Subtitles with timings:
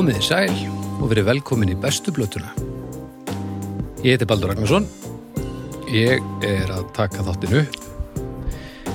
[0.00, 0.52] Komið í sæl
[1.04, 2.54] og verið velkomin í bestu blötuna.
[4.00, 4.86] Ég heiti Baldur Ragnarsson.
[5.92, 7.60] Ég er að taka þáttinu.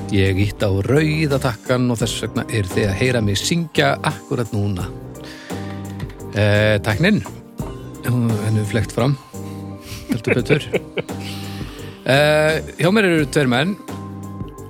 [0.10, 4.50] Ég ítt á rauða takkan og þess vegna er þið að heyra mig syngja akkurat
[4.56, 4.88] núna.
[6.34, 7.22] Eh, Taknin,
[8.08, 9.14] hennu flekt fram,
[10.10, 10.66] heldur betur.
[12.06, 13.72] Eh, hjá mér eru tveir menn.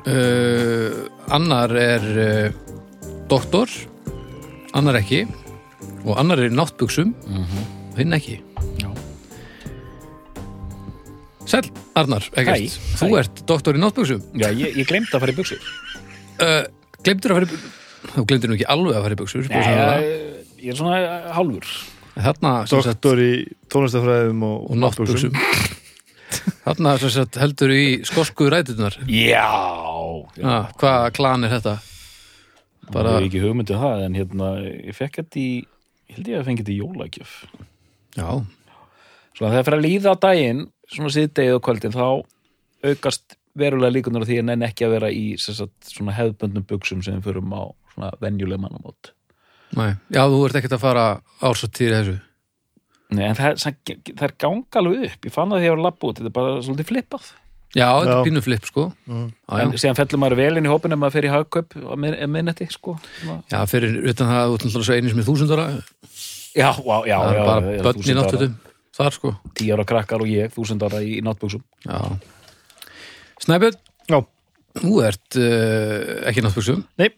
[0.07, 0.99] Eh,
[1.35, 2.53] annar er eh,
[3.27, 3.67] doktor,
[4.71, 5.25] annar ekki
[6.05, 8.39] og annar er í náttbuxum og hinn ekki.
[8.81, 8.89] Já.
[11.45, 12.57] Sæl, Arnar, ekkert.
[12.73, 13.17] Hæ, Þú hæ.
[13.21, 14.21] ert doktor í náttbuxum.
[14.41, 15.67] Já, ég, ég glemd að fara í buksur.
[16.41, 16.63] Uh,
[17.05, 17.75] glemdur að fara í buxur?
[18.15, 19.49] Þú glemdur nú ekki alveg að fara í buxur.
[19.51, 21.73] Nei, ég, ég er svona hálfur.
[22.15, 23.31] Þarna, sem sagt, Doktor í
[23.73, 25.35] tónlistafræðum og, og náttbuxum.
[26.65, 28.97] Þarna, sem sagt, heldur í skosku rætunar.
[29.05, 29.45] Já.
[30.39, 30.45] já.
[30.49, 31.75] Ah, hvað klan er þetta?
[32.89, 32.95] Bara...
[32.95, 34.49] Bara, Ég hef ekki hugmyndið það, en hérna,
[34.89, 35.49] ég fekk þetta í,
[36.09, 37.33] ég held ég að fengi þetta í jólagjöf.
[38.17, 38.29] já,
[39.35, 42.05] Svona þegar fyrir að líða á daginn, svona síðdegið og kvöldin, þá
[42.85, 47.17] aukast verulega líkunar því að nenn ekki að vera í sagt, svona hefðböndnum buksum sem
[47.17, 47.63] við förum á
[47.95, 49.11] svona venjuleg mannamót.
[49.75, 49.97] næ.
[50.11, 51.05] Já, þú ert ekkert að fara
[51.43, 52.15] ársatýri þessu.
[53.15, 55.27] Nei, en það, það, það er ganga alveg upp.
[55.27, 57.27] Ég fann það því að ég var labb út, þetta er bara svolítið flippað.
[57.75, 58.83] Já, þetta er pínu flip, sko.
[59.09, 59.25] Mm.
[59.51, 59.57] Já.
[59.65, 62.21] En síðan fellur maður vel inn í hópin ef maður fer í hagkaup á mið-
[62.31, 62.93] miðnætti, sko.
[63.51, 65.65] Já, fyrir utan það, þú ert náttúrulega svo einu sem er þúsundara.
[66.55, 67.17] Já, já, já.
[67.19, 68.53] Það er já, bara börn í náttutum.
[68.95, 69.33] Þar, sko.
[69.59, 71.63] Tíu ára krakkar og ég, þúsund ára í, í náttbuksum.
[71.83, 71.99] Já.
[73.43, 73.75] Snæbjörn,
[74.07, 74.19] Já,
[74.79, 76.85] þú ert uh, ekki í náttbuxum.
[77.01, 77.09] nei,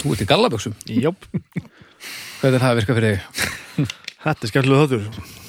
[0.00, 0.74] Þú ert í gallabuxum.
[0.88, 1.28] jöp
[2.40, 3.92] Hvernig er það að virka fyrir þig?
[4.24, 5.39] Þetta er skemmtilega þáttur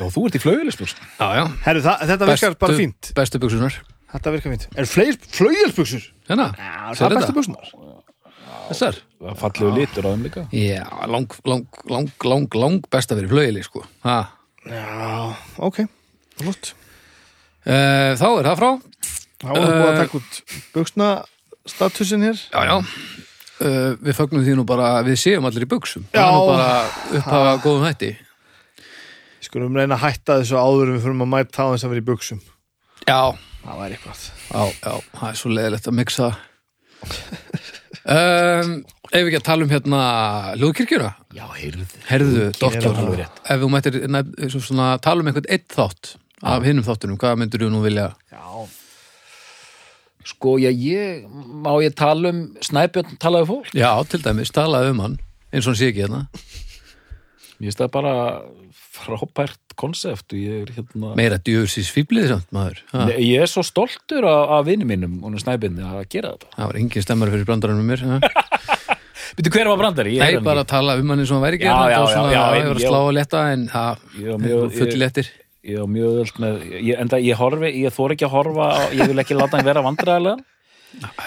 [0.00, 1.00] Já, þú ert í flaugilisbuksum.
[1.20, 1.44] Já, já.
[1.66, 3.74] Herru, það, þetta virkar bara fínt Bestu buxunar.
[4.14, 6.06] Þetta virkar fínt Er flaugjelsbuxur?
[6.30, 6.46] Hérna,
[6.96, 7.72] Það er bestu buxunar
[8.70, 8.98] Þessar?
[9.20, 10.42] Það fallegu litur á þeim líka.
[10.54, 13.82] Já, lang, lang, lang, lang, lang besta fyrir flögili, sko.
[14.06, 14.18] Ha.
[14.66, 15.84] Já, ok
[16.40, 16.74] Flott
[17.60, 18.68] Uh, þá er það frá.
[19.42, 19.98] Þá erum við búin að Eh.
[20.00, 20.38] taka út
[20.72, 21.08] buxna
[21.68, 22.76] statusin hér Já, já.
[23.60, 26.06] Uh, við fögnum því nú bara að við séum allir í buxum.
[26.08, 26.24] Já.
[26.24, 28.10] Það er nú bara upphafa góðum hætti.
[29.50, 32.02] Skulum reyna að hætta þessu áður en við fyrir að mæta á þess að vera
[32.04, 32.40] í buxum
[33.08, 33.20] Já,
[33.64, 36.28] Það væri eitthvað já, já, það er svo leiðilegt að mixa.
[38.14, 38.70] um,
[39.10, 40.00] ef við ekki að tala um hérna
[40.54, 41.10] hljóðkirkjuna.
[41.36, 41.86] Já, heyrðu.
[42.08, 43.40] Herðu, doktor, alveg rétt.
[43.50, 43.98] ef þú mættir
[44.54, 46.14] svona, tala um einhvern eitt þátt
[46.54, 48.06] af hinnum þáttunum, hvað myndir þú nú vilja?
[48.32, 48.46] Já.
[50.30, 51.26] Sko, já, ég,
[51.64, 53.70] má ég tala um Snæbjörn talaði fólk?
[53.76, 55.18] Já, til dæmis, talaði um hann,
[55.52, 56.26] eins og hann sé ekki hérna.
[57.60, 58.14] Ég veist það bara
[59.04, 61.12] frábært konsept og ég er hérna...
[61.18, 62.80] Meira djöfusís fýblið samt, maður.
[62.92, 66.50] Nei, Ég er svo stoltur af, vinni mínum og Snæbjörni að gera þetta.
[66.56, 68.20] það var engin stemmar fyrir brandarann með mér.
[69.38, 70.16] Býttu hver var brandari?
[70.18, 72.32] Nei, hann bara að tala um hann eins og hann væri ekki Já, já, svona,
[72.34, 74.98] já, já, ég var að slá að leta, en það, Ég var mjög- full ég-
[75.04, 75.28] letir.
[75.70, 76.62] Ég var mjög öll með...
[76.80, 79.82] Ég, enda ég horfi, ég þór ekki að horfa ég vil ekki láta hann vera
[79.86, 80.44] vandræðilega.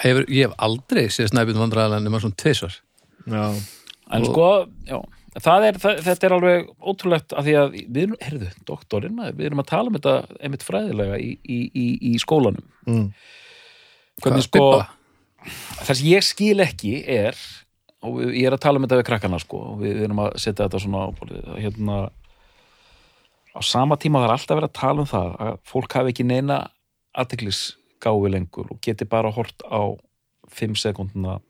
[0.02, 2.74] Hefur, ég hef aldrei séð snæpinn vandræðalega nema svona tvisvar.
[3.24, 3.44] Já,
[4.12, 4.48] En Og- sko,
[4.84, 5.23] já, það
[5.68, 9.46] er, það, þetta er alveg ótrúlegt af því að við erum, heyrðu, doktorinn, maður, við
[9.48, 10.14] erum að tala um þetta
[10.46, 12.66] einmitt fræðilega í, í, í, í skólanum.
[12.86, 13.08] mm.
[14.22, 14.62] Hvernig sko,
[15.82, 17.34] það sem ég skil ekki er,
[18.04, 20.36] og við- ég er að tala um þetta við krakkana sko, og við, erum að
[20.38, 21.96] setja þetta svona á að hérna,
[23.54, 26.60] á sama tíma er alltaf verið að tala um það að fólk hafi ekki neina
[27.18, 29.82] aðtiklisgáfi lengur og geti bara hort á
[30.54, 31.40] 5 sekundna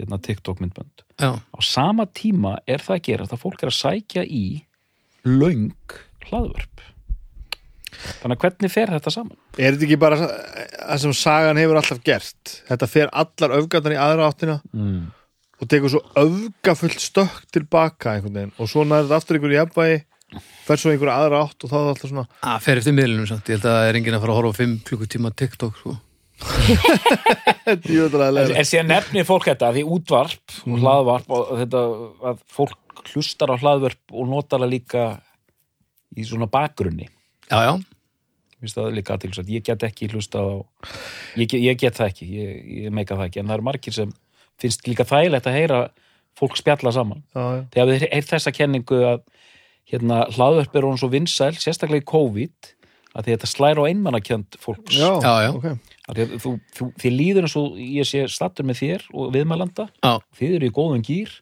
[0.00, 3.78] hérna TikTok myndbönd Já, á sama tíma er það að gera að fólk er að
[3.78, 4.44] sækja í
[5.28, 5.70] löng
[6.30, 6.84] hlaðvörp
[8.20, 9.36] þannig að hvernig fer þetta saman?
[9.60, 13.98] Er þetta ekki bara það sem sagan hefur alltaf gert Þetta fer allar öfgarnar í
[14.00, 15.10] aðra áttina Mm.
[15.60, 19.98] og tekur svo öfgafullt stökk tilbaka einhvern veginn og svo nærið aftur einhverju jafnvægi
[20.64, 23.26] fer svo einhverju aðra átt og þá er það alltaf svona að fer eftir miðlunum
[23.28, 23.50] samt.
[23.50, 25.96] Ég held að það er enginn að fara að horfa á 5 klukkutíma TikTok, sko.
[28.58, 31.82] En, síðan nefnir fólk þetta því útvarp og hlaðvarp og þetta
[32.32, 35.04] að fólk hlustar á hlaðvörp og notar það líka
[36.18, 37.06] í svona bakgrunni.
[37.50, 37.72] Já, já,
[38.60, 40.56] Mér finnst það líka aðtilsvægt, ég get ekki hlustað á
[41.40, 42.50] ég, get- ég get það ekki, ég,
[42.84, 43.40] ég meika það ekki.
[43.40, 44.10] En það eru margir sem
[44.60, 45.78] finnst líka þægilegt að heyra
[46.36, 47.22] fólk spjalla saman.
[47.32, 47.62] Já, já.
[47.72, 49.22] þegar við heyrt þessa kenningu að
[49.90, 52.68] hérna, hlaðvörp er hún svo vinsæl sérstaklega í COVID
[53.16, 55.00] að því þetta slæra á einmannakjönd fólks.
[55.00, 55.72] Já, Já,
[56.14, 60.12] þú, þú, þið líður eins og ég sé stattur með þér og viðmælanda já.
[60.38, 61.34] þið eru í góðum gýr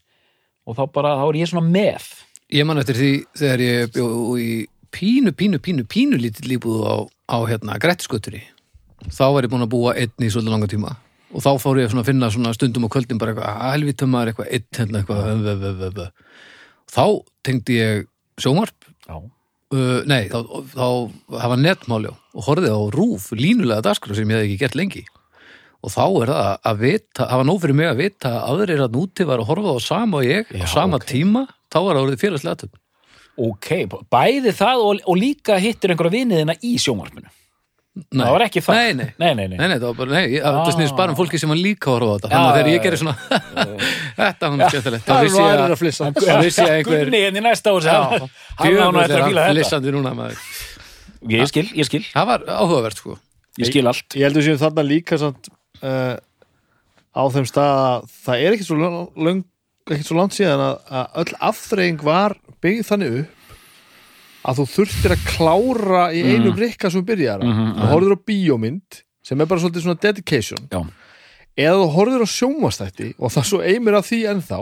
[0.69, 2.09] og þá bara, þá er ég svona með
[2.49, 4.07] Ég man eftir því þegar ég bjó
[4.41, 4.53] í
[4.95, 6.97] pínu, pínu, pínu, pínu lítið líbúð á,
[7.29, 8.41] á hérna, grættisköturi.
[9.13, 10.95] Þá var ég búin að búa einn í svolítið langa tíma.
[11.29, 14.33] Og þá fór ég að finna svona stundum á kvöldin bara eitthvað, að helvítum maður
[14.33, 16.09] eitthvað, einn hérna eitthvað,
[16.89, 17.05] þá
[17.45, 18.09] tengdi ég
[18.41, 19.19] sjónvarp Já.
[19.75, 20.41] Uh, nei, þá,
[20.73, 20.87] þá
[21.45, 25.05] hafa netmáli og horfði á rúf línulega dagskrá sem ég hef ekki gert lengi
[25.79, 28.99] og þá er það að vita hafa nóg fyrir mig að vita að aðrir að
[28.99, 31.09] núti var að horfa á sama og ég Já, á sama ok.
[31.13, 32.85] tíma, þá var það orðið félagslega aðtöfn
[33.39, 33.69] Ok,
[34.11, 37.31] bæði það og, og líka hittir einhverja viniðina í sjónvarpinu.
[37.99, 38.25] Nei.
[38.25, 38.79] Það var ekki það.
[38.79, 39.09] Nei, nei.
[39.19, 39.57] Nei, nei, nei.
[39.59, 40.71] Nei, nei, það var bara, nei, ég- það Ah.
[40.77, 42.83] snýðist bara um fólki sem var líka að horfa á þetta þannig að þegar ég
[42.87, 43.15] gerir svona
[44.19, 47.05] þetta hún er skemmtilegt Það er vissi ég að flissa þá vissi ég að einhver
[47.05, 47.89] Gunni henni næsta árs.
[47.89, 49.55] Hann hann nú eftir að fíla þetta.
[49.57, 50.43] flissandi núna maður.
[51.35, 52.05] Ég skil, ég skil.
[52.15, 53.19] það var áhugavert sko
[53.59, 54.15] Ég skil allt.
[54.15, 55.49] Ég heldur séum þarna líka samt,
[55.83, 56.15] uh,
[57.11, 58.77] á þeim stað að það er ekkit svo,
[59.19, 59.41] löng,
[59.91, 63.35] ekkit svo langt síðan að, að öll afþreying var byggð þannig upp
[64.49, 68.19] að þú þurftir að klára í einum rikka sem byrjar mm Mhm, þú horfður á
[68.31, 70.81] bíómynd sem er bara svolítið svona dedication Já.
[71.59, 74.61] eða þú horfður á sjónvastætti og það svo eimir af því ennþá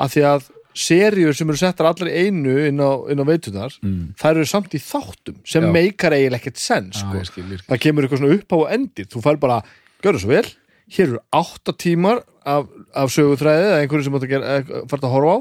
[0.00, 0.48] að því að
[0.80, 4.14] seríur sem eru settar allar einu inn á, á veitunar Mm.
[4.18, 5.70] þær eru samt í þáttum sem Já.
[5.74, 7.24] meikar eiginlega ekkert sens sko.
[7.24, 7.58] skil.
[7.68, 9.62] það kemur eitthvað svona upp á og endir þú fær bara,
[10.02, 10.46] gjörðu svo vel
[10.90, 15.38] hér eru átta tímar af, af sögutræði eða einhverju sem þú fært að horfa á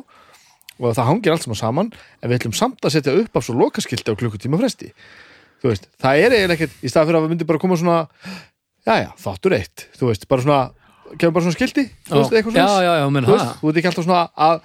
[0.80, 4.12] og það hangir allt saman en við ætlum samt að setja upp af svo lokaskilti
[4.12, 4.94] á klukkutíma fresti.
[5.60, 7.98] Þú veist, það er eiginlega ekkert í stað fyrir að við myndi bara koma svona
[8.88, 10.60] jæja, þáttur eitt, þú veist, bara svona
[11.20, 13.40] kemur bara svona skilti, þú veist, eitthvað já, svona já, já, menn þú, það.
[13.42, 14.60] veist, þú ert ekki alltaf svona að,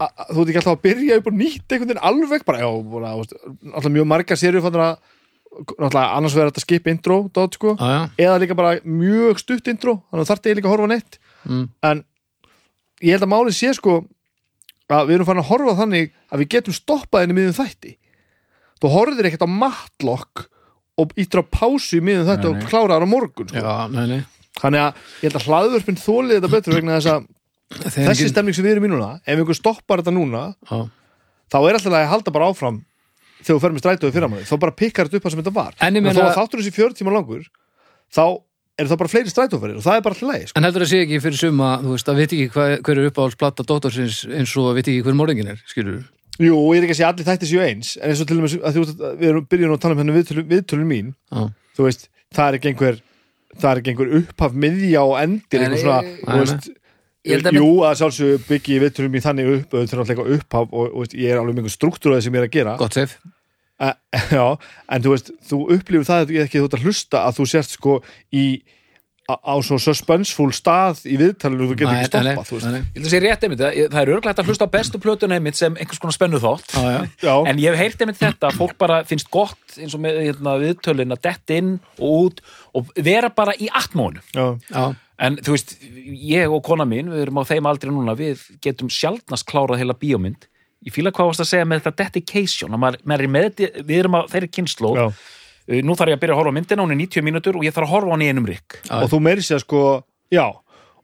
[0.00, 2.62] að, að þú ert ekki alltaf að byrja upp og nýtt einhvern veginn alveg bara,
[2.62, 3.34] já, bara, veist,
[3.74, 4.94] alltaf mjög marga serið fannir að
[5.60, 9.70] náttúrulega annars verður þetta skip intro dot, sko, já, já, eða líka bara mjög stutt
[9.72, 11.20] intro, þannig að þarf þetta líka að horfa neitt.
[11.40, 11.66] Mm.
[11.88, 12.02] en
[13.00, 14.00] ég held að málið sé sko
[14.96, 17.92] að við erum farin að horfa þannig að við getum stoppað henni miðum þætti.
[18.80, 20.44] Þú horfðir ekkert á matlock
[21.00, 22.66] og ítur á pásu miðum þætti og nei.
[22.70, 23.60] kláraðar á morgun sko.
[23.60, 24.20] já, nei, nei.
[24.60, 27.28] Þannig að ég held að hlaðvörpinn þólið þetta betur vegna þess að
[27.70, 30.78] Þegar þessi engin- stemning sem við erum í núna ef einhver stoppar þetta núna já,
[31.54, 32.80] þá er alltaf að halda bara áfram
[33.40, 35.54] þegar þú fer með strætóðu fyrir að þá bara pikkar þetta upp það sem þetta
[35.54, 35.76] var.
[35.78, 37.44] En ég en meina- að þáttur þessi 40 tíma langur
[38.10, 38.24] þá
[38.80, 40.56] er það bara fleiri strætóferðir og það er bara alltaf leið sko.
[40.60, 43.10] En heldur það sé ekki fyrir suma, þú veist, að veit ekki hva, hver er
[43.10, 46.00] uppáhaldsplata dóttorsins eins og að veit ekki hver morðingin er, skilur
[46.40, 48.54] Jú, ég er ekki að segja allir þætti séu eins en eins og til dæmis
[48.64, 51.10] að þú, veist, við erum byrjun að tala um henni viðtölun, viðtölun mín.
[51.28, 51.42] Já,
[51.76, 53.00] þú veist, það er ekki einhver
[53.60, 56.70] það er ekki einhver upphaf miðja og endir Nei, einhver svona, þú veist.
[56.70, 56.76] Að-
[57.52, 61.16] Jú, að sjálfsög byggi viðtölun mín þannig upp og náttúrulega eitthvað upphaf og, og veist,
[61.20, 62.76] ég er alveg með einhver struktúr á því sem ég er að gera
[63.80, 63.94] Eh,
[64.36, 64.44] Já,
[64.92, 67.48] en þú veist, þú upplifir það að þú ekki þú ert að hlusta að þú
[67.54, 67.94] sért sko
[68.36, 68.44] í
[69.30, 72.66] á, á svo suspenseful stað í viðtalinu og þú getur ekki stoppað, þú veist.
[72.80, 75.36] Ég held að sé rétt einmitt, það það er örglægt að hlusta á bestu plötuna
[75.38, 76.74] einmitt sem einhvers konar spennu þátt.
[77.46, 81.14] En ég hef heyrt einmitt þetta fólk bara finnst gott eins og með hérna, viðtölin
[81.14, 82.42] að dett inn og út
[82.74, 84.20] og vera bara í atmónu.
[85.20, 85.76] En þú veist,
[86.16, 89.94] ég og kona mín, við erum á þeim aldrei núna, við getum sjaldnast klárað heila
[90.00, 90.48] bíómynd.
[90.86, 93.98] Ég fíla hvað varst að segja með þetta dedication, að maður, maður er með, við
[93.98, 95.00] erum á þeirri kynnslóð.
[95.00, 95.06] já.
[95.70, 97.66] Uh, Nú þarf ég að byrja að horfa á myndina, hún er 90 mínútur og
[97.66, 98.48] ég þarf að horfa á hann í einum.
[98.48, 98.96] Já.
[98.96, 99.82] og þú meiri sér sko,
[100.32, 100.46] já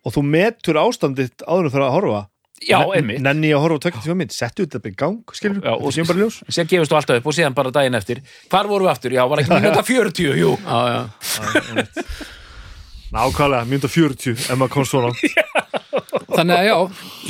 [0.06, 2.22] og þú metur ástandið áður fyrir að horfa
[2.64, 3.20] Já, einmitt.
[3.20, 5.92] Nenni ég að horfa á 25 mynd, settu þetta bara í gang skilur, Já, og
[5.92, 8.22] séum bara ljós Sér gefist þú alltaf upp og síðan bara daginn eftir.
[8.48, 9.12] Hvar vorum við aftur?
[9.12, 10.54] Já, var ekki mínúta 40, jú.
[10.64, 11.02] já, já.
[13.12, 15.12] Nákvæmlega, mynda 40 ef maður komst svona
[16.26, 16.76] Þannig að já,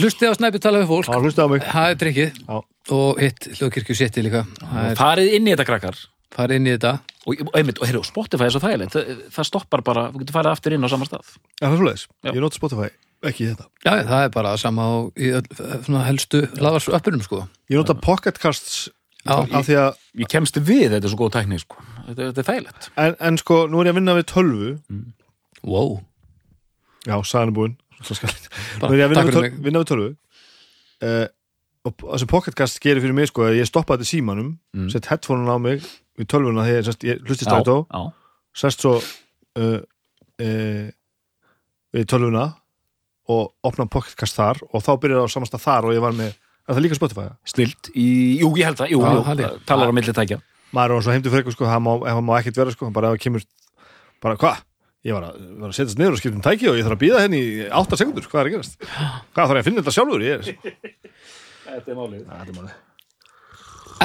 [0.01, 2.57] hlustið á snæpi tala við fólk Já, hlusta á mig Það er trikkið Já.
[2.97, 4.45] og hitt hljóðkirkju setti líka
[4.87, 5.99] er Farið inn í þetta krakkar.
[6.37, 6.95] farið inn í þetta
[7.27, 8.93] Og, einmitt, og heyrðu, Spotify er svo þægilegt.
[8.95, 11.33] Það, það stoppar bara, þú getur farið aftur inn á sama stað.
[11.59, 12.31] Já, það er Já.
[12.31, 12.91] ég nota Spotify
[13.27, 15.47] ekki í þetta Já, það er bara sama á í öll,
[15.83, 17.41] svona helstu laðarsöppurum sko
[17.73, 18.89] Ég nota Pocket Casts
[19.27, 19.41] Já.
[19.43, 21.81] af því að, Ég kemst við, þetta er svo góð tækni, sko.
[22.07, 22.89] Þetta, þetta er þægilegt.
[23.03, 24.71] en, en sko, nú er ég að vinna við tölvu
[25.67, 25.97] Wow,
[27.07, 28.31] Já, sagan er búin Svo skal-
[28.81, 30.09] Bara, Nú ég að vinna takk við, við tölvu
[31.03, 31.27] uh,
[31.87, 34.49] og það sem Pocket Cast gerir fyrir mig sko, að ég stoppa þetta í símanum
[34.77, 34.91] Mm.
[34.93, 35.81] sett headphone á mig
[36.19, 38.01] við tölvuna þegar ég, sest, ég hlusti strætó já.
[38.57, 39.81] sest svo uh,
[40.43, 40.87] uh,
[41.97, 42.47] við tölvuna
[43.29, 46.35] og opna podcastcast þar og þá byrjar það á samasta þar og ég var með
[46.67, 47.25] er það líka Spotify?
[47.47, 48.07] Stilt í,
[48.43, 50.41] jú, ég held það, jú, jú, er- talar á milli tækja.
[50.75, 53.17] maður er svo heimdu fyrir eitthvað sko, ef það má ekkert vera sko, bara ef
[53.17, 53.45] það kemur
[54.23, 54.63] bara hvað?
[55.05, 57.03] Ég var að, var að setjast niður og skipta um tæki og ég þarf að
[57.05, 58.77] býða henni í 8 sekundur, hvað er að gerast?
[59.37, 60.25] Hvað þarf ég að finna þetta sjálfur?
[60.27, 60.43] Ég er,
[61.67, 62.23] Þetta er málið.
[62.27, 62.75] Æ, þetta er málið.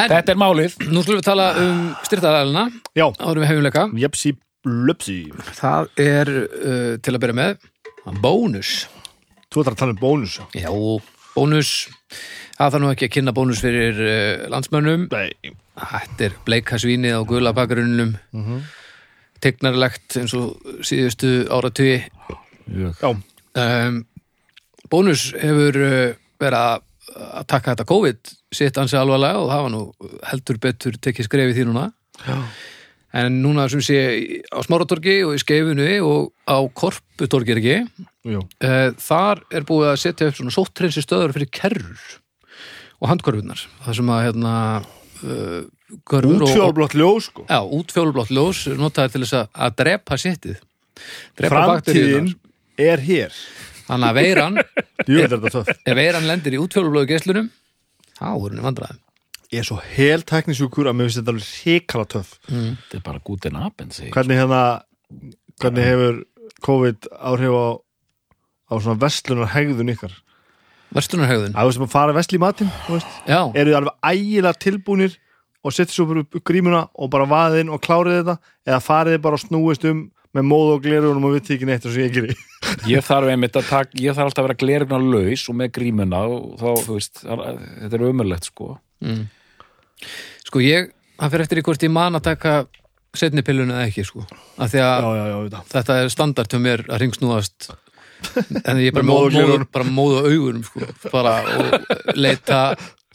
[0.01, 0.75] en Þetta er málið.
[0.93, 2.65] nú skulum við tala um styrtaðalina
[2.97, 4.33] Já, árum við hefumleika jepsi
[4.65, 5.17] blöpsi
[5.57, 7.65] Það er uh, til að byrja með
[8.21, 8.75] bónus
[9.51, 10.69] Þú ætlar að tala um bónus Já,
[11.35, 11.71] bónus
[12.59, 15.31] Það þarf nú ekki að kynna bónus fyrir uh, landsmönnum Nei,
[15.81, 18.61] Þetta er bleika svínið á gula bakgrunnum mm -hmm.
[19.41, 21.99] Tegnarlegt eins og síðustu áratugi.
[22.71, 23.99] Já, um,
[24.91, 29.81] Bónus hefur uh, verið að taka þetta COVID sitt ansi alvarlega og það var nú
[30.29, 31.89] heldur betur tekið skrefið því núna.
[32.21, 32.37] Já.
[33.17, 33.97] en núna sem sé
[34.53, 38.05] á Smáratorgi og í Skeifinu og á Korputorgi er ekki?
[38.29, 38.43] Jú.
[38.63, 42.03] Eh, þar er búið að setja upp svona sóttrensi stöður fyrir kerrur
[43.01, 44.53] og handkorfunar það sem að hérna
[45.23, 45.61] uh,
[46.11, 47.45] Útfjólblott ljós sko.
[47.49, 50.61] Já, útfjólublátt ljós notaði til þess að, að drepa sittið.
[51.39, 52.31] Drepa Framtíðin
[52.79, 53.35] er hér.
[53.87, 54.59] Þannig að veiran,
[55.11, 57.49] Jú, þetta er töff ef veiran lendir í útfjólublóðu geislunum
[58.15, 59.01] þá er henni vandræðum.
[59.51, 62.35] Ég er svo hel teknisjúkur að mér finnst þetta alveg hrikala töff.
[62.47, 64.61] Þetta er bara apinn sig Hvernig hérna
[65.59, 66.21] Hvernig hefur
[66.63, 67.67] COVID áhrif á
[68.71, 70.13] á svona vestlunar hegðun ykkar
[70.95, 74.09] Vestunarhegðun, að þú sem að fara vestl í matinn þú veist, já, eru þið alveg
[74.11, 75.13] ægilega tilbúnir
[75.63, 78.35] og setja svo bara upp grímuna og bara vaðið inn og klárið þetta
[78.71, 81.85] eða farið þið bara og snúist um með móð og glerunum og við tekið neitt
[81.85, 82.35] og svo ég geri.
[82.87, 86.21] Ég þarf einmitt að taka, ég þarf alltaf að vera glerugna laus og með grímuna
[86.31, 87.41] og þá, þú veist, það-
[87.81, 88.67] þetta er ömurlegt sko.
[89.03, 89.25] Mm.
[90.47, 92.53] sko ég það fyrir eftir í hvort ég man að taka
[93.17, 94.23] setni pilluna eða ekki sko.
[94.55, 97.67] Af því Já, að já, já, þetta þetta er standart hjá mér að ringsnúast
[98.67, 99.67] en ég bara Með móð og móð, móð, gleraugum.
[99.75, 100.89] bara móða augunum sko.
[101.13, 102.59] Bara og leita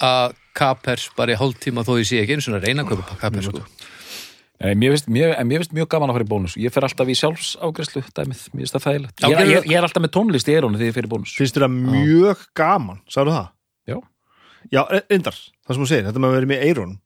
[0.03, 3.49] að kapers bara í hálftíma þó ég sé ekki eins og reyna að kaupa kapers
[3.51, 3.63] sko.
[4.57, 6.55] Nei, mér finnst, mér, en mér finnst mjög gaman að fara í bónus.
[6.57, 9.19] Ég fer alltaf í sjálfsafgræslu dæmið, mér finnst það þægilegt.
[9.21, 11.35] Já, ég, ég, ég er alltaf með tónlist í erónu þegar ég fer í bónus.
[11.37, 13.51] Finnst þér það mjög gaman, sagðu það?
[13.93, 13.99] Já.
[14.73, 16.97] Já, reyndar, það sem þú segir, þetta með að vera með eirunum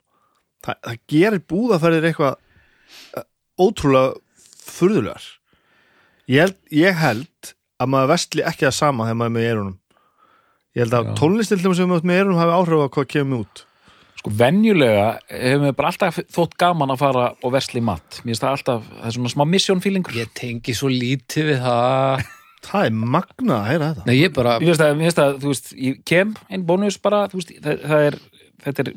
[0.64, 2.38] það, það gerir búðaferðir eitthvað
[3.19, 3.26] eh,
[3.66, 4.14] ótrúlega
[4.71, 5.26] furðulegar.
[6.30, 9.77] Ég held, ég held að maður vestli ekki það sama þegar maður er með eirunum
[10.71, 13.63] ég held að tónlistildum sem maður er með eirunum hafi áhrif á hvað kemur út.
[14.21, 18.21] Sko, venjulega hefur mér bara alltaf þótt gaman að fara og í mat.
[18.21, 21.65] Mér finnst það alltaf, það er svona smá mission feelingur ég tengi svo lítið við
[21.65, 22.27] það.
[22.61, 24.03] Það er magnað að heyra þetta.
[24.05, 27.39] Nei ég bara, Mér finnst finnst það, þú veist, ég kem einn bónus bara, þú
[27.39, 28.17] veist, það, það er
[28.65, 28.91] þetta er,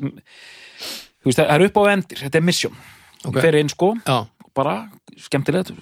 [1.22, 2.76] þú veist, það er upp á endir þetta er mission,
[3.24, 3.30] Ok.
[3.30, 3.40] okay.
[3.46, 4.18] fer inn sko já,
[4.56, 4.74] bara
[5.20, 5.72] skemmtilegt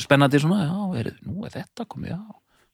[0.00, 2.22] spennandi svona, já, er, nú er þetta komið, já.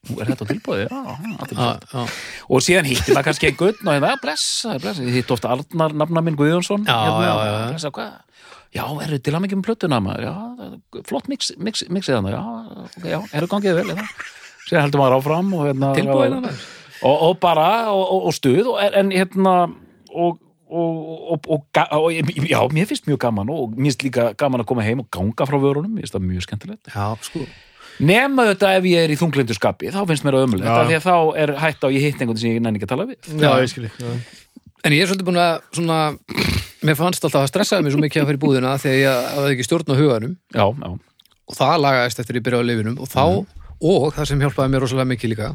[0.09, 1.67] Nú er þetta tilbúið, já, já, já, já.
[1.93, 2.05] já,
[2.49, 6.23] og síðan hitti maður kannski einhvern og hérna, blessa, blessa, ég hitti ofta Arnar nafna
[6.25, 7.67] minn Guðjónsson Já, hérna, já, já, já.
[7.75, 8.47] blessa, hvað?
[8.71, 10.35] Já, eru til að mikið um plötuna maður já,
[11.11, 12.41] flott mix, mix, mixið hann já,
[12.87, 14.07] ok, já, eru gangið vel hérna.
[14.65, 19.13] síðan heldur maður áfram og hérna og, og, bara, og, og, og stuð og, en
[19.13, 19.57] hérna
[20.15, 22.13] og Og, og, og,
[22.47, 25.47] já, mér finnst mjög gaman og mér finnst líka gaman að koma heim og ganga
[25.49, 26.93] frá vörunum, mér finnst það mjög skemmtilegt.
[26.95, 27.43] Já, sko.
[28.01, 30.77] Nema þetta ef ég er í þunglindu skapi þá finnst mér það ömulegt, Já.
[30.79, 32.87] af því að þá er hætt á að ég hitt einhvern sem ég nenni ekki
[32.87, 33.19] að tala við.
[33.35, 34.15] Já, ég skil ekki
[34.81, 35.97] En ég er svolítið búin að svona,
[36.89, 39.67] mér fannst alltaf að stressaði mig svo mikið að fyrir búðina þegar ég hafði ekki
[39.67, 40.37] stjórn á huganum.
[40.57, 40.95] Já, já,
[41.51, 43.25] og það lagaðist eftir ég byrjaði á lifinum og þá,
[43.91, 45.51] og það sem hjálpaði mér rosalega mikið líka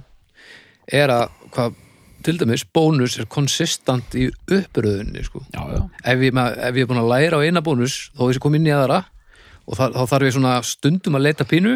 [1.01, 1.79] er að hvað,
[2.25, 5.43] til dæmis, bónus er konsistant í uppröðunni sko.
[5.53, 5.81] já, já.
[6.03, 8.41] ef, ég, ma- ef ég er búin að læra á eina bónus þó ég sé
[8.43, 9.03] kom inn í aðra
[9.65, 11.75] og það, þá þarf ég svona stundum að leita pínu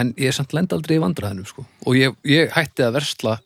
[0.00, 1.66] en ég er samt lend aldrei í vandræðinum sko.
[1.86, 3.38] og ég, ég hætti að versla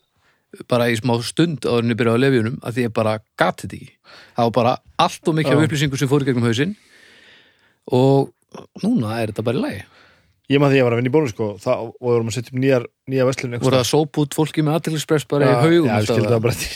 [0.71, 3.65] bara í smá stund áður en ég byrjaði á lefjunum að því ég bara gati
[3.67, 3.91] þetta ekki
[4.35, 5.55] það var bara allt og Já.
[5.59, 6.75] upplýsingur sem fóru gegnum hausinn
[7.91, 8.31] og
[8.83, 9.81] núna er þetta bara í lagi
[10.51, 12.29] ég maður því að ég var að vinna í bónu sko það, og við vorum
[12.31, 15.55] að setja upp nýjar, nýja vestlun voru það sóp út fólki með aðtilspress bara í
[15.63, 15.89] haugum
[16.45, 16.75] bara til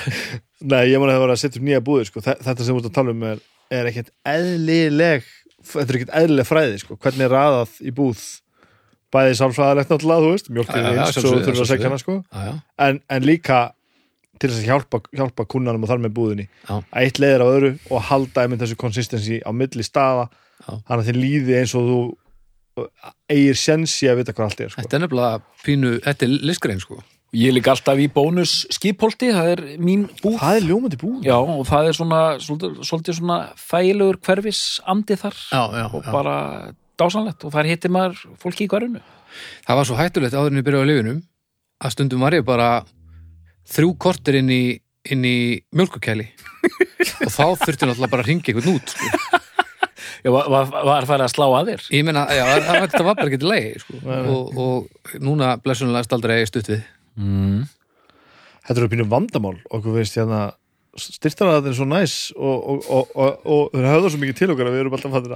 [0.70, 2.20] Nei, ég man að það var að setja upp nýja búðir sko.
[2.20, 3.38] Þe- Þetta sem þú ert að tala um er,
[3.72, 5.28] er ekkert eðlileg
[5.60, 6.96] Þetta er ekkert eðlileg fræði sko.
[7.00, 8.22] Hvernig er raðað í búð?
[9.10, 10.48] Bæði sálfræðalegt náttúrulega, þú veist
[10.84, 12.14] já, eins, svo sjálfsögðu, þurfum að segja hana sko.
[12.30, 12.52] Já, já.
[12.86, 13.58] en, en líka
[14.40, 16.46] til þess að hjálpa, hjálpa kunnanum og þar með búðinni.
[16.70, 20.28] Að eitt leiðir á öðru og halda þessu konsistensi á milli staða.
[20.68, 21.98] Þannig að þið líði eins og þú
[23.30, 24.82] eigir sensi að vita hvað allt er sko.
[24.84, 27.00] Þetta er nefnilega pínu, þetta er listgrein sko.
[27.36, 30.40] Ég líka alltaf í bónus skipholti, það er mín búð.
[30.40, 31.18] Það er ljómandi búð.
[31.22, 35.36] Já, og það er svona svolítið, svona þægilegur hverfis andi þar.
[35.52, 36.38] Já, já, og bara
[37.00, 39.02] dásanlegt og þar hittir maður fólki í hverjunu
[39.66, 41.20] Það var svo hættulegt áður en ég byrjaði á lifinum
[41.80, 42.70] að stundum var ég bara
[43.70, 44.62] þrjú kortir inn í,
[45.06, 45.16] í
[45.76, 46.26] mjölkukæli
[47.24, 49.29] og þá þurfti náttúrulega bara að ringa einhvern út sko.
[50.24, 51.84] Já, var, var, var farið að slá að þér?
[51.96, 54.00] Ég meina, já, það- þetta var bara ekki til leið sko.
[54.20, 56.82] og, og núna blessunlega staldra ég stutt við.
[57.20, 57.60] Mm.
[58.66, 59.56] Þetta eru pínu vandamál.
[59.70, 60.50] Okkur veist hérna
[60.98, 64.68] styrtaraðin er svo næs og, og, og, og, og þau höfðu svo mikið til okkar
[64.70, 65.28] að við erum alltaf að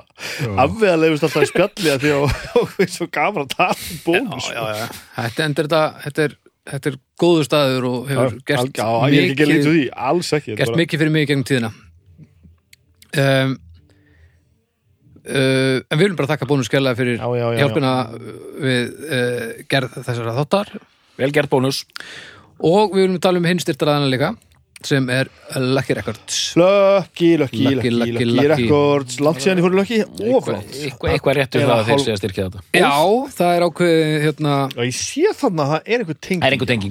[0.65, 2.25] afvega leifust alltaf í spjalli því að
[2.63, 4.87] okkur er svo gaman að tala um bónus já, já.
[5.21, 6.35] Þetta, en þetta, þetta, er,
[6.73, 8.89] þetta er góður staður og hefur gert já,
[10.59, 11.71] er mikið fyrir mig gegnum tíðina.
[13.15, 13.55] Um,
[15.25, 17.61] uh, en við viljum bara þakka bónus skella fyrir Já, já, já, já.
[17.63, 17.93] hjálpina
[18.65, 20.75] við uh, gerð þessara þáttar.
[21.21, 21.85] Vel gert bónus.
[22.65, 24.35] Og við viljum tala um hinn styrtaraðana líka
[24.85, 26.39] sem er Lucky Records.
[26.61, 28.63] Lucky, Lucky, Lucky, Lucky, Lucky, Lucky Lucky.
[28.67, 29.19] Records.
[29.25, 30.01] Langt síðan ég fór Lucky?
[30.05, 32.65] Óflátt eitthvað, eitthvað réttur Eða það að þeir sé að styrkja þetta.
[32.77, 32.95] Já,
[33.39, 36.43] það er ákveðið hérna, ég sé þannig að það er einhver tenging.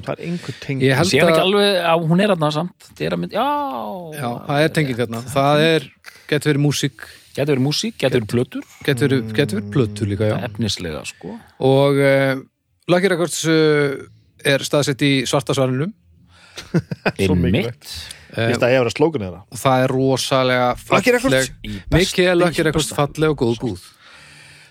[0.07, 0.85] Það er einhver tenging.
[0.87, 2.87] Ég Sér ekki alveg að hún er aðna samt.
[2.89, 3.49] Þetta er að mynd, já,
[4.17, 5.89] já, það er tenging hérna það er,
[6.31, 8.65] getur verið músík Getur verið músík, getur verið plötur.
[8.85, 10.35] Getur verið, getur verið plötu líka, já.
[10.45, 11.37] Efnislega, sko.
[11.65, 12.35] Og uh,
[12.93, 13.95] Lucky Records uh,
[14.45, 15.93] er staðsett í svartasvarinum
[17.25, 17.89] Svo mikilvægt.
[18.37, 21.49] uh, Vist að ég var að slókun þeirra og það er rosalega falleg
[21.95, 23.87] mikið er Lucky Records falleg og góð búð.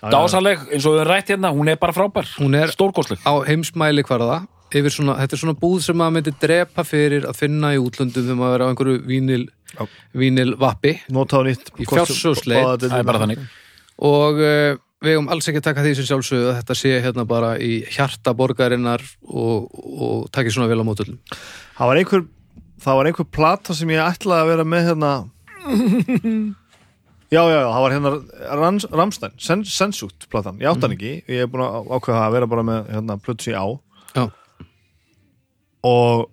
[0.03, 2.27] Dásaleg, eins og við erum rætt hérna, hún er bara frábær.
[2.39, 3.19] Hún er- Stórkostleg.
[3.23, 4.41] á heimsmæli hvarða
[4.79, 8.25] yfir svona, þetta er svona búð sem maður myndi drepa fyrir að finna í útlöndum
[8.25, 9.83] þegar maður er á einhverju vínil, Já.
[10.23, 10.95] vínil vappi.
[11.77, 11.89] Í
[12.99, 13.43] er bara þannig.
[14.03, 17.27] Og uh, við hefum alls ekki að taka því sem sjálfsögðu að þetta sé hérna
[17.29, 21.19] bara í hjarta borgarinnar og, og takið svona vel á mótullum
[21.75, 22.25] Það var einhver
[22.83, 25.13] Það var einhver plata sem ég ætlaði að vera með hérna.
[27.33, 28.09] Já, já, já, það var hérna
[28.59, 31.13] Rans, Ramstein, Sen, Sensút platan, ég átti hann ekki.
[31.25, 33.65] Ég er búin að ákveða að vera bara með hérna plötsi á
[35.83, 36.29] og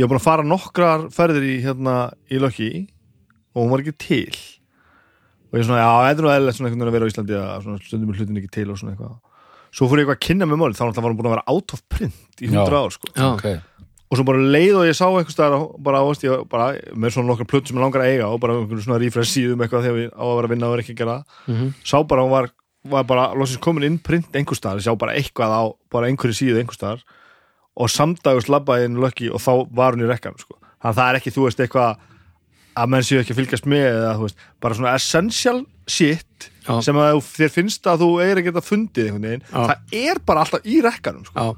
[0.00, 1.96] ég er búin að fara nokkrar ferðir í hérna
[2.32, 2.70] í Lucky
[3.54, 4.30] og hún var ekki til
[5.50, 7.10] og ég er svona, já, þetta er nú eðlilegt svona einhvern veginn að vera á
[7.12, 9.16] Íslandi að svona stundum er hlutin ekki til og svona eitthvað
[9.70, 11.74] svo fór ég eitthvað að kynna með málið, þá var hún búin að vera out
[11.76, 12.78] of print í 100 Já.
[12.80, 13.58] ár sko já, okay.
[14.10, 17.30] og svo bara leið og ég sá eitthvað staðar bara, veist, ég, bara með svona
[17.30, 20.10] nokkar plötu sem ég langar að eiga og bara svona refresh síðum eitthvað þegar ég
[20.16, 21.70] á að vera að vinna og er ekki að gera það Mhm.
[21.92, 22.50] sá bara hún var,
[22.96, 26.38] var bara loksins komin inn print einhver staðar, ég sá bara eitthvað á bara einhverju
[26.40, 27.02] síðu einhver staðar
[27.80, 30.56] og samdagust labbaði inn lökki og þá var hún í rekkan sko.
[30.80, 32.06] þannig að það er ekki, þú veist, eitthvað
[32.80, 35.58] að menn séu ekki að fylgjast með eða, veist, bara svona essential
[35.90, 36.74] shit Já.
[36.86, 39.62] sem að þér finnst að þú eigir að geta fundið einhvern veginn, Já.
[39.72, 41.48] það er bara alltaf í rekkanum sko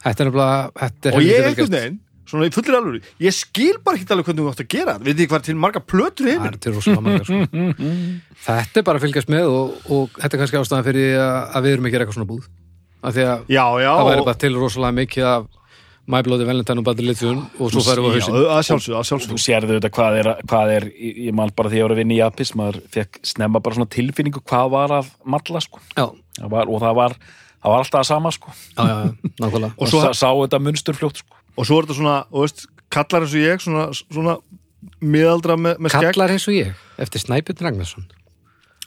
[0.00, 3.98] Þetta er er og ég vel einhvern veginn, svona í fullir alvöru ég skil bara
[3.98, 6.30] ekki alveg hvernig þú átt að gera þetta veit ég hvað er til marga plötur
[6.30, 7.92] í Það er til rosalega margar, sko.
[8.46, 11.66] Þetta er bara að fylgjast með og, og þetta er kannski ástæðan fyrir að, að
[11.66, 12.46] við erum ekki eitthvað svona búð
[13.02, 15.48] af því að já, já, það væri og- bara til rosalega mikið af
[16.10, 18.34] My Bloody Valentine og Bad Religion og svo færum við hausinn.
[18.34, 21.68] að sjálfsögðu, að Þú sjálfsögðu sérðu þetta hvað er, hvað er ég ég man bara
[21.70, 24.70] því að ég var að vinna í Apis maður fekk snemma bara svona tilfinningu hvað
[24.70, 25.78] var að malla sko.
[25.96, 26.08] Já,
[26.40, 27.14] það var, og það var,
[27.62, 28.50] það var alltaf að sama sko.
[28.74, 29.72] Já, já, já, nákvæmlega.
[29.76, 31.36] Og og svo- sá þetta munstur fljótt sko.
[31.58, 34.36] Og svo er þetta svona, þú veist, kallar eins og ég svona, svona
[35.00, 36.10] miðaldra með, með skegg.
[36.14, 38.06] Kallar eins og ég, eftir Snæbjörn Ragnarsson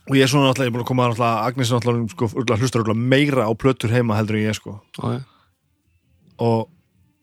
[0.09, 2.29] og ég er svona náttúrulega, ég er búin að koma náttúrulega Agnes er náttúrulega, sko,
[2.59, 4.75] hlustar örugglega meira á plötur heima heldur en ég, sko.
[4.99, 5.21] Já, já.
[6.43, 6.69] og,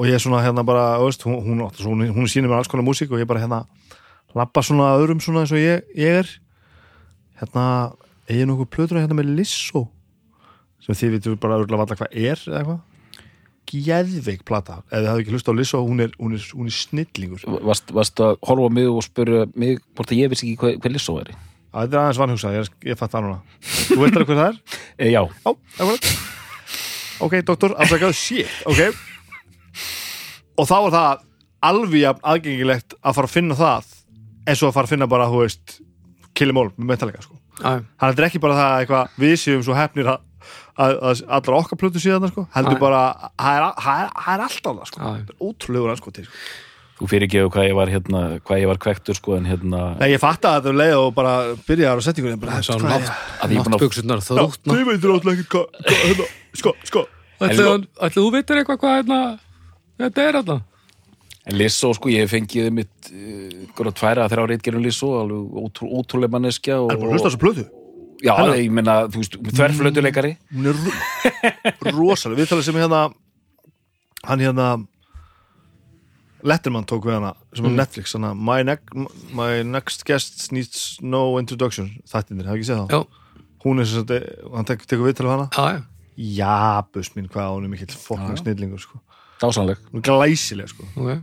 [0.00, 2.72] og ég er svona hérna bara, þú veist, hún, hún, hún, hún sýnir mér alls
[2.72, 3.64] konar músík og ég bara hérna
[4.36, 6.30] lappa svona að öðrum svona eins og ég, ég er.
[7.40, 7.64] Hérna,
[8.30, 9.88] eigin nokkuð plötur hérna með Lissó
[10.80, 12.80] sem þið vitum bara örugglega valla hvað er eða eitthvað?
[13.70, 16.74] Geðveik plata, ef þið hafði ekki hlust á Lissó hún er, hún er, hún er
[16.74, 17.44] snillingur.
[17.68, 20.96] Varst, varst að horfa mig og spyrja mig hvort að ég vissi ekki hvað, hvað
[20.96, 23.40] lissó er Á, þetta er aðeins vanhugsað, ég, ég fatt það núna.
[23.70, 24.60] Þú veit það hvað það er?
[25.00, 26.10] e, já, akkurat
[27.20, 28.80] Ok, doktor, afsakaðu, shit, ok.
[30.60, 31.26] Og þá er það
[31.70, 33.90] alveg aðgengilegt að fara að finna það
[34.48, 35.76] eins og að fara að finna bara, þú veist
[36.38, 37.36] Killimól með Metallica, sko.
[37.60, 40.24] Þannig að þetta er ekki bara það eitthvað við séum svo hefnir að,
[40.80, 42.46] að, að allar okkar plötu síðan, sko.
[42.56, 43.04] Heldur bara,
[43.36, 45.12] það er, það er, það er alltaf það, sko.
[45.12, 46.69] Er ótrúlegur ansko til, sko
[47.00, 50.10] þú fyrir ekki hvað ég var hérna, hvað ég var kvektur sko en hérna Nei,
[50.12, 51.34] ég fatt að þetta er leið og bara
[51.66, 54.74] byrjaði á setningunni bara, Sá hvað er- að ég búin að náttbuksunar Já, þrótna.
[54.76, 55.66] þið veitur alltaf ekki hvað,
[56.04, 56.26] hérna,
[56.60, 57.06] sko, sko.
[57.40, 59.20] Ætli þú veitir eitthvað hvað hérna
[60.04, 60.58] þetta er hérna
[61.48, 65.88] En Lissó, sko, ég hef fengið mitt uh, tværa að þrjá reitgerum Lissó alveg ótrú,
[65.98, 67.64] ótrúlega manneskja og, Það er bara að hlusta á þessu plötu?
[68.20, 70.34] Já, ég meina, þú veist, þverflötuleikari.
[70.52, 72.42] Hún er ro- rosaleg.
[72.42, 72.98] Við talað sem hérna
[74.28, 74.66] Hann hérna
[76.46, 78.76] Letterman tók við hana sem er Netflix hana, my, ne
[79.36, 82.94] my next guest needs no introduction Þættinir, hafði ekki séð það?
[82.94, 83.16] Já,
[83.60, 85.48] Hún er sem sagt, hann tek, tekur við talað hana.
[85.52, 85.82] Já, já,
[86.20, 88.98] Já, bus mín, hvað hún er mikill fokking snillingur sko.
[89.40, 90.88] Dásanleg Hún er glæsileg sko.
[90.96, 91.20] ok.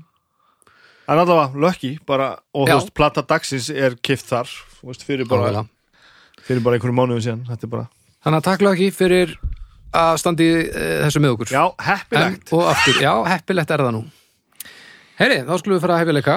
[1.07, 5.29] En allavega, Lucky bara, og þú veist, plata dagsins er kipt þar þú veist, fyrir
[5.29, 6.41] bara, Nákvæmlega.
[6.47, 7.85] fyrir bara einhverjum mánuðum síðan Þetta er bara,
[8.25, 9.37] Þannig að takk ekki fyrir
[9.97, 11.51] að standi e, þessu með okkur.
[11.53, 14.03] Já, en, heppilegt og aftur, já, heppilegt er það nú
[15.17, 16.33] Heyri, þá skulum við fara að hefileika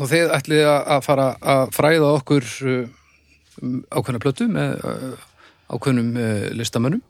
[0.00, 2.78] og þið ætlið að að fara að fræða okkur uh,
[3.60, 5.26] um ákveðna plötu með uh,
[5.76, 7.02] ákveðnum uh, listamönnum.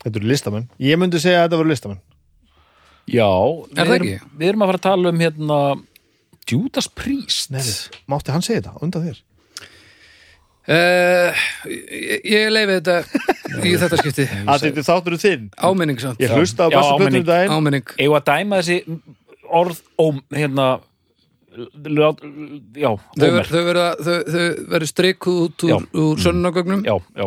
[0.00, 0.70] Þetta eru listamenn.
[0.80, 2.00] Ég myndi segja að þetta voru listamenn.
[3.10, 3.28] Já,
[3.76, 5.58] Er við erum, við erum að fara að tala um hérna
[6.48, 7.52] Judas Priest.
[7.52, 7.68] Nei,
[8.08, 9.20] mátti hann segja þetta, undan þér?
[10.70, 12.98] Uh, ég, ég leifi þetta
[13.68, 14.26] í þetta skipti.
[14.30, 15.46] Þetta er þátturinn þinn.
[15.68, 16.20] Áminning samt.
[16.22, 17.28] Ég hlusta á áminning.
[17.28, 17.52] daginn.
[17.56, 17.96] Áminning.
[18.00, 19.00] Að dæma þessi
[19.60, 20.68] orð óm, hérna
[21.90, 22.20] lát,
[22.78, 23.32] já, þau ómer.
[23.40, 27.26] ver- þau verða þau, þau verður streikuð út úr, úr sönnunagögnum já, já,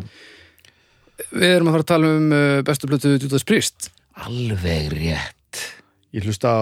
[1.33, 3.91] við erum að fara að tala um uh, bestu plötu Judas Priest.
[4.23, 5.61] Alveg rétt.
[6.13, 6.61] Ég hlusta á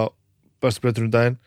[0.64, 1.38] bestu plötunum daginn.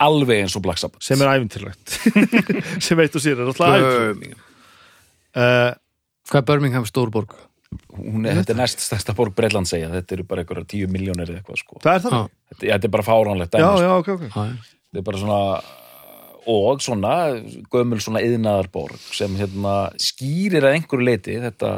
[0.00, 1.98] alveg eins og Black Sabbath sem er æfintilvægt,
[2.86, 4.16] sem eitt og sér er alltaf æfintilvægt.
[4.20, 4.46] Birmingham
[5.30, 5.70] Uh,
[6.26, 7.36] Hvað er Birmingham stórborg?
[7.94, 11.28] Hún er, Þetta er næst stærsta borg Breitland segja Þetta eru bara einhverja tíu miljónir
[11.30, 11.78] eða eitthvað sko.
[11.84, 12.24] það er það?
[12.50, 13.84] Þetta, ja, þetta er bara fáránlegt Já, sko.
[13.84, 14.24] já, ok, ok.
[14.90, 15.38] Þetta er bara svona
[16.50, 17.12] og svona
[17.70, 21.72] gömul svona yðnaðarborg sem hérna skýrir að einhverju leiti þetta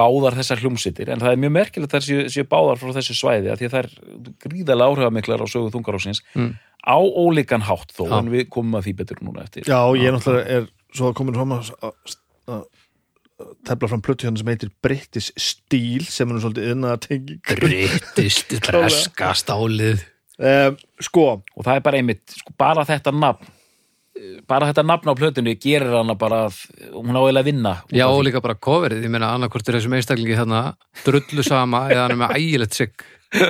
[0.00, 3.16] báðar þessar hljómsittir en það er mjög merkilegt að þær séu, séu báðar frá þessu
[3.16, 6.52] svæði af því að það er gríðarlega áhrifamiklar á sögu þungarósins Mm.
[6.86, 8.18] Á ólíkan hátt þó Já.
[8.18, 9.64] en við komum að því betur núna eftir.
[9.68, 12.16] Já, ég náttúrulega er svo komin fram að að-
[12.50, 12.64] að
[13.64, 18.52] tefla fram plötu hérna sem heitir British Steel sem er nú svolítið yðnaðar tenging Brittist,
[18.68, 20.02] breska stálið.
[20.40, 21.24] Um, Sko,
[21.56, 23.56] og það er bara einmitt, sko, bara þetta nafn
[24.48, 26.56] bara þetta nafn á plötunni gerir hana bara að
[26.92, 29.94] hún á eiginlega að vinna Já, og líka bara coverið, ég meina annarkvort er þessum
[29.96, 30.62] einstaklingi þarna
[31.06, 33.04] drullu sama eða hann er með ægilegt sigg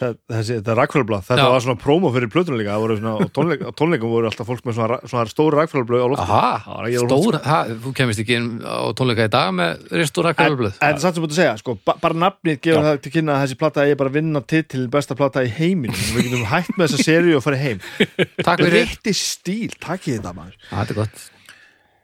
[0.00, 1.52] það, þessi, þetta er rakfælablað þetta Já.
[1.54, 4.66] var svona prómo fyrir plötuna líka það voru svona, á, tónleik, tónleikum voru alltaf fólk
[4.66, 6.50] með svona, svona stór rakfælablöð á loftu Aha,
[6.90, 10.78] Það stór, ha, þú kemist ekki inn á tónleika í dag með En rakkaröfluð en
[10.80, 12.86] þetta er samt sem búin að segja, sko, ba bara nafnið gefur Já.
[12.88, 15.98] það til kynna að þessi plata er bara að vinna titil besta plata í heiminum.
[15.98, 17.82] Og við getum hægt með þessa seríu og farið heim.
[18.46, 20.56] Takk fyrir, Rétti stíl, takkið þetta maður.
[20.70, 21.24] Það er gott.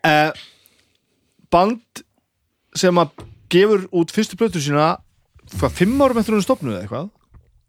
[0.07, 0.45] Uh,
[1.55, 2.05] Band
[2.77, 4.97] sem að gefur út fyrstu plötu sína
[5.57, 7.13] hvað, fimm árum eftir hún stopnuð eða eitthvað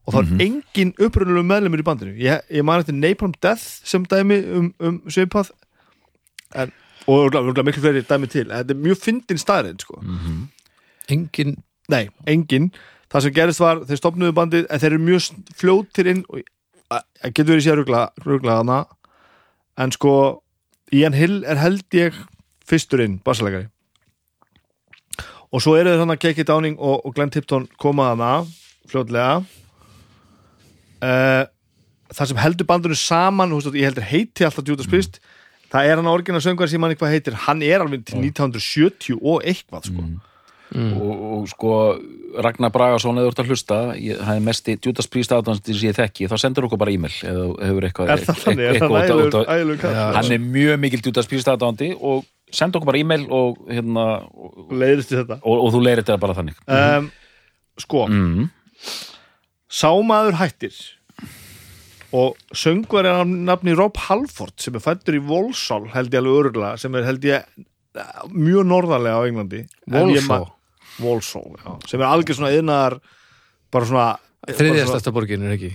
[0.07, 2.15] og það er engin upprunalegu meðlumur í bandinu.
[2.21, 5.51] Ég, ég man eftir Napalm Death sem dæmi um, um svipað.
[6.55, 6.71] En,
[7.11, 8.47] og miklu fleiri dæmi til.
[8.51, 9.99] Þetta er mjög fyndin staðreind sko.
[11.11, 11.57] Engin,
[11.91, 12.71] Nei, engin
[13.07, 16.41] Það sem gerist var, þeir stopnuðu bandið en þeir eru mjög fljótir inn og
[16.91, 18.81] það getur verið sér hana.
[19.79, 20.11] En sko
[20.91, 22.17] Ian Hill er held ég
[22.67, 23.69] fyrstur inn, bassalegari
[25.53, 28.31] og svo eru þeir þannig að Keki Downing og, og Glenn Tipton koma hana
[28.89, 29.41] fljótlega
[31.01, 31.43] uh,
[32.13, 35.19] það sem heldur bandinu saman þú veist, ég heldur heiti alltaf Judas Priest.
[35.67, 37.35] Það er hann orginal söngar sem hann eitthvað heitir.
[37.47, 40.05] Hann er alveg til 1970 og eitthvað sko.
[40.75, 40.93] mm.
[40.99, 41.73] og, og sko
[42.43, 45.61] Ragnar Bragason eða þú ert að hlusta ég- hann er mest í Judas Priest aðdáðan
[45.63, 48.41] sem ég þekki þá sendur okkur bara e-mail eða hefur eitthvað það
[49.95, 54.05] það hann er mjög mikil Judas Priest aðdáðandi og senda okkur bara e-mail og, hérna,
[54.31, 54.59] og,
[55.41, 56.59] og, og þú leirir þetta bara þannig.
[56.67, 57.09] Um,
[57.81, 58.49] sko, mm.
[59.69, 60.75] Sámaður hættir.
[62.15, 66.77] Og söngvar er nafni Rob Halford sem er fættur í Volsál held ég alveg örgulega
[66.79, 67.43] sem er held ég
[68.31, 69.63] mjög norðarlega á Englandi.
[71.59, 72.97] Já, sem er algjör svona yðnar
[73.73, 74.07] bara svona
[74.47, 75.69] Þriðja bara svona- stærsta borgin er ekki?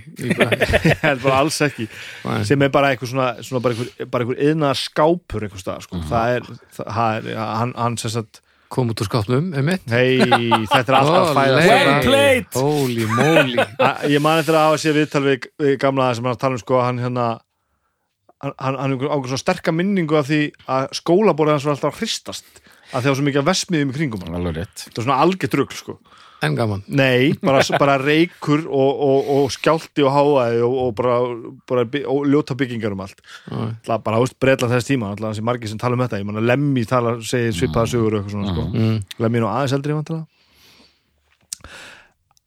[1.36, 1.88] Alls ekki.
[2.24, 2.38] Nei.
[2.48, 6.00] sem er bara eitthvað svona, svona bara einhver yðnaðar skápur eitthvað stað, sko.
[6.08, 8.40] það er, það er hann, hann sem sagt
[8.72, 9.84] kom út úr skápnum, einmitt.
[9.92, 10.18] Hei,
[10.70, 12.50] þetta er alltaf að fæða Well played!
[12.56, 13.66] Holy moly.
[14.08, 16.78] Ég man eftir að hafa séð viðtal við, við gamla sem hann tala um sko
[16.80, 17.26] að hann hérna
[18.42, 20.40] hann, hann, hann á einhver svona sterka minningu af því
[20.72, 23.98] að skólaborðið hans var alltaf að hristast að það var svo mikið af vesmiðum í
[23.98, 24.38] kringum hann.
[24.40, 24.86] Alveg rétt.
[24.86, 25.98] Þetta var svona algjört rugl sko
[26.42, 26.80] En gaman.
[26.90, 31.16] Nei, bara, bara reykur og, og, og skjálti og háaði og, og bara,
[31.70, 33.22] bara by, og ljóta byggingar um allt.
[33.86, 36.18] Það bara ást breyla þess tíma alltaf þessi margir sem tala um þetta.
[36.22, 38.68] Ég manna Lemmi tala, segir svipaða sögur og eitthvað svona sko.
[38.74, 39.00] mm.
[39.22, 40.26] Lemmi er nú aðeins eldri vantala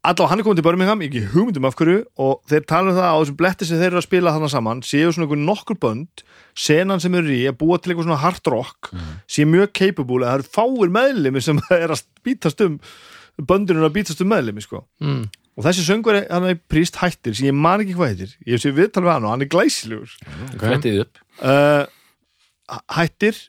[0.06, 3.08] Allá hann er komin til Birmingham, ekki hugmyndum af hverju og þeir tala um það
[3.10, 6.22] á þessum bletti sem þeir eru að spila þarna saman, séu svona einhver nokkur bönd
[6.54, 8.92] senan sem eru í að búa til eitthvað svona hard rock,
[9.26, 12.78] séu mjög capable að það eru fáir meðlimi sem er að bítast um
[13.42, 14.86] böndurinn að bítast um meðlimi sko.
[15.04, 15.26] Mm.
[15.56, 18.34] og þessi söngur hann er príst hættir sem ég man ekki hvað heitir.
[18.48, 20.18] Ég sé viðtal við hann og hann er glæsilegur.
[21.06, 21.22] Upp.
[21.40, 21.86] Uh,
[22.96, 23.40] hættir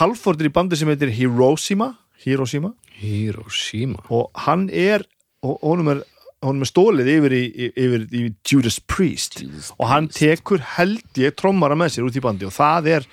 [0.00, 1.92] halffordir í bandi sem heitir Hiroshima
[2.26, 2.72] Hiroshima.
[2.98, 4.02] Hiroshima.
[4.10, 5.04] Og hann er
[5.46, 6.02] og honum er,
[6.42, 9.40] honum er stólið yfir í, yfir í Judas Priest.
[9.42, 12.48] Jesus og hann tekur held ég trommara með sér út í bandi.
[12.48, 13.08] Og það er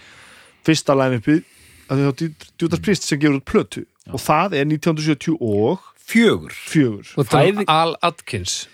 [0.66, 1.44] fyrsta læn uppið
[1.92, 6.52] að það er Judas Priest sem gefur út plötu og það er 1970 og Fjögur.
[6.52, 7.08] fjögur.
[7.18, 8.68] Og Fæði- Al Atkins.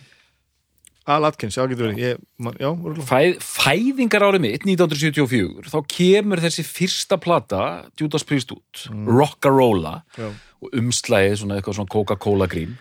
[1.09, 1.97] Al Atkins, já, getur verið.
[1.97, 2.17] Ég,
[2.59, 2.69] já.
[3.05, 7.61] Fæð, Fæðingar árið mitt 1974 þá kemur þessi fyrsta plata
[7.99, 8.87] Judas Priest út.
[9.07, 10.03] Rockarola.
[10.17, 10.29] Já.
[10.61, 12.73] og umslæðið svona eitthvað svona Coca-Cola grín.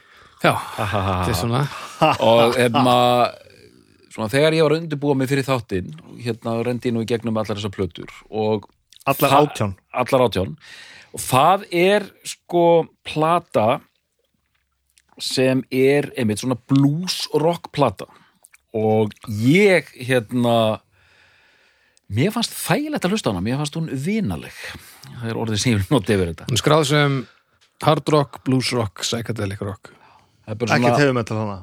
[0.42, 1.60] Já, þetta er svona
[2.18, 3.32] og hérna
[4.10, 5.92] svona þegar ég var að undirbúa mig fyrir þáttinn
[6.24, 8.66] hérna rendi ég nú í gegnum allar þessar plötur og
[9.06, 9.76] allar átján.
[9.94, 10.56] allar átján
[11.18, 12.64] og það er sko
[13.06, 13.80] plata
[15.18, 18.06] sem er einmitt svona blues rock plata.
[18.76, 20.78] Og ég hérna
[22.06, 23.42] mér fannst þægilegt að hlusta á hana.
[23.42, 24.54] Mér fannst hún vinaleg.
[25.08, 26.48] Það er orðið sem ég vil nota yfir þetta.
[26.52, 27.18] Hún skráð sem
[27.82, 29.90] hard rock, blues rock, psychedelic rock.
[30.46, 31.58] Bara ekki svona tegum þetta hana?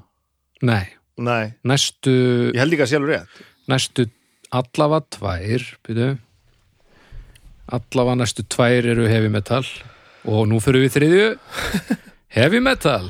[0.65, 0.83] Nei,
[1.15, 2.11] nei, næstu
[2.51, 3.41] ég held líka að sjálfur rétt.
[3.71, 4.09] Næstu
[4.55, 6.11] allavega tvær byrju
[7.71, 9.65] allavega næstu tvær eru heavy metal.
[10.25, 11.25] Og nú fyrir við þriðju.
[12.35, 13.09] Heavy metal.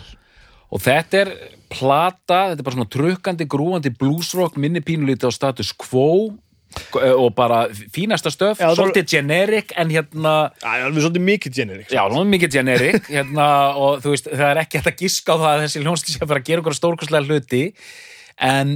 [0.70, 1.30] Og þetta er
[1.72, 6.34] plata, þetta er bara svona trukkandi, grúandi bluesrock, minni pínulítið á status quo.
[7.00, 7.62] Eh, og bara
[7.96, 12.20] fínasta stöf, Já, það var- svolítið generic en hérna, Já, svolítið mikið generic já, nú
[12.20, 13.46] er mikið generic hérna,
[13.80, 16.18] og þú veist, það er ekki hægt að giska á það að þessi hljónst sé
[16.20, 17.62] að fara að gera okkur stórkostlega hluti.
[18.44, 18.76] En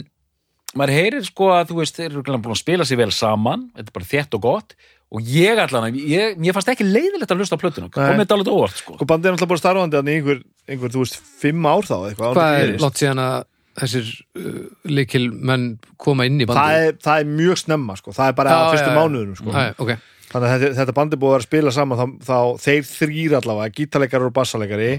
[0.79, 3.67] maður heyrir sko að þú veist, þeir eru búin að spila sér vel saman.
[3.75, 4.77] Þetta er bara þétt og gott
[5.09, 8.51] og ég allan, ég, ég fannst ekki leiðilegt að hlusta á plötuna, komið þetta alveg
[8.53, 8.97] óvart sko.
[8.97, 12.35] Sko bandið er náttúrulega bara starfandi þannig einhver, einhver, þú veist, fimm ár þá eitthvað,
[12.37, 13.39] Hvað er látt síðan að
[13.79, 14.59] þessir uh,
[14.91, 15.65] líkil menn
[16.01, 18.61] koma inn í það bandi er, það er mjög snemma, sko, það er bara á
[18.69, 19.53] fyrstu mánuðunum, sko.
[19.55, 19.95] Já, já, ok,
[20.29, 23.75] Þannig að þetta, þetta bandið búið að að spila saman þá, þá þeir þrýr allavega,
[23.79, 24.91] gítarleikari og bassalegari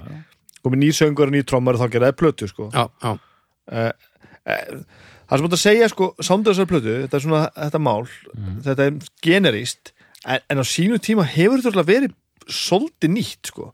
[0.65, 2.67] komið nýr söngur og nýr trommar þá geraði plötu, sko.
[2.75, 3.13] Já, já.
[3.71, 3.93] Uh,
[4.43, 8.01] uh, Það sem búið að segja, sko, sándu þessar plötu, þetta er svona þetta mál,
[8.67, 9.93] þetta er generist
[10.27, 12.17] en, en á sínu tíma hefur þetta verið
[12.51, 13.69] svolítið nýtt, sko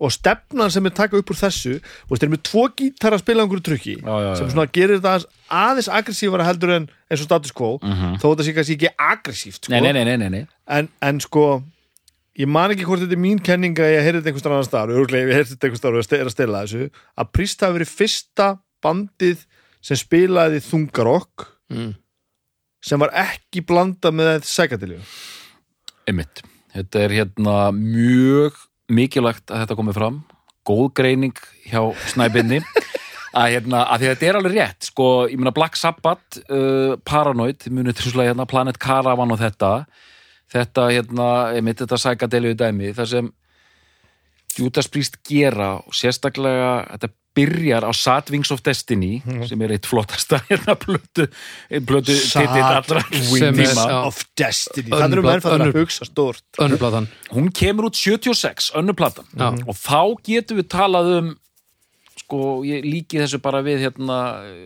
[0.00, 3.22] og stefnan sem er taka upp úr þessu og þeir eru með tvo gítar að
[3.24, 4.34] spila einhverju trukki Já, já, já.
[4.38, 8.54] sem svona gerir þetta aðeins, aggressífara heldur en eins og status quo þó þetta sé
[8.56, 9.74] kannski ekki aggressíft sko.
[9.74, 10.44] nei, nei, nei, nei, nei, nei.
[10.78, 11.44] En, en sko
[12.40, 14.96] ég man ekki hvort þetta er mín kenning að ég heyrði þetta einhvers annan staðar,
[14.96, 17.92] örgulega ég heyrði þetta einhvers staðar og er að stela þessu, að Priest hafi verið
[17.92, 18.48] fyrsta
[18.84, 19.46] bandið
[19.86, 21.94] sem spilaði þungarokk mm.
[22.84, 25.00] sem var ekki blanda með sækadilju
[26.06, 26.42] Einmitt.
[26.74, 28.58] Þetta er hérna mjög
[28.92, 30.20] mikilvægt að þetta komi fram.
[30.66, 31.80] Góð greining hjá
[32.12, 32.60] snæbinni
[33.40, 38.04] að hérna, að þetta er alveg rétt sko, ég meina Black Sabbath uh, Paranoid, munið
[38.06, 39.72] svona hérna Planet Caravan og þetta.
[40.52, 43.32] Þetta hérna, einmitt þetta sækadeliðu dæmi þar sem
[44.56, 49.86] Judas Priest gera og sérstaklega þetta byrjar á Sad Wings of Destiny sem er eitt
[49.88, 50.74] flottasta hérna
[52.80, 53.86] allra Sem er- tíma.
[53.90, 53.98] Já.
[54.08, 56.42] of Destiny, það eru menn blad- fyrir að hugsa stórt.
[56.58, 57.08] önnur platan.
[57.32, 59.26] Hún kemur út 76, önnur platan.
[59.36, 59.50] Já.
[59.66, 61.34] og þá getum við talað um
[62.26, 64.16] sko, ég líki þessu bara við hérna,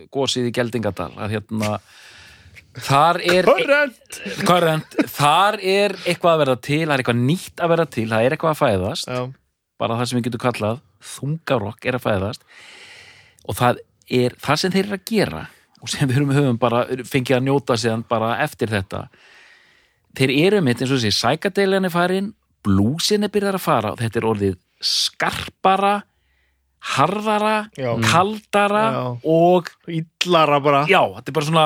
[0.09, 1.75] gósið í Geldingadal að hérna
[2.81, 4.21] þar er Current!
[4.47, 8.25] Current, þar er eitthvað að verða til það er eitthvað nýtt að verða til, það
[8.25, 9.11] er eitthvað að fæðast.
[9.11, 9.21] Já,
[9.81, 10.81] bara það sem við getum kallað
[11.15, 12.45] þungarokk er að fæðast
[13.49, 13.81] og það
[14.21, 15.43] er það sem þeir eru að gera
[15.81, 19.05] og sem við höfum, höfum bara fengið að njóta síðan bara eftir þetta
[20.17, 22.31] þeir eru mitt eins og þessi sækadeiljan er farin
[22.65, 25.95] blúsin er byrjað að fara og þetta er orðið skarpara
[26.95, 27.91] harðara, Já.
[28.01, 29.01] kaldara Já.
[29.29, 31.65] og Illara bara já, þetta er bara svona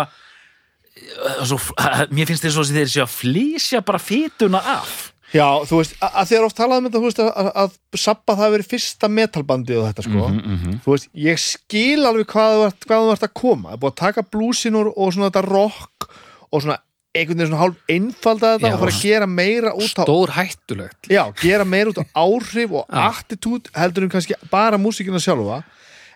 [0.95, 1.59] eh, svo,
[2.15, 4.95] mér finnst þess að þeir séu að flýsja bara fytuna af
[5.35, 8.55] Já, þú veist, að, þér oft talað um þetta, þú veist, að, að, Sabba það
[8.55, 10.29] verið fyrsta metalbandið og þetta, sko.
[10.31, 10.79] -hmm.
[10.85, 13.69] Þú veist, ég skil alveg hvað þú ert að koma.
[13.69, 16.09] Það er búið að taka blúsin og, og svona þetta rock
[16.51, 16.79] og svona
[17.15, 18.73] einhvern veginn svona hálf einfalda þetta Já.
[18.73, 22.75] og fara að gera meira út á Stór hættulegt Já, gera meira út á áhrif
[22.75, 25.63] og attitút heldur en kannski bara músíkina sjálfa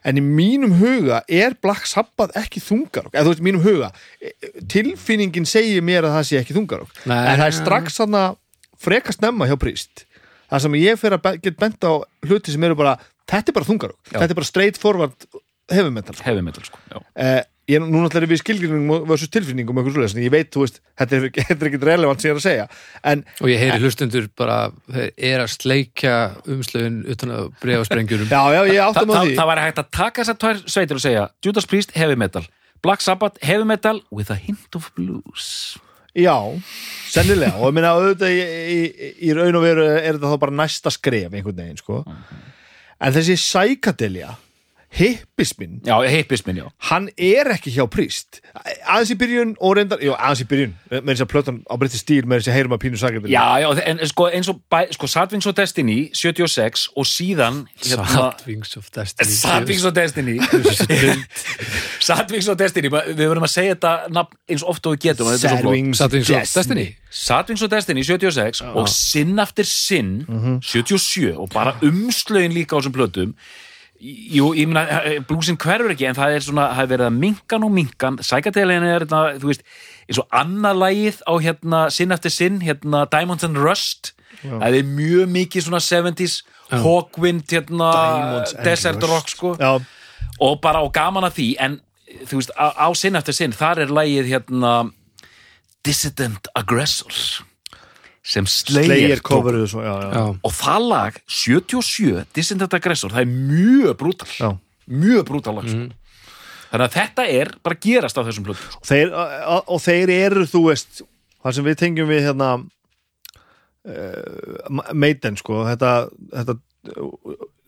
[0.04, 3.92] en í mínum huga er Black Sabbath ekki þungarokk eða þú veist, í mínum huga
[4.20, 8.24] e- e- tilfinningin segir mér að það sé ekki þungarokk en það er strax þarna
[8.82, 10.06] frekast nefna hjá Príst
[10.50, 11.92] það sem ég fer að be- get bent á
[12.26, 12.96] hluti sem eru bara,
[13.30, 15.30] þetta er bara þungarokk þetta er bara straight forward
[15.70, 17.02] heavy metal heavy metal sko já.
[17.16, 20.64] eh, ég, nú náttúrulega er við skilgjörnum versus tilfinningum og eitthvað en ég veit, þú
[20.64, 22.64] veist, þetta er, þetta er ekki relevant sem ég er að segja.
[23.12, 24.56] En Og ég heyri hlustundur bara
[24.90, 26.16] þeir er að sleikja
[26.50, 29.36] umslögin utan að bregða sprengjunum já, já, ég áttum á því.
[29.38, 32.42] það væri hægt að taka þessar tvær sveitir og segja Judas Priest, heavy metal.
[32.82, 35.78] Black Sabbath, heavy metal with a hint of blues
[36.20, 36.36] Já,
[37.14, 37.56] sennilega.
[37.60, 38.44] Og ég meina auðvitað í,
[38.76, 42.04] í, í raun og veru er þetta þá bara næsta skref einhvern veginn, sko.
[43.00, 44.36] En þessi sækadelja
[44.90, 46.68] hippismin, já, heipismin, já.
[46.90, 48.40] hann er ekki hjá príst
[48.90, 52.00] aðeins í byrjun og reyndar já, aðeins í byrjun, með þess að plötan á breytti
[52.02, 54.80] stíl með þess að heyrum að pínu sækadelja Já, já, en sko eins og bæ,
[54.98, 60.40] sko, Sadwings og Destiny 76 og síðan hérna, Sadwings of Destiny Sadwings og Destiny
[62.10, 65.30] Sadwings og Destiny við verðum að segja þetta nafn eins oft og við getum.
[65.30, 65.98] Þetta er svo flott.
[66.00, 66.86] Sadwings of Destiny.
[67.22, 70.14] Sadwings og Destiny 76 og Sinn eftir Sinn
[70.66, 73.34] 77 og bara umslögin líka á þessum plötum.
[74.00, 74.86] Jú, ég meina,
[75.28, 78.86] blúsin hverfur ekki en það er svona, það er verið að minkan og minkan sækatelegin
[78.88, 79.66] er þetta, þú veist
[80.08, 84.14] eins og annað lagið á hérna Sinn eftir Sinn, hérna Diamonds and Rust.
[84.40, 86.38] Það er mjög mikið svona 70s
[86.72, 89.04] Hawkwind, hérna Diamonds Desert.
[89.04, 89.54] Rock, sko.
[89.60, 89.82] Já,
[90.40, 91.80] og bara á gaman að því en
[92.30, 94.74] þú veist, á, á sinn eftir sinn þar er lagið hérna
[95.86, 97.46] Dissident Aggressor
[98.30, 103.32] sem Slayer, coveruðu svo, já, já, Já, og það lag 77, Dissident Aggressor það er
[103.34, 104.50] mjög brútal Já.
[104.92, 105.88] mjög brútal lag mm.
[106.72, 108.82] þannig að þetta er bara gerast á þessum plötum sko.
[108.84, 109.16] Og þeir,
[109.62, 111.02] og, þeir eru, þú veist
[111.40, 112.50] það sem við tengjum við hérna
[113.88, 115.94] uh, Maiden, sko þetta,
[116.36, 116.60] þetta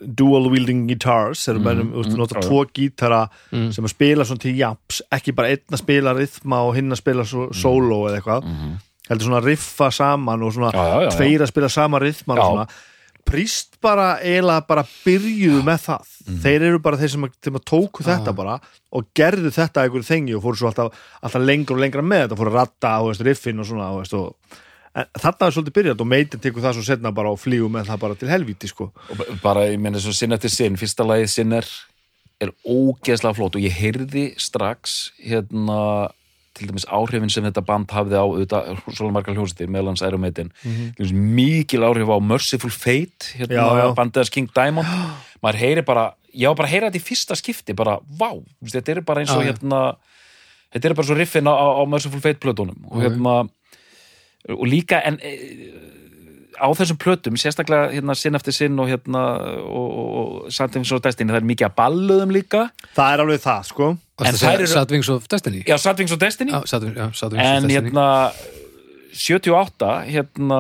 [0.02, 2.46] dual wielding guitars þeir eru mm, mm, já, nota já.
[2.48, 6.78] tvo gítara sem að spila svona til japs ekki bara einn að spila rithma og
[6.78, 8.48] hinn að spila svo, solo eða eitthvað.
[9.10, 10.72] Heldur svona riffa saman og svona
[11.12, 12.44] tveir að spila sama rithman Já.
[12.44, 12.66] og svona.
[13.32, 16.14] Príst bara eiginlega bara byrjuðu með það.
[16.42, 18.58] Þeir eru bara þeir sem, að, sem að tóku þetta bara
[18.98, 22.26] og gerðu þetta að einhverju þengi og fóru svo alltaf, alltaf lengra og lengra með
[22.26, 22.40] þetta.
[22.42, 24.58] Fóru að ratta veist, riffin og svona og, og,
[24.92, 27.92] en þarna er svolítið byrjað og meitin tekur það svo setna bara og flýgu með
[27.92, 28.90] það bara til helvíti sko.
[28.92, 30.80] og bara, ég meina svo sinn eftir sinn.
[30.80, 31.68] Fyrsta lagið sinn er,
[32.66, 36.10] ógeðslega flott og ég heyrði strax hérna
[36.58, 40.52] til dæmis áhrifin sem þetta band hafði á svolítið margar hljósitir, meðlans Iron Maiden.
[40.66, 43.94] Mm mikil áhrif á Merciful Fate hérna, Já, já.
[43.96, 44.88] bandið hans King Diamond.
[45.44, 48.92] Maður heyri bara, ég var bara að heyra þetta í fyrsta skipti, bara, vá, þetta
[48.92, 49.54] er bara eins og já.
[49.54, 49.96] hérna
[50.74, 52.78] þetta er bara svo riffin á, á Merciful Fate plötunum.
[52.92, 53.50] Og hérna
[54.50, 55.32] og líka en e,
[56.62, 59.22] á þessum plötum, sérstaklega hérna sinn eftir sinn og hérna
[59.66, 60.10] og, og,
[60.46, 62.64] og Sadwings og Destiny, það er mikið að balluðum líka
[62.96, 63.92] það er alveg það sko.
[64.22, 68.06] Sadwings of Destiny já, Sadwings og Destiny Já, Sadwings, já, Sadwings of en Destiny hérna
[69.14, 70.60] 78 hérna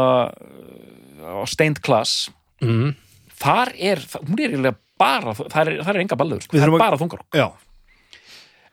[1.21, 2.29] á Stained Class
[2.61, 2.95] Mhm.
[3.41, 7.21] þar er, hún er eiginlega bara það er, er enga balluður, það er bara þungar
[7.33, 7.47] Já.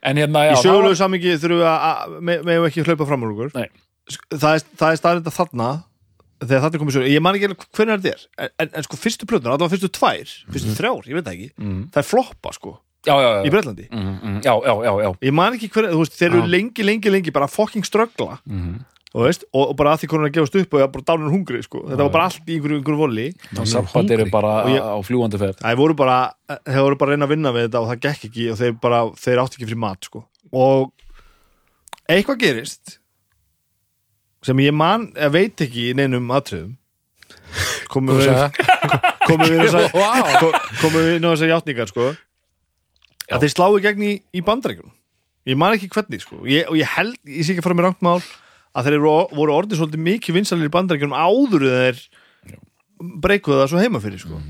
[0.03, 3.23] en hérna, já, í sögulegu var- samingi þurfum við að me- megum ekki hlaupa fram
[3.25, 3.69] úr okkur Nei.
[4.33, 5.69] Það er, það er staðrinda þarna
[6.39, 8.95] þegar þetta er komið sögur, ég man ekki hvernig þetta er en, en, en sko
[8.99, 11.81] fyrstu plötunar, allavega fyrstu tvær fyrstu þrjár, ég veit ekki Mhm.
[11.91, 15.91] það er floppa sko, já, já, já, í Breitlandi Mhm, mhm, ég man ekki hvernig,
[15.91, 18.79] þú veist, þeir eru lengi, lengi, lengi bara fucking ströggla Mhm.
[19.19, 21.63] veist, og, og bara að því að gefast upp og ég var bara dánur hungri,
[21.63, 23.33] sko, þetta var bara allt í einhverju, einhverju voli,
[23.65, 25.57] Sabbat eru bara Og ég- á fljúandi ferð.
[25.59, 28.29] Það voru bara þeir voru bara að reyna að vinna við þetta og það gekk
[28.29, 30.23] ekki og þeir bara, þeir átti ekki fyrir mat, sko.
[30.53, 30.91] Og
[32.09, 32.98] eitthvað gerist
[34.49, 36.75] sem ég man, ég veit ekki í neinum atriðum.
[37.89, 38.29] Komum við
[39.29, 39.75] komum við
[40.81, 42.13] komum við inn á þessar játningar sko.
[43.29, 44.95] Að þeir slái í gegn í, í bandarækjum
[45.49, 46.43] ég man ekki hvernig sko.
[46.49, 48.19] Ég, og ég held, ég sé ekki að fara með rangt mál
[48.77, 52.01] að þeir voru orðið svolítið mikið vinsalir í bandarækjum áður en þeir
[53.23, 54.41] breykuðu það svo heima fyrir sko.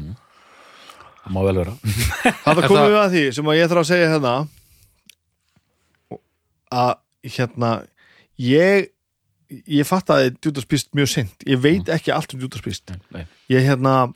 [1.19, 1.75] Það má vel vera.
[2.45, 4.33] Það komum við að því sem að ég þarf að segja hérna.
[6.79, 6.93] Að
[7.35, 7.71] hérna
[8.49, 8.89] ég
[9.49, 12.91] ég fatt að Judas Priest mjög sent ég veit ekki allt um Judas Priest.
[13.13, 13.25] Nei.
[13.49, 14.11] ég hérna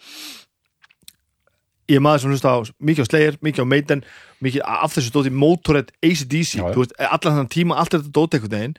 [1.89, 4.03] ég er maður sem hlusta á mikið á Slayer, mikið á Maiden
[4.43, 8.77] mikið af þessu dóti Motorhead, ACDC allan þann tíma, allt er þetta dóti einhvern veginn.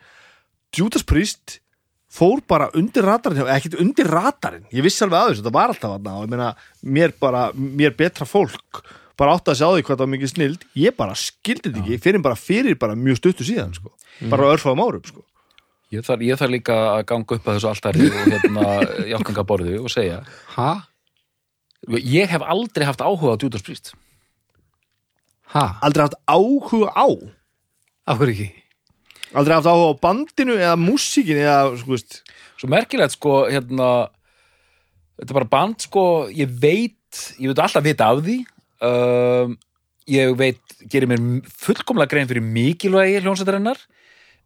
[0.74, 1.58] Judas Priest
[2.14, 5.72] fór bara undir radarinn hjá- ekkert undir radarinn, ég vissi alveg að þessu þetta var
[5.74, 6.50] alltaf þarna og ég meina
[6.86, 8.82] mér bara mér betra fólk
[9.18, 10.64] bara átti að sjá því hvað það var mikið snild.
[10.74, 13.92] Ég bara skildi þetta ekki, fyrir bara fyrir bara mjög stuttu síðan sko.
[14.30, 15.22] bara örfáðum árum sko.
[15.94, 18.64] Ég þarf, ég þarf líka að ganga upp að þessu altari og hérna
[19.12, 20.22] játningaborðu og segja
[20.56, 20.70] Ha?
[22.00, 23.92] ég hef aldrei haft áhuga á Judas Priest
[25.54, 25.64] Ha?
[25.84, 27.06] aldrei haft áhuga á
[28.08, 28.48] Af hverju ekki?
[29.34, 32.20] aldrei haft áhuga á bandinu eða músíkin eða sko veist
[32.58, 33.90] svo merkilegt sko hérna
[35.18, 38.36] þetta er bara band sko ég veit, ég veit alltaf vita af því
[38.86, 39.54] um,
[40.10, 41.22] ég veit gerir mér
[41.64, 43.78] fullkomlega grein fyrir mikilvægi hljónsættarinnar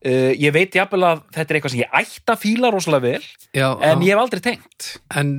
[0.07, 3.25] uh, ég veit jafnvel að þetta er eitthvað sem ég ætti að fíla rosalega vel
[3.57, 4.07] Já, en já.
[4.07, 5.33] ég hef aldrei tengt En,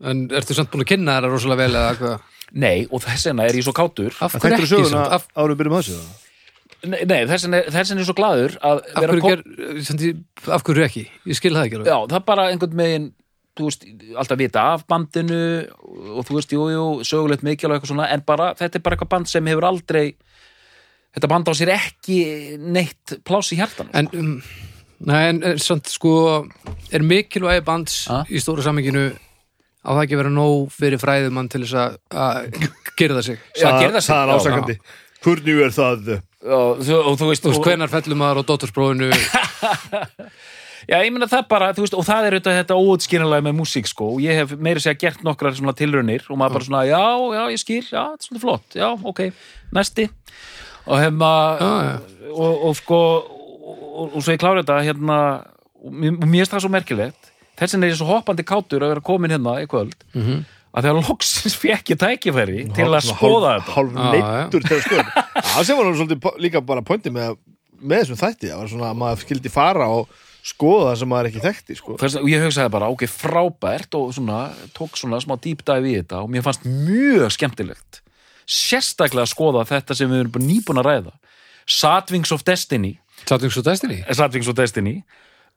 [0.00, 2.26] en ertu samt búin að kynna þeirra rosalega vel eða hvað?
[2.50, 5.14] nei, og þess vegna er ég svo kátur Af Það hverju ekki söguna samt?
[5.18, 6.26] Af, árum byrjum að þessu það?
[6.90, 10.20] nei, nei þess vegna er ég svo glaður að af, vera hverju kom- ger,
[10.56, 11.04] af hverju ekki?
[11.30, 11.90] Ég skil það ekki alveg.
[11.92, 13.08] Já, það er bara einhvern megin
[13.60, 13.82] þú veist,
[14.22, 15.40] alltaf vita af bandinu
[16.16, 19.10] og þú veist, jú, jú, sögulegt mikilvæg eitthvað svona, en bara, þetta er bara eitthvað
[19.12, 20.04] band sem hefur aldrei
[21.16, 22.18] þetta band á sér ekki
[22.60, 24.36] neitt pláss í hjartan En, um,
[25.06, 26.14] nei, en er, samt sko
[26.92, 28.22] er mikilvægi bands Ha?
[28.30, 29.08] í stóra samminginu
[29.80, 32.50] á það ekki að vera nóg fyrir fræðumann til þess að- að
[33.16, 33.38] það sig?
[33.56, 34.10] Það sig.
[34.12, 34.76] það er ásakandi.
[35.24, 36.10] Hvernig er það?
[36.40, 39.08] og, þú, og þú veist, veist, og, hvenar fellum maður á dóttursprófinu?
[40.90, 44.06] Já, ég meina það bara, veist, og það er auðvitað þetta óutskýranlega með músík, sko,
[44.16, 47.02] og ég hef meiri segja gert nokkrar svona tilraunir og maður bara svona, já,
[47.36, 49.20] já, ég skil, já, þetta er svona flott, já, ok,
[49.76, 50.06] næsti
[50.86, 52.28] og hef maður Já, já.
[52.30, 55.18] og, og sko og, og, og svo ég klára þetta hérna
[55.80, 59.04] og mér finnst það svo merkilegt þess vegna er ég svo hoppandi kátur að vera
[59.04, 60.40] komin hérna í kvöld Mhm.
[60.74, 65.24] að þegar loksins fekk ég tækifæri til að skoða þetta Hálf neittur til að skoða
[65.50, 67.38] Það sem var nú svolítið líka bara pointið með,
[67.80, 71.26] með þessum þætti Það var svona að maður skildi fara og skoða það sem maður
[71.28, 71.94] ekki þekkti sko.
[72.00, 74.38] Og ég hugsaði bara, ok, frábært og svona,
[74.72, 77.98] tók svona smá deep dive í þetta og mér fannst mjög skemmtilegt
[78.50, 81.16] sérstaklega að skoða þetta sem við erum nýbúin að ræða.
[81.70, 82.96] Satwings of Destiny.
[83.28, 84.00] Satings og Destiny?
[84.10, 85.00] Satwings of Destiny.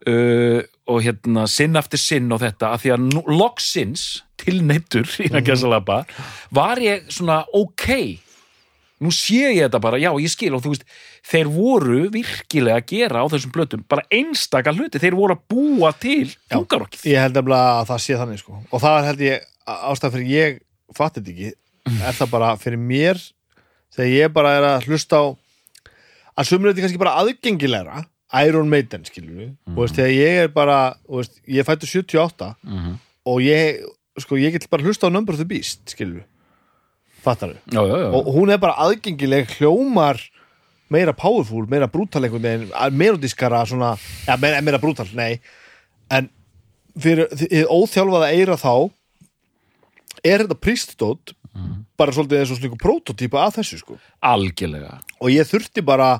[0.03, 0.59] Uh,
[0.91, 3.03] og hérna sinn eftir sinn og þetta að því að
[3.39, 4.03] loksins
[4.41, 6.01] tilneittur í að gæsa labba
[6.51, 7.87] var ég svona ok.
[9.03, 10.83] Nú sé ég þetta bara, já ég skil og þú veist,
[11.27, 15.91] þeir voru virkilega að gera á þessum blötum, bara einstaka hluti þeir voru að búa
[15.95, 18.59] til hungarokkið Ég held að það sé þannig sko.
[18.69, 20.61] Og það held ég ástæð fyrir ég
[20.95, 21.51] fatti þetta ekki
[21.89, 23.19] Er það bara fyrir mér?
[23.93, 25.25] Þegar ég bara er að hlusta á
[26.39, 28.05] Að sumröndi kannski bara aðgengilegra
[28.41, 30.77] Iron Maiden skilur við Og veist, þegar ég er bara
[31.07, 32.93] og veist, Ég fættu 78 Mhm.
[33.25, 33.83] Og ég,
[34.19, 36.29] sko, ég get bara hlusta á Number of the Beast skilur við
[37.23, 37.77] Fattar við
[38.19, 40.19] og hún er bara aðgengileg hljómar
[40.91, 42.25] meira powerful, meira brútal
[42.91, 43.93] melodiskara svona,
[44.27, 45.39] ja, meira, meira brútal, nei.
[46.11, 46.27] En
[46.99, 47.29] fyrir
[47.71, 48.91] óþjálfaða eira þá
[50.23, 51.33] er þetta prístótt
[51.97, 53.97] bara svolítið eins og slíku prototýpa að þessu sko.
[54.25, 54.99] Algjörlega.
[55.21, 56.15] Og ég þurfti bara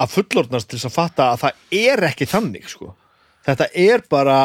[0.00, 2.92] að fullorðnast til að fatta að það er ekki þannig sko.
[3.44, 4.38] Þetta er bara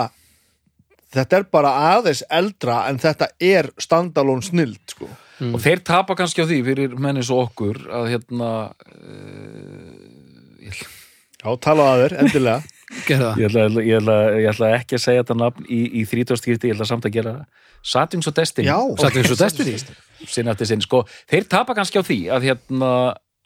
[1.14, 5.10] þetta er bara aðeins eldra en þetta er standalone snild sko.
[5.39, 9.93] Og þeir tapa kannski á því fyrir menni svo okkur að hérna uh,
[10.66, 10.82] ég,
[11.39, 12.60] Já, tala að þér, endilega
[13.10, 16.41] Gerða ég, ætla, ég, ætla, ég ætla ekki að segja þetta nafn í, í 30
[16.41, 17.34] skipti, ég ætla samt að gera
[17.86, 18.68] Satins og Destiny.
[18.70, 19.76] Já, Satings og Destiny.
[20.28, 22.91] Sinn eftir sinn, sko, þeir tapa kannski á því að hérna,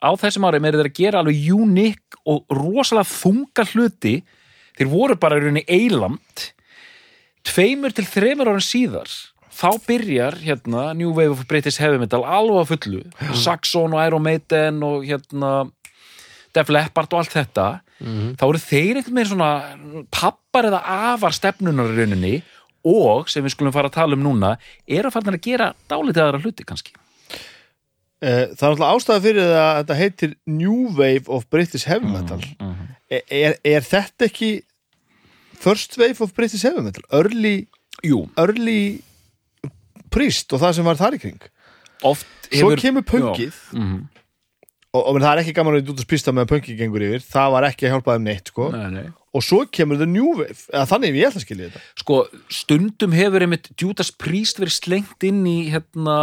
[0.04, 4.16] á þessum ári meiri þeir að gera alveg unik og rosalega þunga hluti.
[4.74, 6.48] Þeir voru bara í rauninni eiland
[7.44, 9.10] tveimur til þreimur árin síðar
[9.54, 13.02] þá byrjar hérna New Wave of British Heavy Metal alveg fullu.
[13.38, 15.52] Saxon og Iron Maiden og hérna
[16.54, 17.68] Def Leppard og allt þetta
[18.02, 20.80] þá eru þeir einhvern veginn svona pappar eða
[21.14, 22.34] afar stefnunar í rauninni
[22.84, 26.24] og sem við skulum fara að tala um núna er að fara að gera dálítið
[26.26, 26.92] aðra hluti kannski.
[28.24, 32.06] Eh, Það er náttúrulega ástæða fyrir það að þetta heitir New Wave of British Heavy
[32.12, 32.40] Metal.
[32.60, 32.84] Mhm.
[33.10, 34.50] er, er, er þetta ekki
[35.64, 37.04] First Wave of British Heavy Metal?
[37.12, 37.66] Early,
[38.04, 39.00] Jú, early
[40.10, 41.40] Priest og það sem var þar í kring.
[42.04, 43.54] Oft Svo hefur kemur pöngið.
[43.72, 44.02] Mhm.
[44.94, 47.26] Og, og það er ekki gaman að út að spista með að pöngið gengur yfir
[47.26, 48.68] það var ekki að hjálpa þeim neitt sko.
[48.74, 49.06] nei, nei.
[49.34, 50.10] og svo kemur Wave
[50.46, 52.18] eða þannig ef ég ætla að skilja þetta Sko,
[52.60, 56.18] stundum hefur einmitt Judas Priest verið slengt inn í hérna,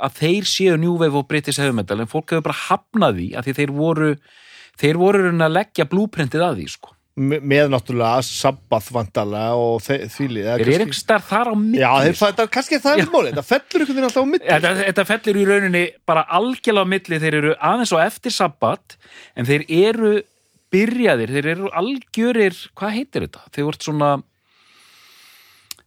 [0.00, 3.28] að þeir séu New Wave og British Heavy Metal en fólk hefur bara hafnað því
[3.36, 4.14] að því þeir voru
[4.80, 6.96] þeir voru að leggja blúprintið að því sko.
[7.20, 9.78] Me- með náttúrulega Sabbath vandalega og
[10.46, 11.80] eða er kannski- Eriks þar á milli?
[11.82, 14.48] Já, það, það, kannski það er málið, það fellur einhvern veginn alltaf á milli.
[14.50, 18.96] Þetta, þetta fellur í rauninni bara algjörlega á milli, þeir eru aðeins og eftir sabbat,
[19.36, 20.12] en þeir eru
[20.70, 23.46] byrjaðir, þeir eru algjörir hvað heitir þetta?
[23.54, 24.10] Þeir vart svona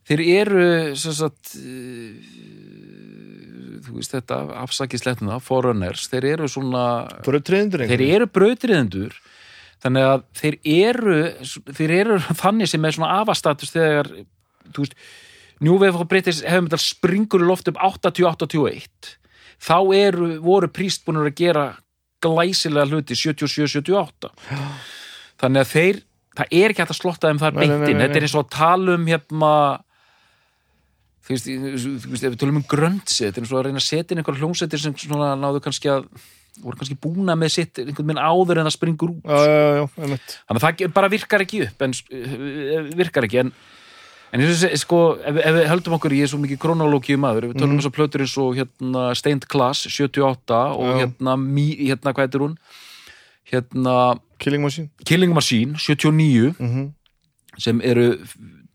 [0.04, 0.64] þeir eru
[1.00, 2.18] sagt eh,
[3.84, 6.84] þú veist þetta afsakisletna, foreigners, þeir eru svona
[7.26, 9.16] Bröðtriðindur þeir eru brautriðendur
[9.84, 11.18] þannig að þeir eru
[11.76, 14.10] þeir eru þannig sem er svona afastatus þegar,
[14.72, 14.98] þú veist
[15.64, 19.14] New Wave of British hefum þetta springur loft upp 80-81
[19.64, 21.66] þá eru, voru prístbúnur að gera
[22.24, 24.32] glæsilega hluti 77-78
[25.42, 26.04] þannig að þeir
[26.34, 28.96] það er ekki hægt að slotta þeim þar beintin þetta er eins og að tala
[28.98, 29.52] um hérna
[31.24, 34.16] þú veist, ef við tölum um gröntsi þetta er eins og að reyna að setja
[34.16, 36.08] inn einhver hljómsættir sem svona náðu kannski að
[36.62, 39.24] voru kannski búna með sitt einhvern minn áður en það springur út.
[39.26, 43.42] Já, já, já, þannig að það bara virkar ekki upp en eh, virkar ekki.
[43.44, 43.52] En,
[44.34, 47.50] en og þessi, sko, ef, ef við höldum okkur ég er svo mikið kronológíu maður,
[47.52, 47.82] við tölum mm.
[47.82, 52.46] þess að plötur eins og hérna Stained Glass 78 og hérna, mí, hérna hvað heitir
[52.46, 52.58] hún?
[53.50, 53.96] Hérna
[54.44, 54.92] Killing Machine.
[55.08, 56.92] Killing Machine 79 mm
[57.62, 58.16] sem eru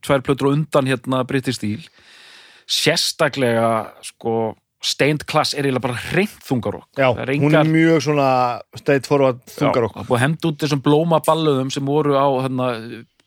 [0.07, 1.83] tvær plötur á undan hérna British Steel.
[2.69, 6.87] Sérstaklega sko Stained Glass er eiginlega bara hreint þungarokk.
[6.95, 8.29] Já, er hún er engar- mjög svona
[8.79, 12.15] state forward þungar Já, það er búið að henda út þessum blóma balluðum sem voru
[12.15, 12.69] á hérna,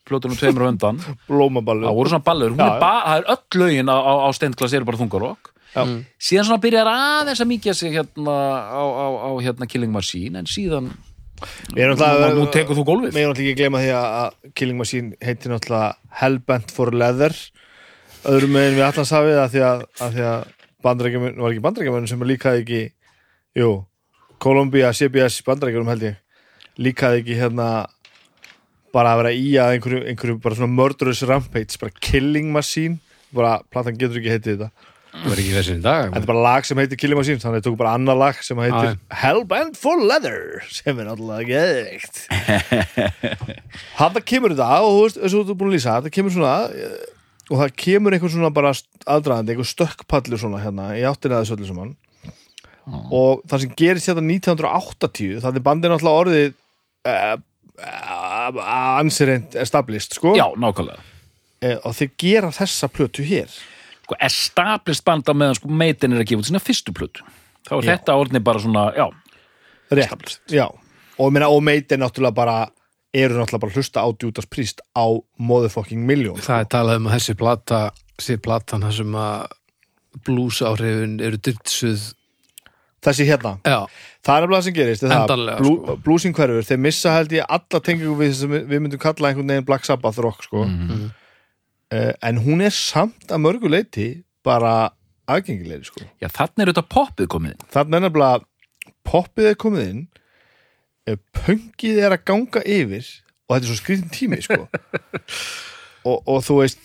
[0.07, 1.01] plötunum tveimur á undan.
[1.29, 4.13] Blómaballu það voru svona ballur, hún Já, er bara, það er öll lögin á, á,
[4.23, 5.51] á steindglas eru bara þungarokk.
[5.71, 5.83] Já.
[6.19, 8.33] síðan svona byrjar aðeins að mikið sig hérna
[8.75, 10.89] á, á, á hérna Killing Machine en síðan,
[11.75, 11.95] erum
[12.35, 13.13] nú, tekur þú gólfið.
[13.15, 17.35] Við erum náttúrulega ekki að gleyma því að Killing Machine heitir náttúrulega Hellbent for Leather.
[18.27, 20.19] Öðrum meginn við allans hafið að því að, að,
[20.83, 22.81] bandarækjumun, var ekki bandarækjumun sem líkaði ekki
[23.61, 23.71] jú,
[24.41, 26.21] Columbia, CBS bandarækjunum held ég.
[26.81, 27.67] Líkaði ekki hérna
[28.91, 32.99] bara að vera í að einhverju, einhverju bara svona murderous rampage, bara Killing Machine.
[33.31, 34.89] Bara, platan getur ekki heitið þetta.
[35.11, 37.57] Það var ekki þessin í dag Þetta er bara lag sem heitir Killing Machine þannig
[37.57, 42.21] að það tók bara annar lag sem heitir Hellbent for Leather sem er náttúrulega geðvikt
[43.99, 46.35] Þarna kemur þetta og þú veist, eins og þú er búin að lýsa þetta kemur
[46.37, 46.53] svona
[47.51, 51.67] og það kemur einhver svona bara aðdraðandi, einhver stökkpallur svona hérna í áttina þessu öllu
[51.69, 51.93] saman.
[53.11, 56.53] Og það sem gerist þetta 1980 það er bandið náttúrulega orðið
[57.11, 57.35] uh,
[57.85, 58.61] uh,
[58.97, 60.33] ansirent established sko.
[60.39, 61.03] Já, nákvæmlega.
[61.61, 63.51] Uh, og þeir gera þessa plötu hér.
[64.01, 67.25] Sko, established banda meðan sko meitin er að gefa út sína fyrstu plötu.
[67.69, 67.91] Þá er Já.
[67.93, 69.05] þetta orðni bara svona, já,
[69.91, 70.41] Rétt, Established.
[70.49, 70.65] já.
[71.21, 72.55] Og, og meit er náttúrulega bara
[73.13, 75.05] eru náttúrulega bara að hlusta á Judas Priest á
[75.41, 77.81] motherfucking miljón Það er talað um að þessi plata
[78.21, 79.45] sé platan þar sem að
[80.27, 82.09] blues áhrifin eru dyrtsuð
[83.01, 83.87] þessi hérna, Já,
[84.21, 85.95] það er nefnilega það sem gerist er blú, sko.
[86.05, 89.65] bluesing hverfur, þeir missa held ég alla tengingu við sem við myndum kalla einhvern veginn
[89.65, 90.65] Black Sabbath rock sko.
[90.67, 91.07] Mhm.
[91.91, 94.07] uh, en hún er samt að mörgu leiti
[94.45, 94.91] bara
[95.27, 96.05] aðgengilegri sko.
[96.21, 97.67] já þannig er þetta poppið komið inn.
[97.73, 98.45] þannig er nefnilega
[99.07, 100.07] poppið er komið inn
[101.41, 103.05] pöngið er að ganga yfir
[103.47, 104.61] og þetta er svo skrýtin tími sko.
[106.07, 106.83] og, og þú veist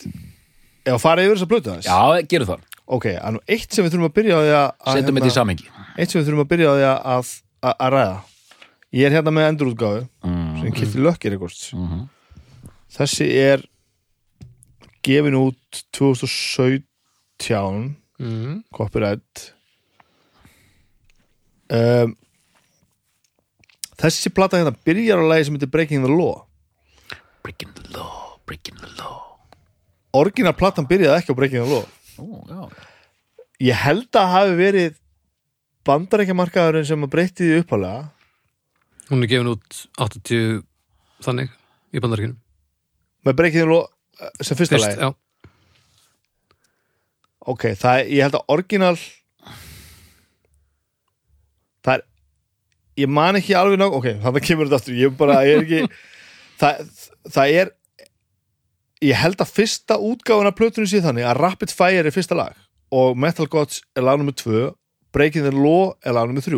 [0.86, 2.00] ef að fara yfir þess að blötu þess já,
[2.30, 2.60] gerum það,
[2.96, 5.66] ok, en eitt sem við þurfum að byrja á því að, setjum þetta í samhengi
[5.96, 7.24] eitt sem við þurfum að byrja á því að, að,
[7.60, 8.18] að, að ræða
[8.96, 10.52] ég er hérna með endurútgáfu mm.
[10.60, 12.00] sem kipti lökkir rekords Mhm.
[12.96, 13.60] þessi er
[15.06, 16.82] gefin út 2017
[18.18, 18.54] mm.
[18.74, 19.34] copyright
[21.70, 22.16] um,
[24.00, 26.44] þessi plata hérna byrjar á lagi sem heitir Breaking the Law.
[27.46, 29.22] Breaking the law, breaking the law.
[30.16, 31.84] Orginal platan byrjaði ekki á Breaking the Law.
[32.16, 32.68] Ó,
[33.62, 34.96] ég held að hafi verið
[35.86, 38.06] bandarækjamarkaðurinn sem að breytti því uppalega
[39.06, 40.64] Hún er gefin út 80
[41.22, 41.52] þannig
[41.94, 42.40] í bandaríkunum
[43.26, 45.08] með Breaking the Law eh, sem fyrsta Fyrst, lagi já,
[47.46, 48.96] ok, það er, ég held að orginal
[51.86, 52.04] það er
[52.96, 55.80] ég man ekki alveg ná ok, þannig kemur þetta aftur, ég bara, ég er ekki
[56.60, 56.86] það,
[57.34, 57.72] það er
[59.04, 62.54] ég held að fyrsta útgáfuna plötunum sé þannig að Rapid Fire er fyrsta lag
[62.96, 64.70] og Metal Gods er lag nummer 2
[65.12, 66.56] Breaking the Law er lag nummer 3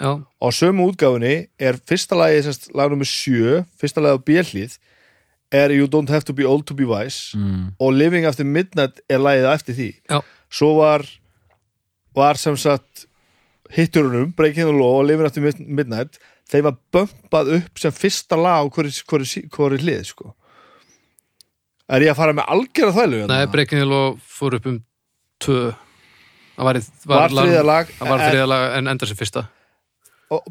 [0.00, 4.78] já, og sömu útgáfunni er fyrsta lagi sérst, lag nummer 7 fyrsta lagi á björlið
[5.50, 7.74] er You Don't Have to Be Old to Be Wise Mm.
[7.80, 10.20] og Living After Midnight er lagið eftir því Já.
[10.50, 11.02] svo var
[12.14, 13.06] var sem sagt
[13.76, 16.18] hitturunum, Breaking the Law og Living After Mid- Midnight.
[16.50, 19.04] Þeim var bömpað upp sem fyrsta lag á hverju,
[19.84, 20.34] hlið sko.
[21.90, 23.36] er ég að fara með algjörða þvælu hérna?
[23.36, 24.76] nei, Breaking the Law fór upp um
[25.42, 25.74] tvö.
[26.56, 29.46] Það var, var þriða lag var en- lag en endar sem fyrsta.
[30.30, 30.44] Og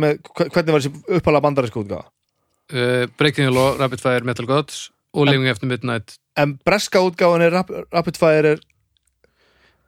[0.00, 1.42] með, hve- hvernig var þessi uppalega
[1.84, 2.06] útgáfa?
[2.72, 6.18] Uh, Breaking the Law, Rapid Fire, Metal Gods og Living After Midnight.
[6.36, 8.60] En breska útgáfan er Rap Rapid Fire er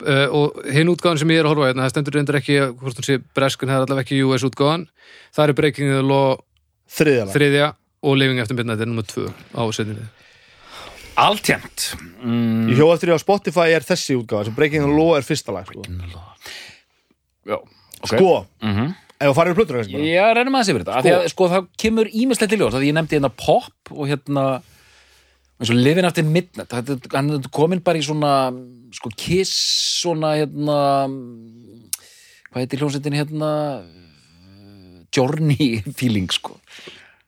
[0.06, 2.56] uh, og hinn útgáðan sem ég er að horfa á hérna, það stendur reyndar ekki
[2.80, 4.86] hvort hún sé breskun, það er allavega ekki US útgáðan
[5.36, 6.36] það er Breaking the Law
[6.96, 7.68] þriðjala þriðja
[8.02, 10.08] og Living After Midnight er nummer tvö á setjunni
[11.22, 11.90] Altjent
[12.24, 15.26] mm, Ég hjó eftir því á Spotify er þessi útgáfa sem Breaking the Law er
[15.26, 15.84] fyrsta lag sko,
[17.44, 18.12] Já, ok.
[18.16, 18.32] Sko
[18.62, 18.92] Mhm.
[19.22, 19.76] ef þú farir í plötur.
[19.86, 21.00] Já, reynum aðeins yfir þetta.
[21.02, 21.10] Sko.
[21.14, 22.74] að, sko, það kemur ímislegt til ljós.
[22.74, 24.62] Að ég nefndi hérna pop og hérna
[25.62, 28.32] eins og Living After Midnight þetta, hann er komin bara í svona
[28.92, 29.52] sko kiss
[30.02, 30.78] svona hérna
[32.52, 33.50] hvað heitir hljómsveitin hérna
[35.12, 36.56] Journey feeling sko.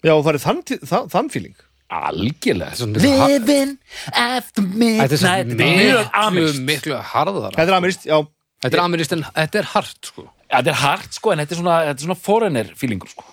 [0.04, 1.54] Já, þú farir þann, tí- þann, þann feeling.
[1.94, 2.72] Algjörlega.
[2.80, 3.74] Er Living
[4.12, 5.12] After Midnight.
[5.12, 7.52] Þetta er er mjög amirist miklu harðara.
[7.54, 8.16] Þetta er amirist, já.
[8.64, 10.24] Þetta er amirist en þetta er hart sko.
[10.54, 13.24] Þetta er hart sko en þetta er svona, þetta er svona foreigner feelingur sko.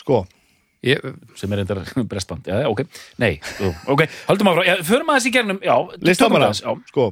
[0.00, 0.22] Sko,
[0.84, 1.04] Ég,
[1.40, 1.80] sem er reyndar
[2.10, 2.84] brestband, já, ok.
[3.22, 3.38] Nei,
[3.88, 6.50] ok, haldum áfram, já, förum að sko, eh, þessi gernum, já, listamara,
[6.90, 7.10] sko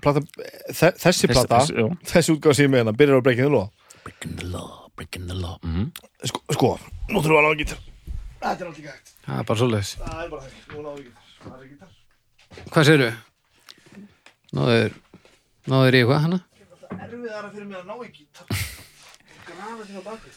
[0.00, 0.24] plata,
[0.72, 3.68] þessi plata þessi, þessi útgáð sem ég meina, hérna, byrjar á Breaking the Law.
[4.04, 5.58] Breaking the Law, Breaking the Law.
[5.62, 6.30] Mm -hmm.
[6.32, 6.78] sko, sko,
[7.10, 7.82] nú þurfum við að lága gítar.
[8.40, 9.92] Þetta er alltaf gætt það er bara svo leiðis
[12.72, 13.14] hvað segir þau?
[14.54, 14.92] náður
[15.70, 16.40] náður ég hvað hana?
[16.94, 18.24] erfiðara fyrir mig að ná ekki
[19.48, 20.36] grafa því á bakvið.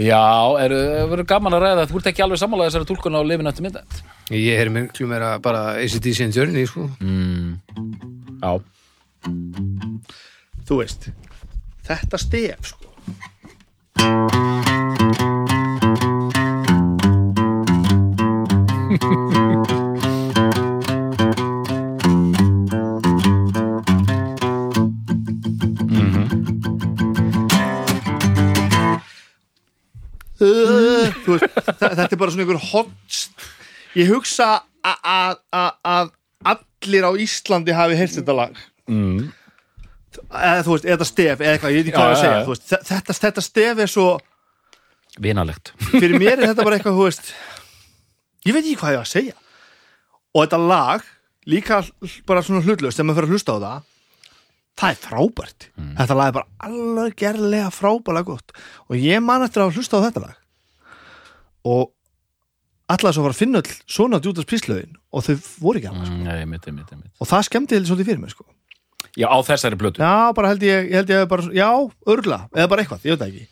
[0.00, 0.24] Já,
[0.64, 0.76] eru,
[1.10, 1.82] verður gaman að ræða.
[1.90, 3.88] Þú ert ekki alveg sammála þessari túlkun á lifin eftir middag
[4.32, 6.82] Ég er miklu meira bara ACDC and Journey sko.
[7.04, 7.48] Mm.
[8.40, 8.52] Já,
[10.68, 11.00] Þú veist
[11.84, 12.80] Þetta stef, sko
[30.42, 33.20] veist, þetta er bara svona einhver hot
[33.98, 34.48] ég hugsa
[34.82, 36.12] að
[36.42, 38.56] allir á Íslandi hafi heyrst þetta lag.
[38.90, 39.28] Mm.
[40.32, 42.82] eða þú veist, eða stef eða eitthvað, ég veit ekki hvað að segja veist, þe-
[42.90, 44.06] þetta, þetta stef er svo
[45.22, 45.72] vinalegt.
[45.92, 47.32] Fyrir mér er þetta bara eitthvað, þú veist
[48.48, 49.36] ég veit ekki hvað ég á að segja.
[50.32, 51.06] Og þetta lag
[51.52, 51.80] líka
[52.28, 53.88] bara svona hlutlaust þegar maður fyrir að hlusta á það
[54.80, 55.66] það er frábært.
[55.98, 58.54] Þetta lag er bara alveg gerlega frábælega gott.
[58.88, 60.38] Og ég man eftir að hlusta á þetta lag.
[61.68, 61.92] Og
[62.92, 66.24] allar svo var að finna all svona djútast píslöðin og þau voru ekki annars mm,
[66.26, 67.12] Nei, mitt, mitt, mitt.
[67.22, 68.48] Og það skemmti heldur svolítið fyrir mig sko.
[69.18, 71.68] Já, á þessari blötu já, bara held ég, ég held ég bara, já,
[72.08, 73.48] örla eða bara eitthvað, ég veit það ekki.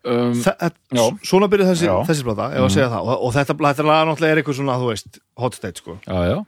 [0.00, 0.52] Um, Þa,
[0.96, 1.02] Já.
[1.28, 2.24] svona byrjuð þessi, þessi
[2.72, 5.82] segja það, og, og þetta, þetta lag náttúrulega er eitthvað svona, þú veist, hot state
[5.82, 5.96] sko.
[6.06, 6.38] Já, já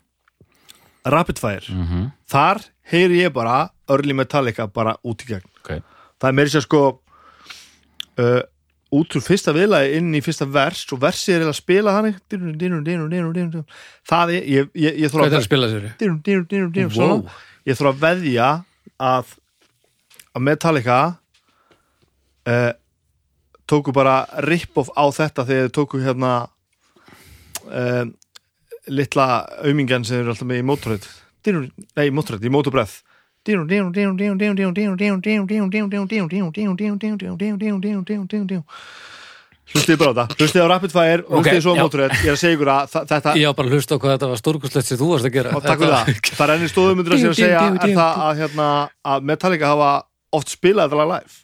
[1.05, 2.61] Rapid Fire, mm þar
[2.93, 5.49] heyri ég bara Early Metallica bara út í gegn.
[5.63, 5.83] Ok,
[6.21, 6.81] það er meiri sér sko
[8.19, 8.43] uh,
[8.93, 11.95] út úr fyrsta viðlagi inn í fyrsta vers og versið er að spila
[13.51, 13.65] dýrum.
[14.09, 15.33] það er, ég, ég, ég þarf að
[17.23, 17.27] Wow.
[17.93, 18.49] að veðja
[18.99, 19.35] að
[20.33, 20.99] að Metallica
[22.49, 22.73] uh,
[23.69, 26.33] tóku bara rip-off á þetta þegar þau tóku hérna
[27.69, 28.05] uh,
[28.91, 29.27] litla
[29.63, 31.09] auðmingan sem eru alltaf með í mótorhætt
[31.97, 32.99] nei, í mótorhætt, í mótorbreð
[39.73, 42.41] hlustið bara á það hlustið á Rapid Fire, hlustið svo á mótorhætt ég er að
[42.43, 45.01] segja ykkur að þetta ég á bara að hlusta á hvað þetta var stórkustlegt sem
[45.01, 48.23] þú varst að gera það er ennig stóðum undir að segja er það
[49.15, 49.91] að Metallica hafa
[50.35, 51.35] oft spilað þetta live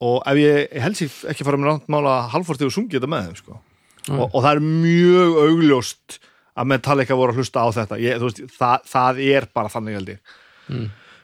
[0.00, 3.60] og ef ég helsi ekki fara með náttmála halvfórtið og sungið þetta með þeim sko
[4.08, 6.20] og, og það er mjög augljóst
[6.60, 7.98] að Metallica voru að hlusta á þetta.
[8.02, 10.38] Ég, veist, það, það er bara þannig held ég.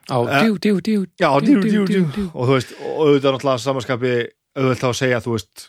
[0.07, 2.27] Á djú, djú, djú Já, djú, djú, djú.
[2.31, 4.13] og þú veist, og auðvitað náttúrulega samanskapi
[4.57, 5.67] auðvitað að segja, þú veist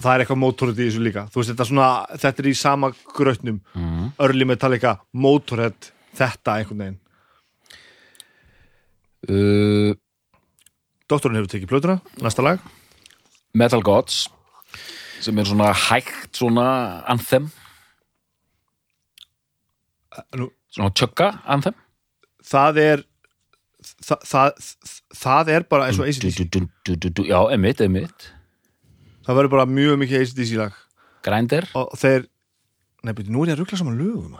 [0.00, 1.24] það er eitthvað mótorhead í þessu líka.
[1.30, 1.88] Þú veist, þetta er svona,
[2.24, 4.04] þetta er í sama grötnum mm.
[4.22, 5.90] Early Metallica, Motorhead
[6.20, 7.00] þetta einhvern veginn.
[9.30, 9.90] Uh,
[11.10, 12.62] Doktorinn hefur tekið plötuna, næsta lag.
[13.52, 14.28] Metal Gods
[15.20, 16.66] sem er svona hægt svona
[17.10, 17.50] anthem.
[20.36, 21.76] Nú, svona tjögga anthem.
[22.50, 23.02] það er
[24.02, 24.52] það, það,
[25.14, 28.30] það er bara eins og ACDC Já, emitt, emitt
[29.30, 30.74] það verður bara mjög mikið ACDC lag.
[31.24, 32.20] Grændir og þeir,
[33.04, 34.34] byrju, nú er ég að ruggla saman lögum.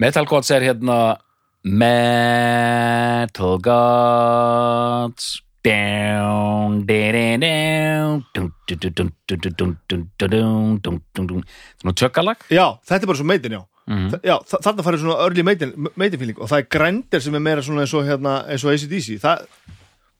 [0.00, 0.98] Metal Gods er hérna
[1.62, 5.24] Metal Gods
[11.82, 14.20] Svona tjökkalag Já, þetta er bara svo meitin, já Mm -hmm.
[14.22, 15.42] Já, þarna farið svona örli
[15.96, 19.18] meitinfíling og það er grændir sem er meira svona eins og, hérna, eins og ACDC
[19.18, 19.38] það,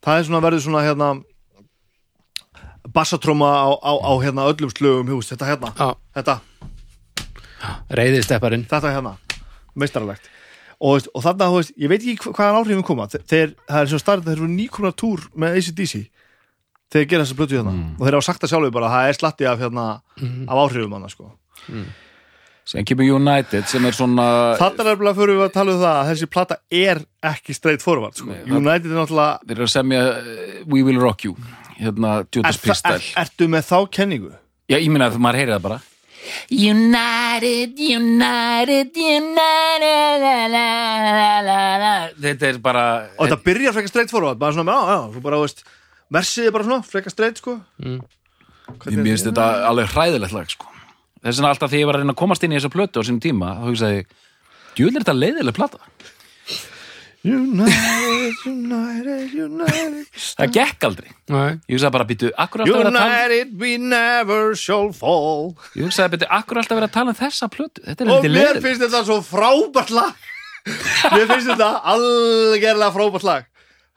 [0.02, 1.22] það er svona verður svona hérna,
[2.88, 5.94] bassatróma á, á, á hérna, öllum slögum hús þetta hérna ah.
[6.16, 6.38] þetta
[7.90, 9.16] reyðistepparinn þetta hérna,
[9.74, 10.30] meistarlegt
[10.80, 13.06] og, og þarna, þú veist, ég veit ekki hva- hvaðan áhrifin koma.
[13.12, 15.94] Þe- þeir, það er svo starf, þeir eru nýkomna túr með ACDC
[16.90, 17.74] þeir gera þessa plötu hérna.
[18.00, 19.84] Og þeir hafa sagt það sjálfur bara að það er slatti af hérna
[20.48, 21.28] af áhrifum hana sko.
[22.70, 24.24] Sem kemur United sem er svona
[24.60, 27.00] Þarna er bara fyrir við að tala um það að þessi plata er
[27.32, 28.28] ekki straight forward sko.
[28.30, 31.34] Nei, það- United er náttúrulega þeir eru að semja uh, We Will Rock You
[31.80, 34.30] hérna Judas Priest er, Ertu með þá kenningu?
[34.70, 35.80] Já, ég minna að maður heyri það bara
[36.50, 40.64] United, United, United la,
[41.00, 41.92] la, la, la, la.
[42.20, 42.84] Þetta er bara
[43.16, 45.64] Og þetta byrjar frekar straight forward bara svona, já, já, svo bara, veist
[46.10, 48.00] Versið er bara svona, frekar straight, sko Mm.
[48.86, 50.68] Ég mér finnst þetta alveg hræðilegt lag sko.
[51.24, 53.06] Þess vegna alltaf þegar ég var að reyna að komast inn í þessa plötu á
[53.08, 54.12] sínum tíma, þá hugsaði ég
[54.76, 55.80] djúvel er þetta leiðileg plata
[57.20, 60.06] United, United, United.
[60.38, 61.10] Það gekk aldrei.
[61.28, 65.50] Nei, Ég hugsaði bara, býtu, akkur alltaf verið að tala United we never shall fall.
[65.76, 67.84] Ég hugsaði, býtu, akkur alltaf verið að tala um þessa plötu?
[67.84, 70.24] Þetta er Og mér leiðileg finnst þetta svo frábært lag.
[71.12, 73.46] Mér finnst þetta algerlega frábært lag.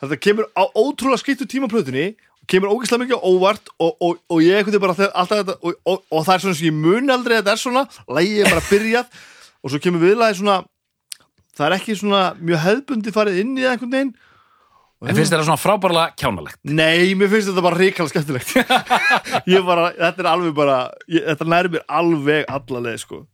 [0.04, 2.10] Þetta kemur á ótrúlega skýttu tímaplötunni
[2.52, 6.26] kemur ógeðslega mikið óvart og, og, og ég einhvern veginn bara alltaf þetta og, og,
[6.26, 7.84] það er svona sem ég mun aldrei að þetta er svona.
[8.18, 9.22] Lægið er bara byrjað
[9.64, 10.58] og svo kemur viðlagið svona
[11.58, 14.14] það er ekki svona mjög hefðbundi farið inn í einhvern veginn.
[15.04, 16.60] En finnst þetta svona frábærlega kjánalegt?
[16.64, 18.54] Nei, mér finnst þetta bara ríkala skemmtilegt.
[19.54, 20.78] Ég bara, þetta er alveg bara
[21.12, 23.26] ég, þetta næri mér alveg allaleg sko.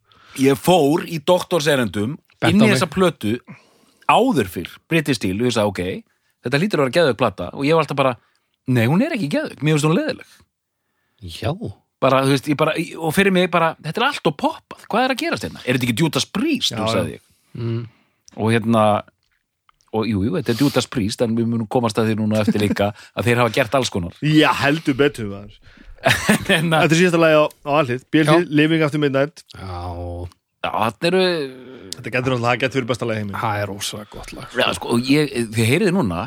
[0.42, 2.16] Ég fór í doktorserendum
[2.50, 3.36] inn í þessa plötu
[4.10, 7.52] áður fyrr, British Steel og ég sagði, ok, þetta lítur að vera geðveik plata.
[7.54, 8.16] Og ég var alltaf bara,
[8.72, 10.38] nei, hún er ekki geðveik mér finnst hún leiðileg
[11.22, 11.54] já.
[12.00, 15.14] Bara, veist, ég bara, og fyrir mig bara þetta er allt og poppað, hvað er
[15.14, 15.64] að gerast hérna?
[15.66, 17.24] Er þetta ekki Priest, Já, þú sagði ég.
[17.60, 17.82] Mm.
[18.40, 18.84] Og hérna
[19.96, 22.62] og jú, jú, þetta er Judas Priest en við munum komast að því núna eftir
[22.62, 24.18] líka að þeir hafa gert alls konar.
[24.22, 25.56] Já, heldur betur en að,
[26.48, 29.42] Þetta er síðasta lagi á, á allið Björnlið, Living After Midnight.
[29.52, 29.80] Já,
[30.64, 31.24] já, þannig eru
[32.00, 33.34] Þetta getur alltaf, það getur verið besta lagi heimi.
[33.36, 36.22] Það er ósvað gott lag já, sko, og ég, þið heyriði núna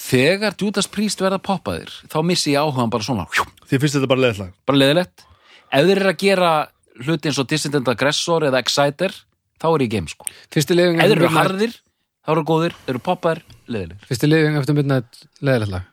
[0.00, 3.26] þegar Judas Priest verða poppaðir þá missi ég áhugan bara svona.
[3.66, 6.52] Þið finnst þetta bara leðislag bara leðilegt ef þeir eru að gera
[7.00, 9.16] hluti eins og Dissident Aggressor eða Exciter
[9.60, 11.76] þá er ég game, sko ef þeir eru harðir,
[12.24, 15.88] þá eru góðir þeir eru poppaðir, leðilegir Fyrsti lifing eftir midnight leðilegt lag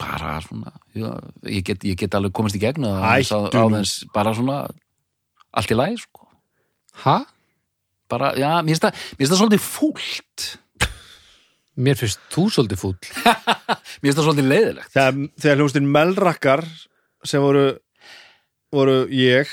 [0.00, 1.10] bara svona já,
[1.46, 3.78] ég, get, ég get alveg komist í gegn að Hættu á nú.
[3.78, 4.56] þess bara svona
[5.54, 6.26] allt í lagi sko.
[7.04, 7.20] Ha?
[8.10, 10.50] bara, já, mér finnst það mér finnst það svolítið fúlt
[11.74, 12.98] Mér finnst þú svolítið fúll
[14.02, 16.64] mér finnst það svolítið leiðilegt Þegar, þegar hljómsdyn Melrakkar
[17.26, 17.64] sem voru
[18.74, 19.50] voru ég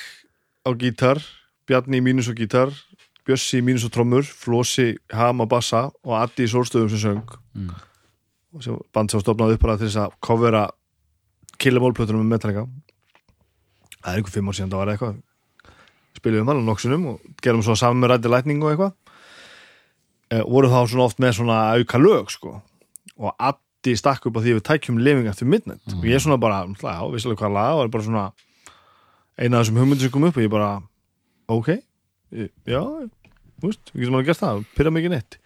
[0.66, 1.22] á gítar
[1.72, 2.74] Bjarni í mínus og gítar
[3.28, 7.36] Bjössi í mínus og trommur Flósi, Ham og Bassa og Addi í sólstöðum sem söng.
[7.56, 7.72] Mm.
[8.60, 10.64] sem band sem var stofnað upp bara til þess að covera
[11.62, 12.66] killamólplötunum með Metallica.
[14.02, 15.22] Það er einhver fimm ár síðan það var eitthvað.
[16.18, 18.94] Spilum hann á nokksunum og gerum svo saman með rætti lætning og eitthvað.
[20.32, 22.58] E, voru þá svona oft með svona auka lög sko.
[23.22, 25.86] Og Addi stakk upp á því við tækjum Living After Midnight.
[25.96, 28.30] Og ég svona bara, já, vissilega hvað lag og er bara svona
[29.38, 30.74] eina af þessum hugmyndir sem kom upp og ég bara,
[31.58, 31.72] ok.
[32.70, 34.66] Já, þú veist, sem hann að gert það.
[34.78, 35.42] Pyrra mikið neitt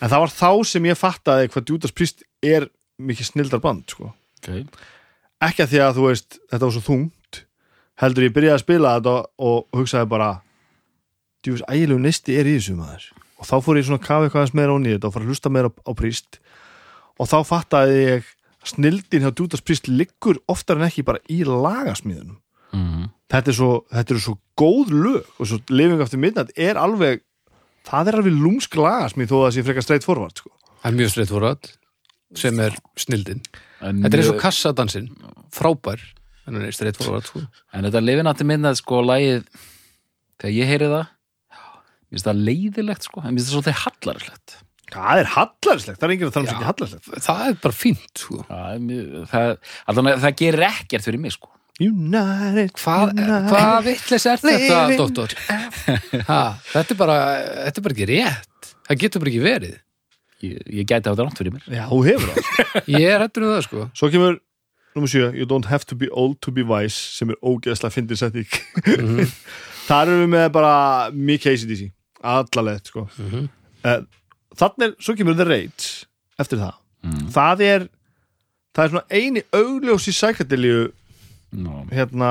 [0.00, 2.68] en það var þá sem ég fattaði hvað Judas Priest er
[3.00, 4.12] mikið snildar band sko.
[4.40, 4.64] okay.
[5.44, 7.42] ekki að því að þú veist þetta var svo þungt
[8.00, 9.16] heldur ég byrjaði að spila þetta
[9.50, 10.30] og hugsaði bara
[11.44, 13.08] djúvis ægilegu nesti er í þessu maður.
[13.40, 15.32] Og þá fór ég svona að kafa eitthvað aðeins meira í þetta og fara að
[15.32, 16.40] hlusta meira á, á Priest.
[17.20, 18.30] Og þá fattaði ég
[18.68, 22.40] snildin hjá Judas Priest liggur oftar en ekki bara í lagasmíðunum
[22.76, 23.08] mm.
[23.32, 27.24] þetta er svo, þetta er svo góð lög og svo Living After Midnight er alveg
[27.88, 30.52] það er alveg lúmsk lagasmíð þó að það sé frekar straight forward sko.
[30.80, 31.70] Það er mjög streitt fórhald
[32.38, 33.42] sem er snildin
[33.82, 35.08] en, Þetta er eins og eh, kassadansin
[35.54, 36.02] frábær
[36.46, 37.42] en hann er streitt fórhald sko.
[37.74, 39.46] en þetta lifin átti minna sko lagið
[40.40, 44.56] þegar ég heyri það mér finnst það leiðilegt sko en mér finnst það svolítið hallarslegt
[44.90, 47.78] það er hallarslegt, það er enginn að tala um sem ekki hallarslegt Það er bara
[47.78, 48.38] fínt sko.
[48.48, 48.86] það,
[49.30, 49.52] það,
[49.86, 53.14] það, það gerir ekkert fyrir mig sko United Hvað
[53.50, 55.26] hva vittlis er þetta?
[56.28, 56.40] Ha,
[56.72, 57.16] þetta, er bara,
[57.66, 59.74] þetta er bara ekki rétt Það getur bara ekki verið
[60.44, 63.46] ég, ég gæti á þetta rátt fyrir mér Já, þú hefur það Ég er hættur
[63.48, 64.38] um það sko Svo kemur
[64.96, 68.20] nummer 7 You don't have to be old to be wise sem er ógeðslega fyndin
[68.20, 68.48] setting
[68.84, 69.24] Mhm.
[69.90, 70.74] Þar erum við með bara
[71.10, 71.80] mikið ACDC
[72.30, 73.02] alla leið sko.
[73.18, 73.46] Mhm.
[73.88, 74.02] Eh,
[74.60, 75.86] Þannig er, svo kemur The Rage
[76.42, 76.74] eftir það
[77.06, 77.24] mm.
[77.34, 77.84] Það er
[78.76, 80.76] það er svona eini augljósi sækardilju
[81.52, 81.84] no.
[81.90, 82.30] hérna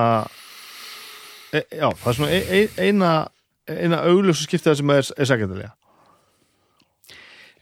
[1.54, 3.12] e, já, það er svona e, e, eina
[3.70, 5.72] eina augljósi skiptið sem er, er sækardilja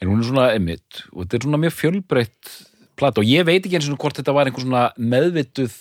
[0.02, 2.52] en hún er svona emitt og þetta er svona mjög fjölbreytt
[2.98, 5.76] plata og ég veit ekki eins og hvort þetta var einhver svona meðvituð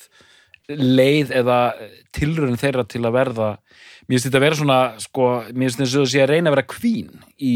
[0.77, 1.59] leið eða
[2.17, 3.51] tilröðin þeirra til að verða
[4.07, 6.57] mér finnst þetta að vera svona sko, mér finnst þess að sé að reyna að
[6.57, 7.55] vera kvín í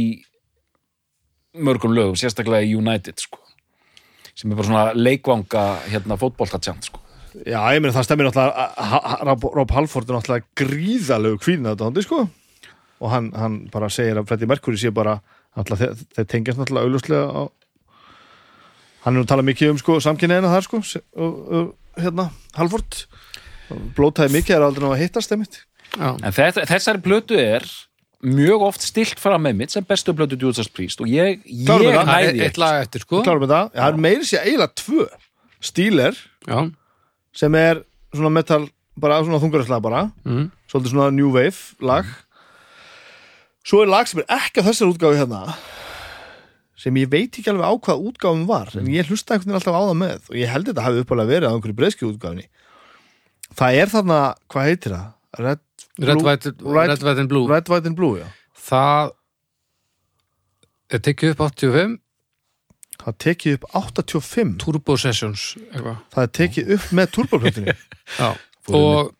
[1.58, 3.42] mörgum lögum, sérstaklega í United sko
[4.38, 7.02] sem er bara svona leikvanga hérna fótboltatjant sko
[7.46, 11.66] Já, ég meina það stemmir náttúrulega að- að- að- Rob, Halford er náttúrulega gríðalegu kvíðin
[11.70, 12.20] að þetta hóndi, sko.
[13.00, 15.20] Og hann, hann bara segir að Freddie Mercury sé bara
[15.56, 17.42] náttúrulega, þeir, þeir tengjast náttúrulega augljóslega á
[19.04, 20.80] hann er nú talað mikið um sko samkynniðina þar sko
[21.16, 22.26] og, og, hérna,
[22.58, 23.04] Halford.
[23.96, 25.60] Blótaði mikið er aldrei ná að hittast einmitt.
[25.96, 26.10] Já.
[26.20, 27.64] En þetta, þessari plötu er
[28.20, 31.94] mjög oft stilt fram með mitt sem bestu plötu Judas Priest og ég, ég það?
[31.94, 32.10] Það.
[32.10, 33.22] næði eitt lag eftir, sko.
[33.24, 35.06] Klárum við það, það er meiri sér eiginlega tvö
[35.60, 36.18] Steeler
[36.48, 36.58] Já,
[37.36, 37.82] sem er
[38.14, 38.68] svona metal
[39.00, 40.00] bara svona þungaraslega bara.
[40.26, 40.50] Mm.
[40.70, 42.06] svolítið svona new wave lag.
[43.64, 45.54] Svo er lag sem er ekki á þessar útgáfi hérna
[46.80, 49.76] sem ég veit ekki alveg á hvað útgáfum var en ég hlusta einhvern veginn alltaf
[49.76, 52.46] á það með og ég held þetta hafi uppalega verið á einhverju breyski útgáfinni
[53.58, 55.10] það er þarna, hvað heitir það?
[55.44, 55.60] Red,
[56.00, 57.44] Red, White, Red- Red, White and Blue.
[57.52, 58.26] Red, White and Blue, já.
[58.70, 59.12] Það
[60.96, 61.98] er tekið upp 85
[63.00, 65.98] það tekið upp 85 Turbo Sessions eitthvað.
[66.14, 67.74] það er tekið upp með turboplötunni.
[68.20, 68.28] Já.
[68.76, 69.12] og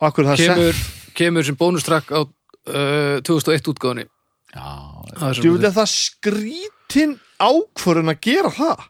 [0.00, 0.82] það kemur,
[1.18, 4.06] kemur sem bónustrakk á uh, 2001 útgáðunni
[4.54, 4.68] Já,
[5.40, 8.84] Þú vil það skrítin ákvörun að gera það?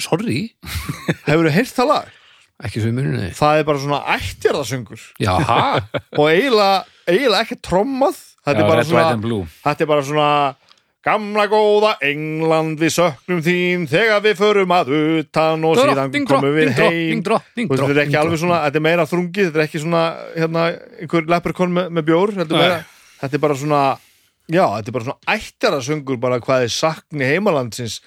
[0.00, 0.38] Sorry,
[1.28, 2.16] Hefur þú heyrt það lag?
[2.60, 5.60] ekki svo munið Það er bara svona ættjarðasöngur Jaha,
[6.20, 8.18] og eiginlega, eiginlega ekki trommað.
[8.44, 10.32] Þetta Já, er bara svona
[11.00, 16.52] Þetta gamla góða England við söknum þín þegar við förum að utan og síðan komum
[16.52, 17.22] við heim.
[17.24, 20.02] þetta er ekki alveg svona, þetta er meira þrungið þetta er ekki svona,
[20.36, 20.66] hérna,
[21.00, 22.76] einhver leprechaun með, með bjór, þetta er,
[23.22, 23.80] þetta er bara svona
[24.50, 28.00] já, þetta er bara svona ættarasöngur bara hvað er sakni heimalandsins.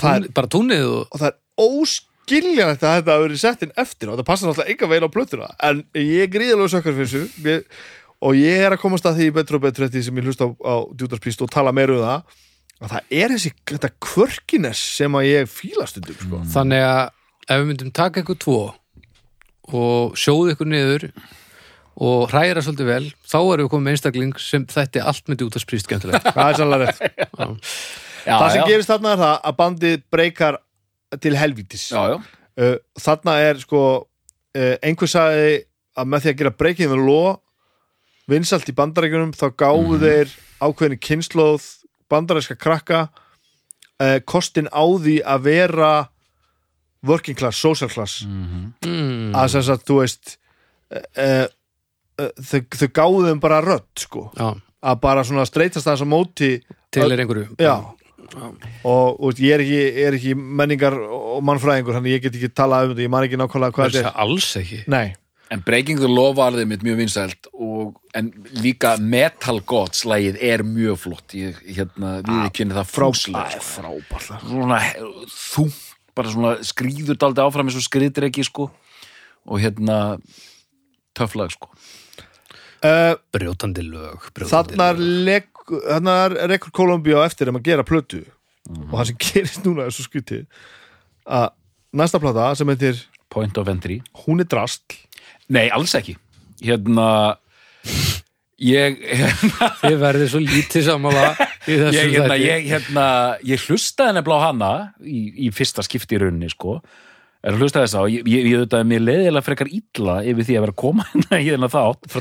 [0.00, 3.64] Það er, Tún, bara túnið og og það er óskiljanlegt að þetta hafi verið sett
[3.66, 5.52] inn eftir og það passar náttúrulega enga veginn á plötuna.
[5.68, 7.44] En ég er gríðalegu sökkar fyrir þessu.
[7.44, 7.82] Ég,
[8.20, 10.48] og ég er að komast að því betur og betur eftir því sem ég hlusta
[10.48, 12.38] á, á Priest og tala meira um það
[12.80, 16.42] að það er þessi, þetta kvörkines sem að ég fíla stundum sko.
[16.54, 17.02] þannig að
[17.50, 18.60] ef við myndum taka ykkur tvo
[19.70, 21.06] og sjóðu ykkur niður
[22.00, 25.58] og hræra svolítið vel þá erum við komið með einstakling sem þetta allt myndi út
[25.58, 26.28] að sprýst skemmtilegt.
[26.36, 27.26] Það er sannlega rétt.
[28.20, 28.66] Já, það sem já.
[28.68, 30.58] gerist þarna er það að bandið breykar
[31.24, 31.84] til helvítis.
[31.92, 32.16] Já, já,
[32.60, 35.54] uh, þarna er sko uh, einhver sagði
[35.96, 37.22] að með því að gera breykið með ló
[38.30, 41.66] vinsalt í bandarækjunum þá gáfu þeir ákveðinu kynnslóð
[42.10, 45.92] bandaræska krakka uh, kostin á því að vera
[47.06, 48.20] working class, social class.
[48.26, 49.30] Mm.
[49.36, 50.34] að sem sagt, þú veist
[50.92, 51.46] uh,
[52.20, 54.26] uh, þau, þau gáðu þeim bara rödd sko.
[54.36, 54.50] Já,
[54.80, 56.50] að bara svona streytast þess að móti
[56.92, 57.54] til er einhverju.
[57.60, 57.78] Já.
[58.86, 62.84] Og, og ég er ekki, er ekki menningar og mannfræðingur þannig ég get ekki talað
[62.84, 64.20] um þetta, ég man ekki nákvæmlega hvað Það þetta er.
[64.22, 64.78] alls ekki.
[64.92, 65.06] Nei,
[65.50, 68.28] En Breaking the Law var þeim mitt mjög vinsælt og, en
[68.62, 71.34] líka Metal Gods lagið er mjög flott.
[71.34, 73.64] Ég hérna, við ekki það fúslega sko.
[73.66, 74.78] frábært svona
[75.34, 75.66] þú
[76.14, 78.68] bara svona skrýður daldi áfram eins og skriðir ekki sko.
[79.50, 79.98] Og hérna
[81.18, 81.72] töfflag sko.
[82.80, 88.22] Uh, brjótandi lög Þarna er, er Kolumbíu á eftir um að gera plötu.
[88.70, 90.46] Og það sem gerist núna er svo skutið
[91.26, 91.50] að
[91.96, 94.00] næsta plata sem heitir Point of Entry.
[94.24, 94.96] Hún er drastl
[95.50, 96.16] Nei, alls ekki
[96.64, 97.08] hérna
[98.60, 101.28] ég hérna, Þið verðið svo lítið samála
[101.64, 102.48] í þessu ég, hérna, þætti.
[102.48, 103.06] ég, hérna,
[103.48, 106.20] ég hlustaði nefnilega á hana í, í fyrsta skipti í
[107.40, 110.46] rauninni sko er að þess á, ég, ég, ég auðvitað mér leiðilega frekar illa yfir
[110.48, 112.18] því að vera að koma hérna í þennan þátt.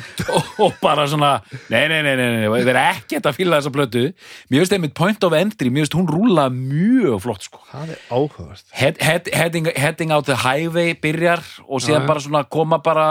[0.63, 1.31] Og, bara svona,
[1.67, 4.05] nei, nei, nei, nei, nei, nei vera ekkert að fíla þessa plötu.
[4.47, 7.59] Mér finnst einmitt point of entry, mér finnst hún rúla mjög flott sko.
[7.73, 8.65] Það er áhugavert.
[8.71, 12.09] Head, head, heading, heading out the highway byrjar og síðan já.
[12.13, 13.09] bara svona koma bara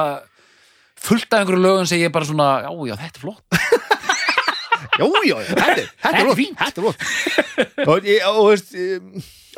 [0.98, 3.61] fullt af einhverju lögum sem ég bara svona, já, já, þetta er flott
[4.99, 8.72] Já, já, já, þetta er, er lótt Þetta er lótt Og, þú veist,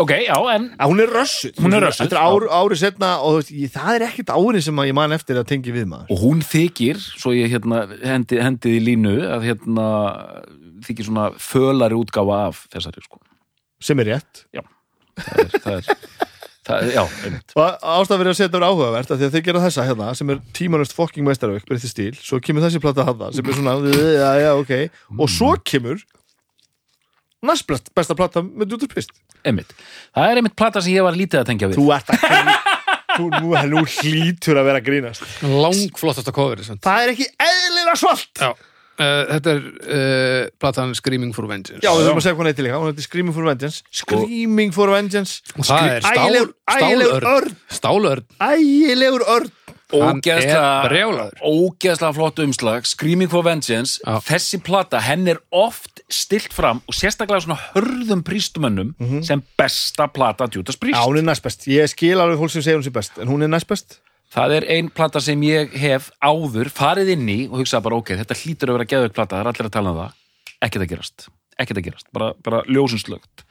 [0.05, 3.41] ok, já, en hún er rössuð Hún er rössuð, Þetta er ár, ári setna og
[3.41, 6.13] þú veist, það er ekkert ári sem ég man eftir að tengi við maður.
[6.13, 9.89] Og hún þykir, svo ég hérna hendi, hendið í línu að hérna
[10.87, 13.21] þykir svona fölari útgáfa af þessari sko.
[13.81, 14.45] Sem er rétt.
[15.21, 15.91] Það er, það er,
[16.69, 17.53] það já, einmitt.
[17.57, 20.31] Og ástæða fyrir að setja verið áhugavert að því að þeir gera þessa hérna sem
[20.35, 24.31] er tímanust fokking meistarverk breytti stíl, svo kemur þessi plata hana sem er svona, já,
[24.45, 24.73] já, ok.
[25.19, 26.03] Og svo kemur
[27.49, 29.15] næst best- besta plata með Judas Priest.
[29.47, 29.71] Einmitt,
[30.13, 31.79] það er einmitt plata sem ég var lítið að tengja við.
[31.81, 32.19] Þú ert að
[33.17, 35.25] þú, nú, nú hlýtur að vera að grínast.
[35.43, 36.83] Langflottasta cover samt.
[36.85, 38.31] það er ekki eðlilega svalt.
[38.37, 38.53] Já.
[39.01, 41.81] Uh, þetta er uh, platan Screaming for Vengeance.
[41.81, 43.83] Já, við þurfum að segja hvað hann heitir líka, hún heitir Screaming for Vengeance.
[44.03, 45.41] Screaming for Vengeance.
[45.57, 46.37] Og það er stál,
[46.69, 47.57] Ægilegur- örn.
[47.81, 49.51] stálörn, Ægilegur örn.
[51.43, 52.85] Ógeðslega flott umslag.
[52.87, 53.99] Screaming for Vengeance.
[54.05, 54.21] Já.
[54.23, 58.93] þessi plata, henn er oft stilt fram og sérstaklega svona hörðum prístumönnum
[59.27, 60.79] sem besta plata Judas Mhm.
[60.79, 63.19] Já, Priest hún er næst best, ég skil alveg fólk sem segir hún sé best
[63.19, 63.99] En hún er næst best
[64.31, 68.15] það er ein plata sem ég hef áður farið inn í og hugsað bara ok,
[68.23, 70.17] þetta hlýtur að vera geðveik plata, það er allir að tala um það.
[70.61, 73.45] Ekkert að gerast, ekkert að gerast bara, bara ljósinslögt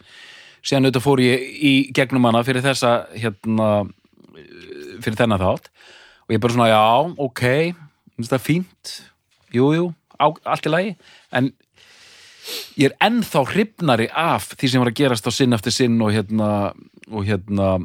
[0.60, 3.70] síðan auðvitað fór ég í gegnum hana fyrir þessa hérna
[5.00, 5.70] fyrir þennan þátt
[6.28, 6.84] og ég bara svona, já,
[7.24, 7.44] ok
[8.20, 8.94] finnst það fínt.
[9.56, 9.88] Jú, jú,
[10.20, 10.92] allt í lagi.
[11.32, 11.50] En
[12.78, 16.12] ég er ennþá hrifnari af því sem var að gerast á sinn eftir sinn og
[16.14, 16.50] hérna
[17.10, 17.78] og hérna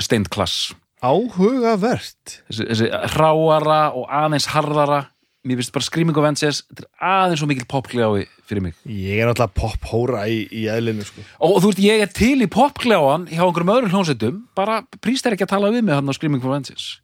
[0.00, 2.40] steind klass Áhugavert.
[2.50, 5.06] Þessi, þessi hráara og aðeins harðara.
[5.48, 8.74] Mér finnst bara Screaming of Vengeance þetta er aðeins svo mikil popgljáði fyrir mig.
[8.84, 11.24] Ég er náttúrulega pop-hóra í, í eðlinu sko.
[11.40, 15.38] og, þú veist, ég er til í popgljáðan hjá einhverjum öðrum hljónsettum bara príst er
[15.38, 16.98] ekki að tala við mig hann á Screaming of Vengeance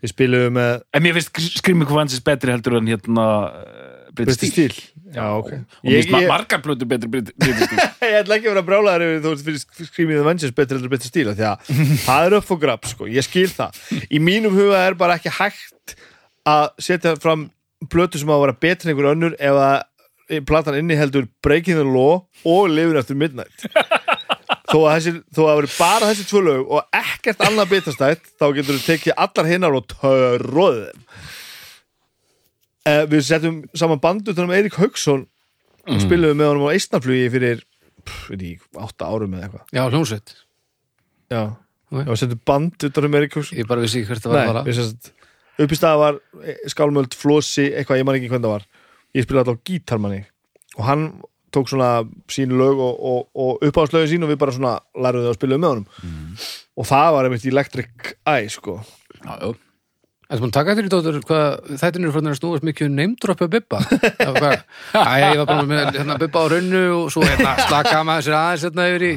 [0.00, 4.54] Við spilum með en mér finnst Screaming of Vengeance betri heldur en hérna uh, British
[4.54, 4.80] Steel
[5.12, 5.50] Já, ok.
[5.52, 7.82] og mér finnst margar plötur betri British Steel
[8.12, 10.92] ég ætla ekki að vera brálaður yfir þú veist fyrir skrýmið the Vengeance betur heldur
[10.94, 11.72] betur stíla því að
[12.06, 13.80] það er upp og grab sko, ég skil það.
[14.08, 15.96] Í mínum huga er bara ekki hægt
[16.48, 17.50] að setja fram
[17.92, 19.80] plötu sem á að vera betri en einhver önnur ef að
[20.48, 23.66] platan inni heldur Breaking the Law og Living After Midnight.
[24.72, 28.46] Þó að, þessi, þó að veri bara þessi tvö lög og ekkert annað bitastætt þá
[28.56, 31.11] getur þú tekið allar hinnar og törróðið
[32.88, 35.26] eh, við setjum saman bandu þannig um Eirík Hauksson.
[35.90, 37.62] Og spilum með honum á Eistnaflugi fyrir
[38.06, 39.64] pff, veit ég, átta árum eða eitthvað.
[39.74, 40.34] Já, hljómsveit.
[41.32, 41.42] Já,
[41.92, 42.06] Ok.
[42.08, 43.58] og setjum band utan um Eirík Hauksson.
[43.58, 45.10] Ég bara vissi hvert það var að við sérst
[45.62, 48.64] upp í stað var eh, skálmöld, flósi, eitthvað, ég man ekki hvernig það var.
[49.12, 50.22] Ég spilaði alltaf á gítar manni
[50.78, 51.02] og hann
[51.52, 51.90] tók svona
[52.32, 55.58] sín lög og, og, og uppáðslögin sín og við bara svona lærum við að spila
[55.58, 56.14] um með honum.
[56.80, 58.78] Og það var einmitt Electric Eye sko.
[59.20, 59.50] Já, já.
[60.32, 62.86] Það er búin að taka eftir í dóttur hvað þættin eru fyrir að snúast mikið
[62.86, 63.80] um neymdroppa Bibba.
[63.84, 64.60] Það var hvað,
[65.12, 68.36] Æ, ég var bara með hérna, Bibba á raunnu og svo hérna, slaka maður sér
[68.38, 69.10] aðeins hérna yfir í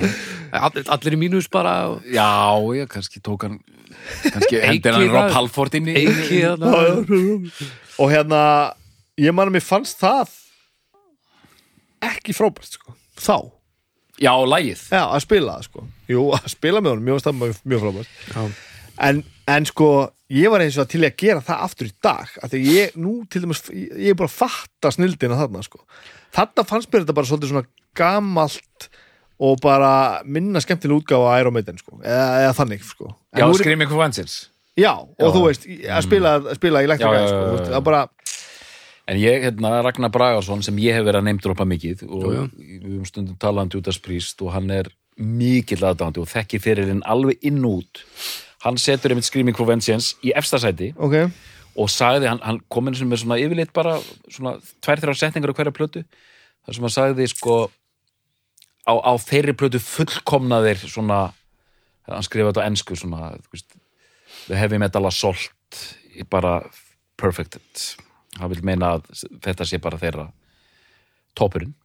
[0.59, 2.27] allir, allir í mínus bara og já,
[2.75, 3.55] ég kannski tók hann
[4.25, 6.73] kannski Eiki hendur hann Rob Halford inn í eiki hérna.
[8.03, 8.41] Og hérna
[9.23, 10.33] ég man að mér fannst það
[12.09, 12.97] ekki frábært sko.
[13.15, 13.37] Þá,
[14.19, 15.85] já, lægið já, að spila það sko.
[16.11, 18.19] Jú, að spila með honum, mjög, mjög frábært.
[18.35, 18.43] Já.
[19.07, 19.89] en, en sko
[20.33, 22.95] ég var eins og til að gera það aftur í dag af því að ég,
[22.97, 25.83] nú til dæmis ég, er bara að fatta snildina þarna sko
[26.35, 28.89] þarna fannst mér þetta bara svolítið svona gamalt
[29.45, 29.93] og bara
[30.25, 33.99] minna skemmtileg útgáfa á Iron Maiden sko eða, eða þannig sko En já, Screaming of
[33.99, 35.31] Vengeance já, og Já.
[35.35, 37.73] þú veist, að spila, að spila í Já, já, sko, já, þú veist, já.
[37.75, 38.03] það bara
[39.05, 42.45] En ég, hérna, Ragnar Bragarsson sem ég hef verið að neymdropa mikið og jú.
[42.57, 44.89] við höfum stundum talað um Judas Priest og hann er
[45.21, 48.01] mikill aðdándi og þekki fyrir hinn alveg inn og út
[48.65, 51.15] hann setur einmitt Screaming Vengeance í efstasæti ok,
[51.75, 53.97] og sagði, hann, hann kom inn með svona yfirleitt bara
[54.27, 56.05] svona tvær, þrjár setningar á hverja plötu.
[56.65, 57.57] Þar sem hann sagði sko
[58.87, 61.19] á, á þeirri plötu fullkomnaðir svona,
[62.07, 63.77] hann skrifaði þetta á ensku svona, þú veist
[64.47, 65.83] the heavy metal assault
[66.31, 66.61] bara
[67.19, 67.85] perfected
[68.39, 69.11] hann vil meina að
[69.43, 70.25] þetta sé bara þeirra
[71.37, 71.75] toppurinn.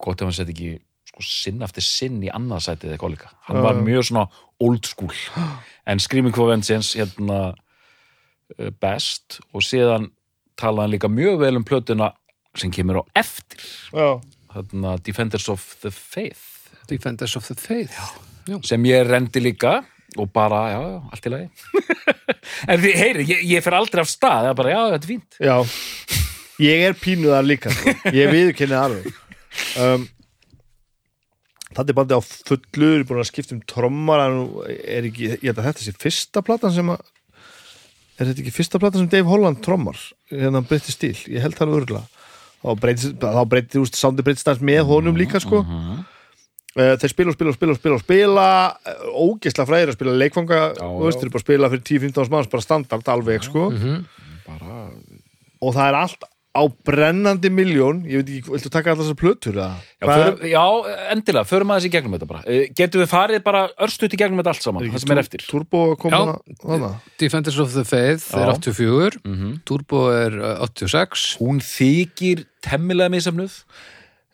[0.00, 0.70] Gott ef hann seti ekki
[1.10, 3.32] sko, sinn eftir sinn í annað sætið eða líka.
[3.48, 4.26] Hann var mjög svona
[4.60, 5.14] old school.
[5.86, 9.40] En Screaming for Vengeance hérna uh, best.
[9.54, 10.10] Og síðan
[10.58, 12.12] talaði hann líka mjög vel um plötuna
[12.58, 13.62] sem kemur á eftir.
[13.92, 14.18] Já.
[14.54, 16.72] Hérna Defenders of the Faith.
[16.88, 17.94] Defenders of the Faith.
[18.48, 18.58] Já.
[18.64, 19.82] sem ég rendi líka
[20.16, 21.48] og bara, já, já, allt í lagi.
[22.72, 25.10] En því, heyri, ég, ég fer aldrei af stað það er bara, já, þetta er
[25.10, 25.36] fínt.
[25.44, 25.56] Já,
[26.64, 27.92] ég er pínuðar líka sko.
[28.16, 29.10] ég viðurkenni alveg.
[29.80, 30.04] Um,
[31.68, 34.24] Þetta er bandið á fullu er búin að skipta um trommar
[34.68, 37.02] er ekki, ég held að þetta sé fyrsta platan sem að
[38.18, 39.98] er þetta ekki fyrsta platan sem Dave Holland trommar?
[40.32, 42.18] Hérna breytti stíl, ég held það örgulega
[42.58, 45.62] þá breytti, þá breytti úst, soundi breytti stans með honum líka sko.
[46.78, 49.96] Uh, þeir spila og spila og spila og spila og spila uh, ógeðslega fræðir að
[49.96, 50.82] spila leikfanga já.
[50.84, 53.64] þeir eru bara að spila fyrir 10-15 manns bara standard alveg sko.
[54.46, 54.76] Bara,
[55.58, 59.52] og það er allt á brennandi miljón ég veit ekki, viltu taka allar þessar plötur
[59.58, 59.74] eða?
[60.00, 60.62] já, förum, já,
[61.12, 64.40] endilega, förum aðeins í gegnum þetta bara Eh, getum við farið bara örstutt í gegnum
[64.40, 66.22] þetta allt saman, það sem er eftir Turbo kom Já.
[66.64, 66.90] hana.
[67.20, 68.56] Defenders of the Faith er Já.
[68.56, 69.52] 84 Mhm.
[69.68, 73.60] Turbo er uh, 86 hún þykir temmilega misamnuð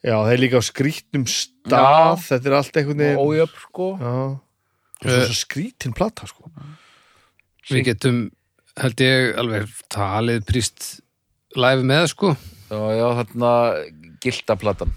[0.04, 4.14] já, þeir líka á skrítnum stað þetta er allt einhvern veginn ójöfn, sko já,
[5.04, 6.48] og svo, svo skrítin plata sko.
[7.68, 8.30] við getum
[8.80, 11.00] held ég alveg talið príst
[11.60, 12.34] live með sko.
[12.70, 13.54] Já, já, þarna
[14.24, 14.94] gildaplatan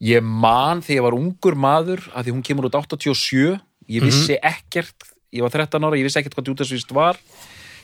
[0.00, 3.58] ég man þegar ég var ungur maður að því hún kemur út 87
[3.90, 7.18] ég vissi ekkert, ég var 13 ára ég vissi ekkert hvað Júdasvist var.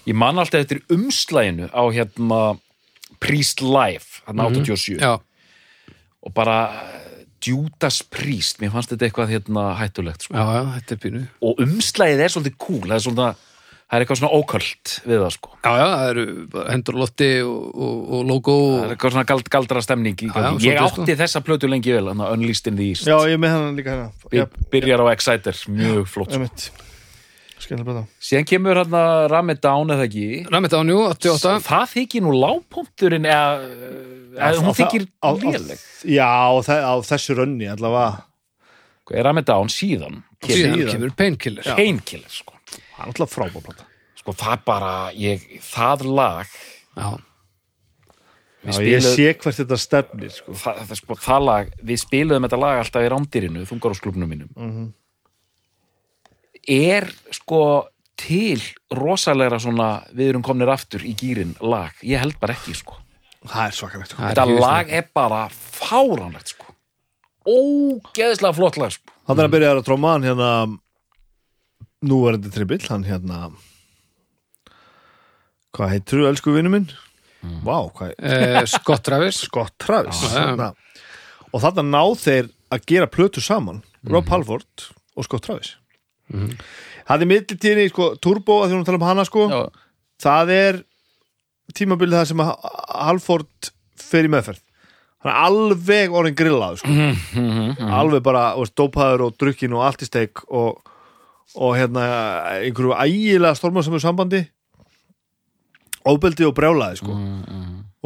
[0.07, 2.41] Ég man alltaf eftir umslæginu á hérna
[3.22, 5.18] Priest Live hérna 87 Já,
[6.22, 6.59] og bara
[7.47, 10.35] Judas Priest, mér fannst þetta eitthvað hérna hættulegt sko.
[10.35, 13.29] já, já, þetta og umslægið er svolítið cool það er, svona,
[13.87, 15.51] það er eitthvað svona óköld við það sko.
[15.62, 16.24] Já, já, það eru
[16.72, 20.16] hendur á lofti og, og, og logo það og, er eitthvað svona gald, galdra stemning
[20.18, 20.66] í Já, já, gangi.
[20.66, 23.07] ég svolítið, átti þessa plötu lengi vel Unleashed in the East.
[23.07, 24.11] Já, ég með hann líka hérna.
[24.34, 26.82] Já, By- byrjar á Exciter, mjög flott sko.
[28.20, 32.34] síðan kemur hann að Ram It Down eða ekki Ramit Ánjú, 88 það þykir nú
[32.37, 33.70] lágpunkturinn eða,
[34.37, 35.07] eða hún þykir
[35.41, 35.80] léleg.
[36.05, 38.24] Já, á, þe- á þessu rönni allavega.
[39.14, 40.93] Er Ram It Down síðan Síðan síðan.
[40.93, 41.64] kemur Painkiller.
[41.78, 42.55] Painkiller sko.
[42.97, 43.86] Það er alltaf frábárplata
[44.16, 46.47] sko það bara ég, það lag
[46.97, 47.11] Já,
[48.64, 50.53] við Já, ég spiluðum- sé hvert þetta stefnir sko.
[50.53, 54.49] það, það, sko, það lag, við spiluðum þetta lag alltaf í rándirinu, þungarásklubnum mínum.
[54.57, 54.86] Mhm.
[56.66, 57.61] er sko
[58.18, 58.59] til
[58.90, 61.92] rosalega svona við erum komnir aftur í gýrin lag?
[62.03, 62.97] Ég held bara ekki sko.
[63.47, 64.22] Það er svakalegt sko.
[64.22, 66.72] Er þetta ekki lag er bara fáránlegt sko.
[67.47, 69.12] Ógeðslega flott lag sko.
[69.28, 70.51] Hann er að byrja að tróma hann hérna
[72.05, 73.51] núverandi tribill, hann hérna
[75.76, 76.86] hvað heitir þú, elsku vinnu minn?
[77.64, 79.42] Vá, hvað er eh, Scott Travis.
[79.49, 80.34] Scott Travis Já, já.
[80.34, 80.70] Þarna.
[81.53, 85.76] og þarna ná þeir að gera plötu saman Rob Halford og Scott Travis.
[87.07, 89.47] Það er millitíðinni sko, Turbo, að því hún tala um hana sko.
[90.22, 90.80] Það er
[91.76, 93.70] tímabilið það sem Halford
[94.01, 94.62] fer í meðferð.
[95.22, 96.97] Hann er alveg orðin grillað sko.
[98.01, 100.82] alveg bara dópaður og drukkin og allt í steik og,
[101.55, 102.05] og hérna
[102.64, 104.42] einhverju ægilega stormasamur sambandi.
[106.07, 107.16] Óbeldi og brjálaði sko.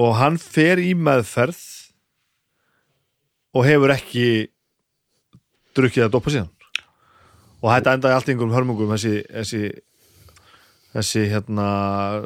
[0.01, 1.59] og hann fer í meðferð
[3.53, 4.49] og hefur ekki
[5.77, 6.51] drukkið að dopa síðan.
[7.61, 9.63] Og þetta endaði allt einhverjum hörmungum þessi þessi,
[10.95, 11.67] þessi hérna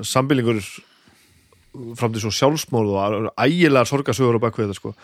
[0.07, 0.61] sambilingur
[1.99, 4.95] fram til svo sjálfsmóð og ægilega sorgasögur bakvið þetta sko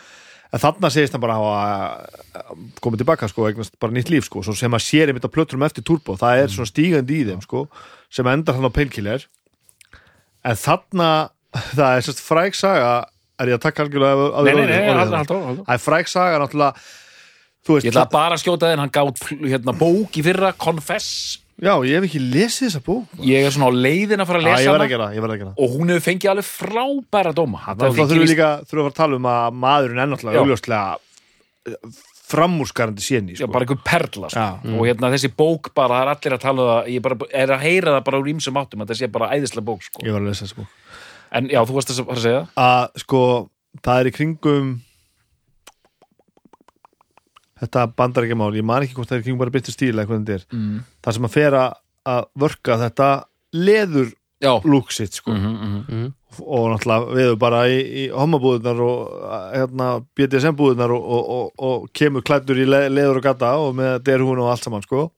[0.51, 4.55] en þarna segist hann bara að koma tilbaka sko, eignast bara nýtt líf sko svo
[4.59, 6.17] sem að sér einmitt á plöturum eftir turbo.
[6.21, 7.67] Það er svona stígandi í þeim sko
[8.11, 9.27] sem endar hann á painkiller.
[10.47, 11.11] En þarna
[11.79, 12.95] það er sérst fræg saga
[13.41, 15.23] er ég að taka algjörlega halda.
[15.29, 16.75] það er fræg saga náttúrulega
[17.71, 21.73] veist, ég ætla bara að skjóta þenn hann gátt hérna, bók í fyrra, Confess já,
[21.87, 24.53] ég hef ekki lesið þessa bók ég er svona á leiðin að fara að Já,
[24.57, 28.71] lesa hana gera, og hún hefur fengið alveg frábæra dóma þá þurfum við líka að
[28.71, 30.43] fara að tala um að maðurinn er náttúrulega Já.
[30.45, 30.85] augljóslega
[32.31, 33.53] framúrskarandi séni Já, sko.
[33.53, 34.41] bara einhver perla sko.
[34.41, 34.75] Já.
[34.79, 37.55] og hérna þessi bók bara, það er allir að tala um það ég bara, er
[37.57, 40.05] að heyra það bara úr ímsum áttum það sé bara æðislega bók sko.
[40.07, 40.77] ég var að lesa þessa bók
[41.31, 43.23] en já, þú varst að að segja að sko,
[43.83, 44.71] það er í kringum
[47.61, 50.39] þetta bandarækjamál, ég man ekki hvort það er í kringum bara byrtu stíla eitthvað þetta
[50.39, 50.81] er, mm.
[51.05, 51.67] það sem að fera
[52.11, 53.11] að vörka þetta
[53.57, 54.09] leður
[54.41, 55.35] já, lúk sitt sko.
[55.35, 56.13] Mm -hmm, mm.
[56.41, 58.99] og náttúrulega við erum bara í, í homabúðunar og
[59.55, 63.75] hérna, BDSM búðunar og, og, og, og kemur klættur í le, leður og gata og
[63.77, 65.11] með derhún og allt saman sko.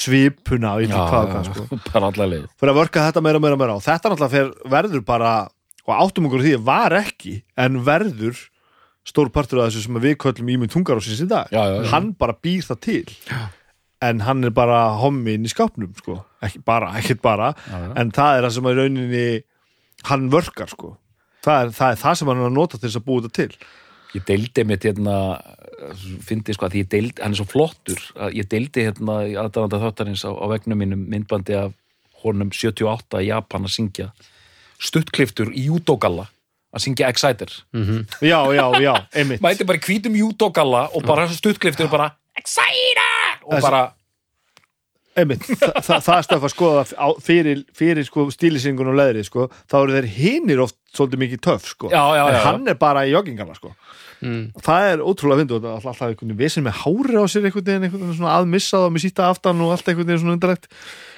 [0.00, 1.80] Svipuna og eitthvað hvað, sko.
[1.92, 2.46] Bara allar leið.
[2.56, 5.32] Fyrir að vörka þetta meira og meira og meira og þetta náttúrulega fer, verður bara
[5.86, 8.38] og áttum okkur því var ekki en verður
[9.10, 11.50] stór partur af þessu sem við köllum ímynd tungarósins í dag.
[11.52, 13.02] Já, já, hann bara býr það til.
[14.00, 16.22] En hann er bara hommi inn í skápnum sko.
[16.40, 17.52] ekki bara, ekkert bara.
[17.98, 19.26] En það er það sem að rauninni
[20.08, 20.94] hann vörkar sko.
[21.44, 23.36] Það er það, er það sem hann er að nota til þess að búa þetta
[23.42, 23.66] til.
[24.10, 25.16] Ég deildi mitt hérna
[26.26, 28.00] fyndi sko að ég deildi, hann er svo flottur
[28.34, 31.72] ég deildi hérna í aðdæðanda þáttarins á, á vegnum mínum myndbandi af
[32.24, 34.08] honum 78 í Japan að syngja
[34.80, 36.26] stuttkliftur í júdógalla
[36.70, 37.52] að syngja Exciter
[38.22, 43.58] já, já, já, einmitt mæti bara í hvítum júdógalla og bara stuttkliftur bara Exciter og
[43.64, 43.88] bara
[45.18, 49.24] einmitt, Þa, það, það er stöf að skoða á, fyrir, fyrir sko, stílisingun og leðri
[49.26, 51.90] sko, þá eru þeir hinir oft svolítið mikið töff sko.
[51.92, 52.42] Já, já, en já.
[52.46, 53.74] hann er bara í joggingana sko.
[54.20, 54.50] Mm.
[54.60, 57.86] það er ótrúlega vindu alltaf, alltaf einhvern veginn vissin með hári á sér einhvern veginn,
[57.86, 60.68] einhvern veginn svona aðmissað og með síta aftan og allt einhvern veginn svona undarlegt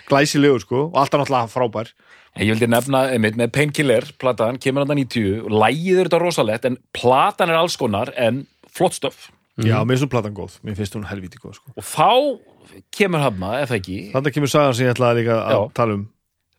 [0.07, 1.91] glæsilegur sko og alltaf náttúrulega frábær
[2.33, 6.21] En ég vildi nefna einmitt með Painkiller platan, kemur hann 90 og lægið er þetta
[6.23, 9.29] rosalegt en platan er alls konar en flott stöf.
[9.61, 11.75] Já, mér finnst hún platan góð, mér finnst hún helvíti góð sko.
[11.77, 15.61] og þá kemur hann eða ekki þannig kemur sagan sem ég ætlaði líka að Já.
[15.77, 16.07] tala um.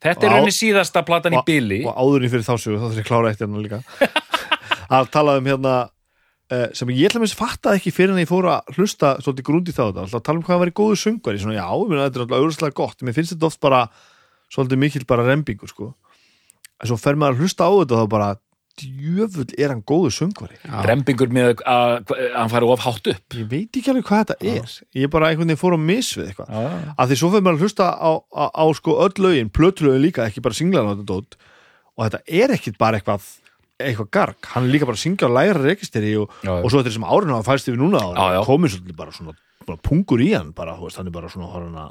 [0.03, 1.79] Þetta er raunin síðasta platan í bili.
[1.87, 3.81] og áðurinn fyrir þá sögu, þá þarf ég að klára eitt hérna líka.
[4.93, 5.75] Að tala um hérna
[6.51, 9.47] eh, sem ég ætla að minnst fattaði ekki fyrir en ég fór að hlusta svolítið
[9.47, 10.03] grúndi þá þetta.
[10.03, 11.39] Alltaf að tala um hvað að vera góðu söngvari.
[11.41, 13.05] Svona, já, ég meina, þetta er alltaf auðvitað gott.
[13.07, 13.79] Mér finnst þetta oft bara
[14.53, 15.93] svolítið mikill bara rembingur sko.
[16.83, 18.31] en svo fer maður að hlusta á þetta þá bara
[18.81, 20.57] djöfull er hann góður söngvari.
[20.87, 23.35] Rembingur með að að hann færi of hátt upp.
[23.37, 24.73] Ég veit ekki alveg hvað þetta er.
[24.97, 26.49] Ég bara einhvern veginn fór að miss við eitthvað.
[26.97, 30.25] Að því svo fyrir maður að hlusta á, á, á sko öll lögin, plötlögin líka,
[30.25, 31.37] ekki bara singlan á þetta dót.
[31.93, 33.29] Og þetta er ekkit bara eitthvað
[33.83, 36.93] eitthvað garg, hann er líka bara að syngja á læra rekisteri og, og svo þetta
[36.93, 39.33] sem árinu hafa fæst yfir núna á komið svolítið bara svona
[39.65, 41.87] bara pungur í hann, bara, veist, hann er bara svona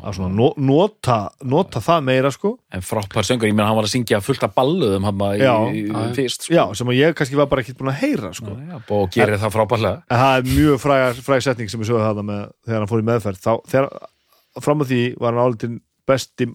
[0.00, 3.88] að svona no, nota nota það meira sko en frábær söngur, ég meina hann var
[3.88, 5.52] að syngja fullt af balluðum hann í, Já.
[5.68, 6.14] í, Já, já.
[6.16, 6.54] fyrst sko.
[6.56, 8.56] já, sem að ég kannski var bara ekkit búin að heyra sko.
[8.56, 12.08] Já, og gerir það frábærlega en það er mjög fræg, fræg setning sem ég sögði
[12.08, 13.88] það með þegar hann fór í meðferð þá, þegar,
[14.64, 15.78] fram að því var hann álitin
[16.08, 16.48] besti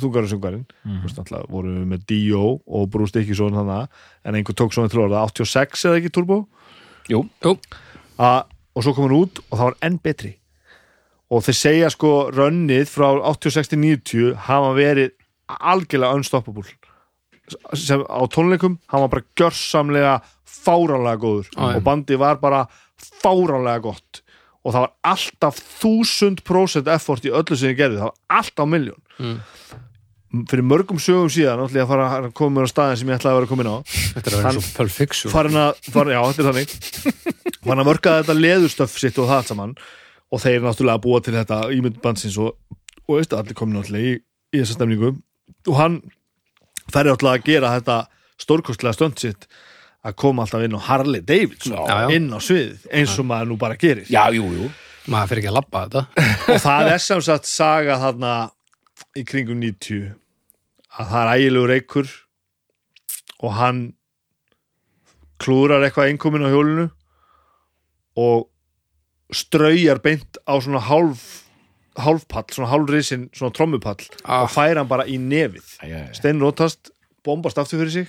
[0.00, 1.00] þungarasöngarinn mm.
[1.04, 5.24] náttúrulega voru við með Dio og Bruce Dickinson þannig en einhver tók svona til orða
[5.28, 6.38] 86 eða ekki Turbo
[7.10, 7.56] Jú, Jú,
[8.22, 10.32] að, og svo kom hann út og það var enn betri
[11.32, 15.12] og þeir segja sko rönnið frá 86-90 hafa verið
[15.52, 16.68] algjörlega unstoppable.
[17.76, 20.18] Sem á tónleikum var bara gjörsamlega
[20.48, 21.48] fáranlega góður.
[21.56, 21.62] Já.
[21.76, 22.66] og bandi var bara
[23.22, 24.20] fáranlega gott.
[24.62, 28.68] Og það var alltaf þúsund prósent effort í öllu sem ég gerði, það var alltaf
[28.70, 29.00] miljón
[30.32, 30.46] Mm.
[30.48, 33.18] fyrir mörgum sögum síðan ætla ég að fara að koma mér á staðin sem ég
[33.18, 33.76] ætlaði að vera komin á.
[33.84, 36.72] Þetta er að vera farin að, farin, já þetta er þannig.
[37.66, 39.74] Farin að mörka þetta leðustöf sitt og það allt saman
[40.32, 42.54] og þeir náttúrulega búa til þetta ímyndbandsins og,
[43.06, 44.22] og veistu, allir komin náttúrulega í,
[44.56, 45.12] í þessa stemningu.
[45.68, 45.98] Og hann
[46.92, 47.98] færi náttúrulega að gera þetta
[48.42, 49.46] stórkostlega stönd sitt
[50.02, 52.06] að koma alltaf inn á Harley Davidson Já, já.
[52.16, 54.08] inn á sviðið eins og maður nú bara gerir.
[54.10, 54.70] Já, jú, jú.
[55.12, 56.02] Maður fyrir ekki að labba þetta.
[56.54, 58.32] Og það er sem sagt saga þarna
[59.18, 60.10] í kringum 90
[60.98, 62.10] að það er ægilegu reykur
[63.42, 63.80] og hann
[65.42, 66.84] klúrar eitthvað einkomin á hjólinu
[68.22, 68.48] og
[69.32, 71.42] straujar beint á svona hálf
[71.98, 74.44] hálfpall, svona hálfrisin svona trommupall Ah.
[74.44, 76.12] og fær hann bara í nefið æ.
[76.16, 76.90] steinrótast,
[77.24, 78.08] bombast aftur fyrir sig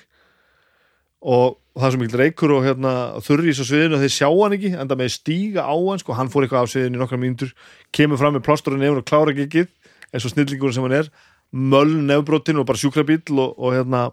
[1.24, 2.94] og það er svo mikil reykur og hérna
[3.24, 6.30] þurrís á sviðinu og þeir sjá hann ekki, enda með stíga á hann sko, hann
[6.32, 7.54] fór eitthvað af sviðinu í nokkra mínútur
[7.95, 9.66] kemur fram með plástur og nefn og klára ekki ekki
[10.14, 11.10] eins og snillingur sem hann er
[11.54, 14.12] möll nefnbrotin og bara sjúkrabíll og, og hérna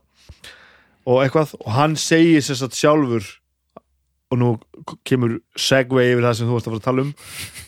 [1.06, 3.26] og eitthvað og hann segir sér satt sjálfur
[4.30, 4.48] og nú
[5.08, 7.12] kemur segway yfir það sem þú varst að fara að tala um.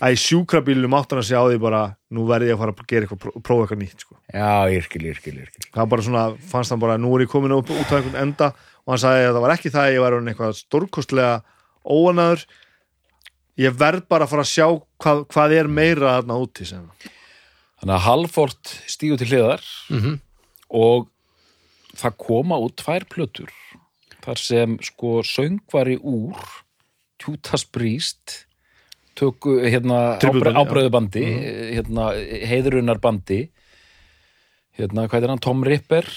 [0.06, 1.80] Að í sjúkrabílum áttan að segja á því bara
[2.14, 4.18] nú verði ég að fara að gera eitthvað, pró- prófa eitthvað nýtt sko.
[4.30, 7.72] Já, yrkil, yrkil, yrkil það bara svona, fannst hann bara nú er ég komin út,
[7.74, 8.52] út á einhvern enda.
[8.86, 11.34] Og hann sagði að það var ekki það að ég var eitthvað stórkostlega
[11.82, 12.44] óanaður
[13.62, 14.66] ég verð bara að fara að sjá
[15.02, 16.86] hvað, hvað er meira þarna úti sem
[17.82, 20.20] Þannig að Halford stígu til hliðar mm
[20.72, 21.10] og
[22.00, 23.50] það koma út tvær plötur
[24.22, 26.38] þar sem sko söngvari úr
[27.22, 28.46] Judas Priest
[29.18, 31.24] töku hérna ábröðubandi
[31.76, 32.12] hérna
[32.48, 33.44] heiðrunar bandi
[34.78, 35.42] hérna hvað er hann?
[35.42, 36.08] Tom Ripper?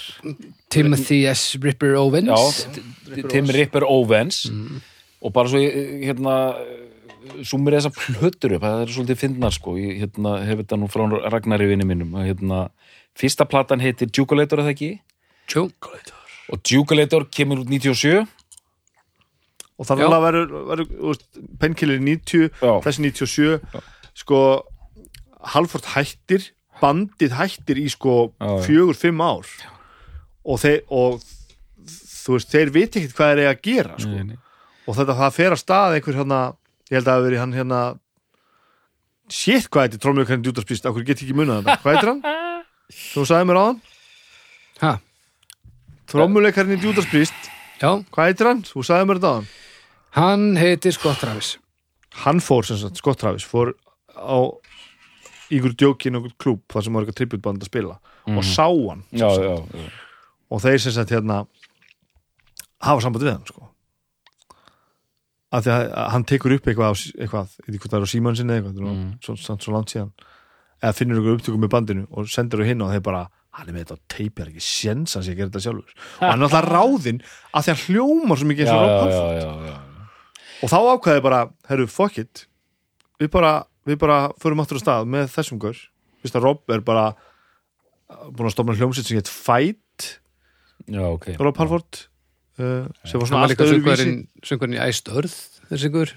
[0.72, 1.56] Timothy S.
[1.62, 2.30] Ripper Owens.
[2.30, 2.72] Já,
[3.12, 4.46] T- Tim Ripper Owens.
[5.20, 6.36] Og bara svo hérna
[7.44, 9.76] sumir þessa plötur upp það er svolítið fyndnar sko.
[9.80, 12.14] Ég hérna, hef þetta nú frá Ragnari vinni mínum.
[12.16, 12.62] Að, hérna,
[13.18, 14.92] fyrsta platan heitir Jugulator eða ekki?
[15.52, 15.68] Jú,
[16.52, 18.26] og Jugulator kemur út 97
[19.76, 20.06] og það Já.
[20.06, 21.26] er verður, verður veist,
[21.60, 22.72] Painkiller 90, Já.
[22.86, 23.80] þessi 97
[24.16, 24.40] sko
[25.52, 26.50] Halford hættir,
[26.80, 28.62] bandið hættir í sko Já, já.
[28.66, 29.50] fjögur, fimm ár
[30.46, 31.20] og þeir og
[32.26, 34.14] þú veist, þeir viti ekkert hvað eiga að gera sko.
[34.14, 34.38] Nei, nei.
[34.86, 36.40] og þetta það fer að stað einhver hérna,
[36.90, 37.80] ég held að það hafi verið hann hérna
[39.26, 42.22] shit hvað þetta er trómjökarinn djútarspist, okkur get ekki munað þetta hvað heitir hann?
[43.12, 45.04] Þú sagði mér á hann
[46.06, 47.52] ha, trómjökarinn djútarspist,
[47.82, 48.64] já, hvað heitir hann?
[48.66, 49.48] Þú sagði mér þetta á hann
[50.16, 51.56] hann heitir Scott Travis
[52.24, 53.74] hann fór sem sagt, Scott Travis fór
[54.16, 54.40] á
[55.52, 57.98] ykkur djókin okkur klúb þar sem var eitthvað tributband að spila
[58.32, 59.44] og sá hann sem já, sagt.
[59.44, 59.88] já, já.
[60.50, 61.42] og þeir sem sagt hérna
[62.82, 63.68] hafa samband við hann sko
[65.56, 68.38] af því að að hann tekur upp eitthvað, á, eitthvað eitthvað það er á síman
[68.38, 69.04] sinni eitthvað mm.
[69.24, 70.12] svo, svo, svo langt síðan
[70.80, 73.22] eða finnur ykkur upptökum með bandinu og sendur þau hinn og þeir bara
[73.56, 75.64] hann er með þetta á teipi, það er ekki sjens að sé að gera þetta
[75.64, 75.94] sjálfur?
[76.18, 77.20] Og hann er alltaf ráðinn
[77.52, 79.94] að því að hljómar svo mikið eins og Rob Halford
[80.56, 82.46] og þá ákvæði bara, herru, fuck it.
[83.20, 83.52] Við bara,
[83.88, 85.80] við bara förum aftur á stað með þessum gaur.
[86.24, 90.06] Fyrst að Rob er bara uh, búin að stofna hljómsitt sem heit Fight.
[90.88, 91.28] Já, ok.
[91.40, 92.00] Rob Halford
[92.60, 94.16] uh, sem var hann svona var allt líka öðruvísi.
[94.48, 95.36] söngvarinn í Æst Örð
[95.70, 96.14] þessi ykkur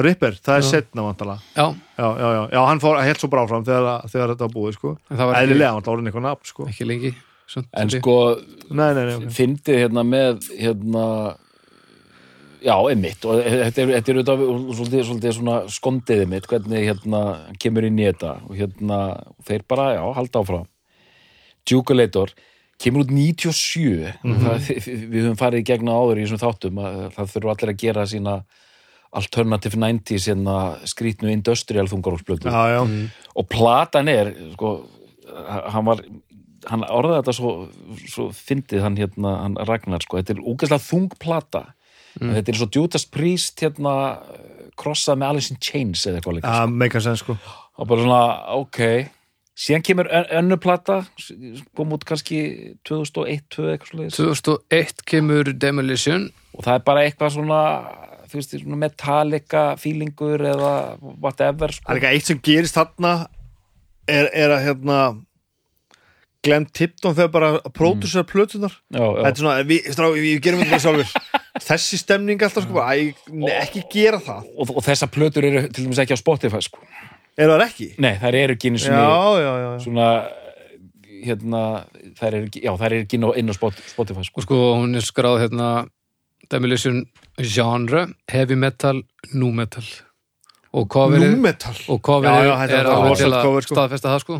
[0.00, 1.66] Ripper, það er setna vantala já,
[1.98, 4.78] já, já, já, já, hann fór helt svo bara áfram þegar, þegar þetta var búið,
[4.78, 4.94] sko.
[5.10, 6.68] En það var ekki, eðlilega, hann orðin eitthvað nafn, sko.
[6.72, 7.12] Ekki lengi
[7.52, 8.16] samt, en sko,
[8.70, 9.26] nei, nei, nei, ok.
[9.36, 11.06] fyndið hérna með hérna
[12.62, 13.26] já, einmitt.
[13.26, 14.44] Og þetta er, þetta er auðvitað
[14.78, 17.22] svolítið, svolítið svona skondiðið mitt hvernig hérna
[17.62, 18.32] kemur inn í þetta.
[18.48, 19.02] Og hérna
[19.48, 20.66] þeir bara, já, halda áfram.
[21.68, 22.32] Jugulator
[22.82, 27.32] kemur út 97 það, við höfum farið í gegna áður í þessum þáttum að það
[27.36, 28.36] þurfa allir að gera sína
[29.12, 30.56] alternative 90s hérna
[30.88, 32.82] skrítnu industrial þungarúsblötu já, já,
[33.36, 34.70] og platan er sko,
[35.72, 36.00] hann var
[36.70, 37.52] hann orðaði þetta svo,
[38.08, 41.64] svo fyndið hann hérna, hann Ragnar sko, þetta er úgæslega þung plata.
[42.20, 43.94] En þetta er svo Judas Priest hérna
[44.78, 47.34] krossað með Alice in Chains eða eitthvað líka já, meika sen sko.
[47.80, 48.20] Og bara svona,
[48.60, 48.78] ok.
[49.58, 51.00] Síðan kemur ön- önnur plata
[51.76, 54.20] kom út kannski 2001 2000 eitthvað svoleiðis.
[54.22, 56.28] 2001 kemur Demolition.
[56.54, 57.60] Og það er bara eitthvað svona
[58.32, 60.72] þú veist, svona Metallica feelingur eða
[61.22, 61.90] whatever Það sko.
[61.92, 63.12] er eitthvað eitt sem gerist þarna
[64.08, 64.98] er, er að hérna
[66.42, 68.72] Glenn Tipton þegar bara að pródusera plötunar.
[68.90, 71.38] Þetta er svona, við, strá, við gerum þetta bara sjálfur
[71.68, 75.84] Þessi stemning alltaf sko æ, ne, ekki gera það Og, og þessar plötur eru til
[75.84, 76.80] dæmis ekki á Spotify sko.
[77.38, 77.88] Er það ekki?
[78.02, 79.04] nei, þær eru ekki í Já, svona,
[79.38, 79.70] já, já, já.
[79.84, 80.08] svona
[81.22, 81.60] hérna,
[82.18, 84.40] þær eru ekki já, þær eru ekki inn á, inn á Spot- Spotify sko.
[84.42, 85.68] og sko hún er skráð hérna
[86.52, 87.04] Demolition
[87.40, 89.02] genre heavy metal,
[89.32, 89.86] nu metal
[90.72, 93.76] og coverið Númetal og coverið Já, já, þetta er alveg til að cover, sko.
[93.76, 94.38] staðfesta það sko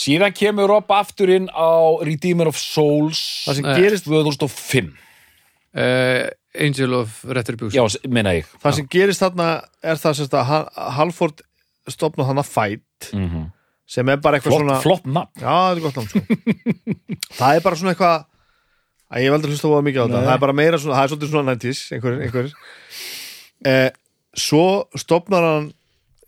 [0.00, 1.70] síðan kemur Rob aftur inn á
[2.06, 3.76] Redeemer of Souls Það sem Nei.
[3.80, 6.26] gerist 2005 uh,
[6.66, 9.48] Angel of Retribution já, minna ég Það sem gerist þarna
[9.80, 11.44] er það sem að Ha- Halford
[11.90, 13.46] stopnað hann að Fight mm -hmm.
[13.88, 16.20] sem er bara eitthvað svona flott nafn Já, þetta er gott nátt sko.
[17.40, 18.29] Það er bara svona eitthvað að
[19.18, 20.16] ég hef aldrei hlusta á mikið á þetta.
[20.20, 20.26] Nei.
[20.28, 22.52] það er bara meira svona, það er svolítið svona 90s einhver, einhver.
[23.66, 23.90] Eh,
[24.38, 24.64] svo
[24.94, 25.70] stopnar hann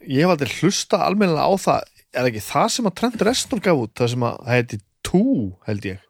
[0.02, 1.92] ég hef aldrei hlusta almennilega á það.
[2.12, 3.94] Er ekki það sem að Trent Reznor gaf út?
[4.00, 5.36] Það sem að það heiti Two
[5.66, 6.02] held ég.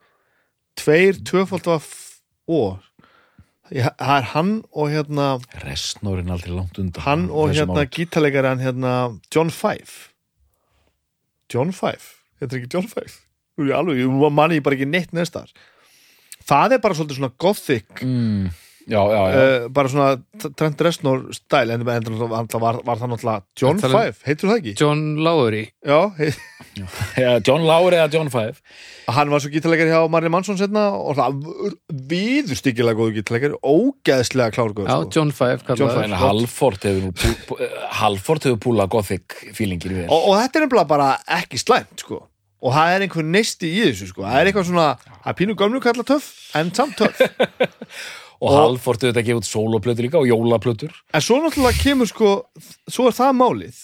[0.80, 1.84] Tveir, tvöfald var
[2.48, 2.58] ó
[3.72, 5.26] Ég- það er hann og hérna
[5.62, 7.86] Resnorinn aldrei langt undan hann og hérna
[8.44, 10.10] hann hérna John Five.
[11.48, 12.02] John Five,
[12.40, 12.88] þetta er ekki John
[13.56, 15.48] Nú er ég alveg, manni ég bara ekki neitt neðstar
[16.48, 18.46] það er bara svolítið svona gothic mm,
[18.90, 20.08] já, já, já uh, bara svona
[20.58, 24.58] Trent Reznor stæl en, en var, var, það náttúrulega John Það er- Five, heitir það
[24.62, 24.74] ekki?
[24.80, 25.04] John
[26.18, 26.40] heit,
[27.18, 28.56] Já, John Lowry eða John Five
[29.12, 31.42] hann var svo gítarleikari hjá Marilyn Manson setna og það
[32.12, 35.10] viðurstyggilega góðu gítarleikari ógeðslega klárgóð Já, sko.
[35.18, 36.20] John Five John Five.
[36.22, 41.10] Halford hefur eh, Halford hefur púlað gothic feelingir vel og, og þetta er nefnilega bara
[41.40, 42.22] ekki slæmt sko.
[42.62, 44.24] Og það er einhver neisti í þessu sko.
[44.26, 46.28] það er eitthvað svona, það er pínu gömlu kalla töff
[46.58, 47.22] en samt töff
[48.42, 52.34] og Halford hefur þetta gefið út soloplötur líka og jólaplötur en svo náttúrulega kemur sko
[52.90, 53.82] svo er það málið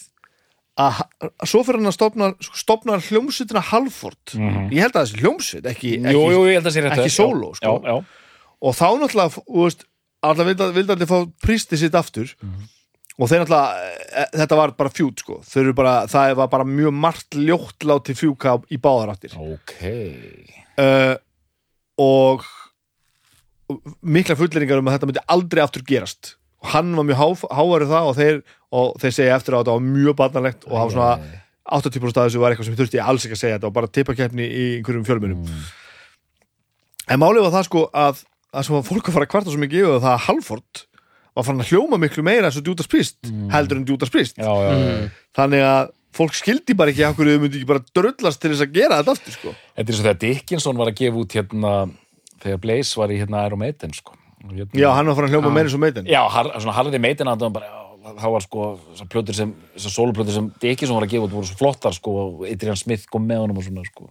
[0.78, 1.02] að
[1.50, 6.14] svo fyrir hann að stopna, stopna hljómsveitina Halford ég held að þessi hljómsveit ekki, ekki
[6.14, 7.78] jú, jú, ekki já, sóló, sko.
[7.82, 8.34] já, já.
[8.62, 9.86] og þá náttúrulega þú veist,
[10.28, 12.30] alltaf vildi, allir fá prísti sitt aftur
[13.18, 13.88] og þeir náttúrulega
[14.22, 15.40] e, þetta var bara fjút sko.
[15.76, 19.34] Bara, það var bara mjög margt ljótt láti fjúka í báðar áttir.
[19.38, 19.74] Ok.
[20.78, 21.16] Uh,
[21.98, 22.46] og
[24.06, 26.36] mikla fulleringar um að þetta myndi aldrei aftur gerast.
[26.62, 28.40] Og hann var mjög há, hávaru það og þeir,
[28.74, 31.42] og þeir segja eftir á að þetta var mjög barnalegt og var svona
[31.78, 33.58] 80% af þessu var eitthvað sem þurfti ég alls ekki að segja.
[33.58, 35.44] Þetta og bara tippakeppni í einhverjum fjölmunum
[37.08, 38.22] en málið var það sko að
[38.52, 40.82] var fólk að fara að kvarta svo mikið yfir það að Halford
[41.38, 44.36] var farin að hljóma miklu meira eins og Judas Priest heldur en Judas Priest.
[44.38, 45.08] Já, já, já.
[45.38, 48.76] þannig að fólk skildi bara ekki okkur þau myndi ekki bara drullast til þess að
[48.78, 49.56] gera þetta aftur sko.
[49.76, 51.74] þetta er svo þegar Dickinson var að gefa út hérna
[52.42, 54.16] þegar Blaze var í hérna Iron Maiden sko.
[54.48, 57.00] Hérna, já, hann var farin að hljóma meira eins og meitin já har, svona harði
[57.02, 57.78] Maiden að það bara
[58.08, 61.48] það var sko þessar plötur sem þessar soloplötur sem Dickinson var að gefa út voru
[61.48, 64.08] svo flottar sko og Adrian Smith kom með honum og svona sko.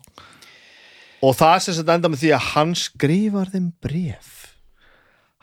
[1.26, 4.34] Og það sem þetta enda með því að hann skrifar þeim bref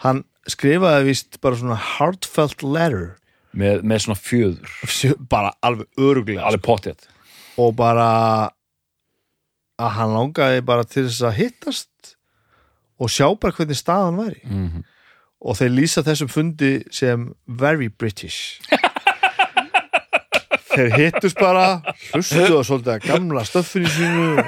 [0.04, 3.14] hann skrifaði vist bara svona heartfelt letter.
[3.54, 5.18] Með, með svona fjöður.
[5.30, 7.10] Bara alveg öruglega alveg pottið
[7.62, 8.06] og bara
[9.78, 12.16] að hann langaði bara til þess að hittast
[12.98, 14.40] og sjá bara hvernig staðan væri.
[14.42, 14.82] -hmm.
[15.40, 18.60] og þeir lýsa þessum fundi sem very British.
[20.74, 24.44] Þeir hittust bara hlustuðu á svolítið að gamla stöffinu sínu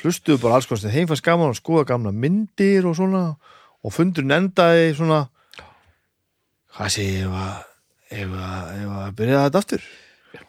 [0.00, 3.36] hlustuðu bara alls kostið heimfæst gaman og skoða gamla myndir og svona
[3.86, 5.22] og fundurinn endaði svona
[6.76, 7.36] hvað sé ég
[8.16, 9.86] ef að byrja þetta aftur?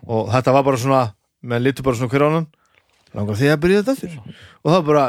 [0.03, 1.03] Og þetta var bara svona
[1.47, 2.49] menn litur bara svona hver á hann
[3.15, 4.17] langar því að byrja þetta aftur?
[4.63, 5.05] Og það var bara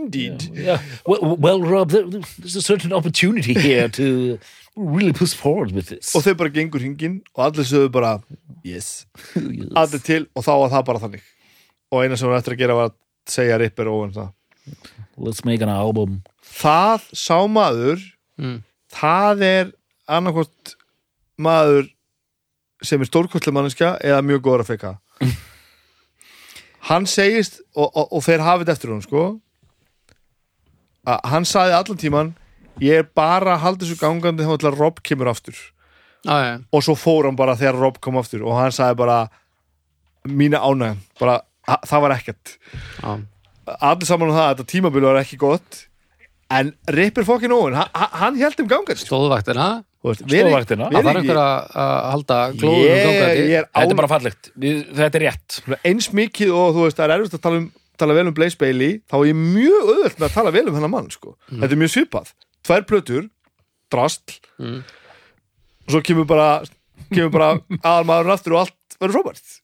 [0.00, 0.48] indeed.
[0.54, 0.80] Yeah.
[1.06, 4.38] well, well Rob there, there's a certain opportunity here to
[4.76, 6.14] really push forward with this.
[6.14, 8.16] Og þau bara gengur hringin og allir sögðu bara
[8.64, 9.06] yes,
[9.36, 9.70] yes.
[9.76, 11.30] allir til og þá var það bara þannig.
[11.90, 12.98] Og eina sem var eftir að gera var að
[13.30, 14.34] segja Ripper og það.
[15.20, 16.20] Let's make an album
[16.50, 18.00] það sá maður
[18.40, 18.62] Mm.
[18.88, 19.72] það er
[20.08, 20.70] annarkvort
[21.38, 21.90] maður
[22.82, 24.92] sem er stórkostlega manneskja eða mjög góður að feika
[26.88, 29.24] hann segist og, og, og þeir hafið eftir hún sko
[31.10, 32.30] að hann sagði allan tíman
[32.80, 35.56] ég er bara að halda þessu gangandi þá ætla að Rob kemur aftur.
[36.24, 39.18] Já, já, og svo fór hann bara þegar Rob kom aftur og hann sagði bara
[40.28, 42.56] mína ánægum, bara "Ha- það var ekkert.
[43.02, 43.20] Já.
[43.80, 45.86] allir saman um það að þetta tímabil var ekki gott
[46.50, 49.68] en Rippir fokkin Owen hann, hann held um gangandi Stóðvaktina
[50.00, 50.86] Stóðvaktina.
[50.94, 53.42] Það var einhver að halda glóðum ég, gangandi.
[53.58, 55.58] er Þetta er án, bara fallegt, Við, þetta er rétt.
[55.90, 57.66] Eins mikið og þú veist, það er erfitt að tala, um,
[58.00, 60.78] tala vel um Blaze Bailey þá er ég mjög auðvöld með að tala vel um
[60.78, 61.34] hennar mann sko.
[61.52, 62.32] þetta er mjög svipað,
[62.64, 63.28] tvær plötur
[63.92, 64.80] drastl Mm.
[65.84, 66.48] og svo kemur bara
[67.12, 67.50] kemur bara
[67.90, 69.54] aðalmaðurinn aftur og allt verður frábært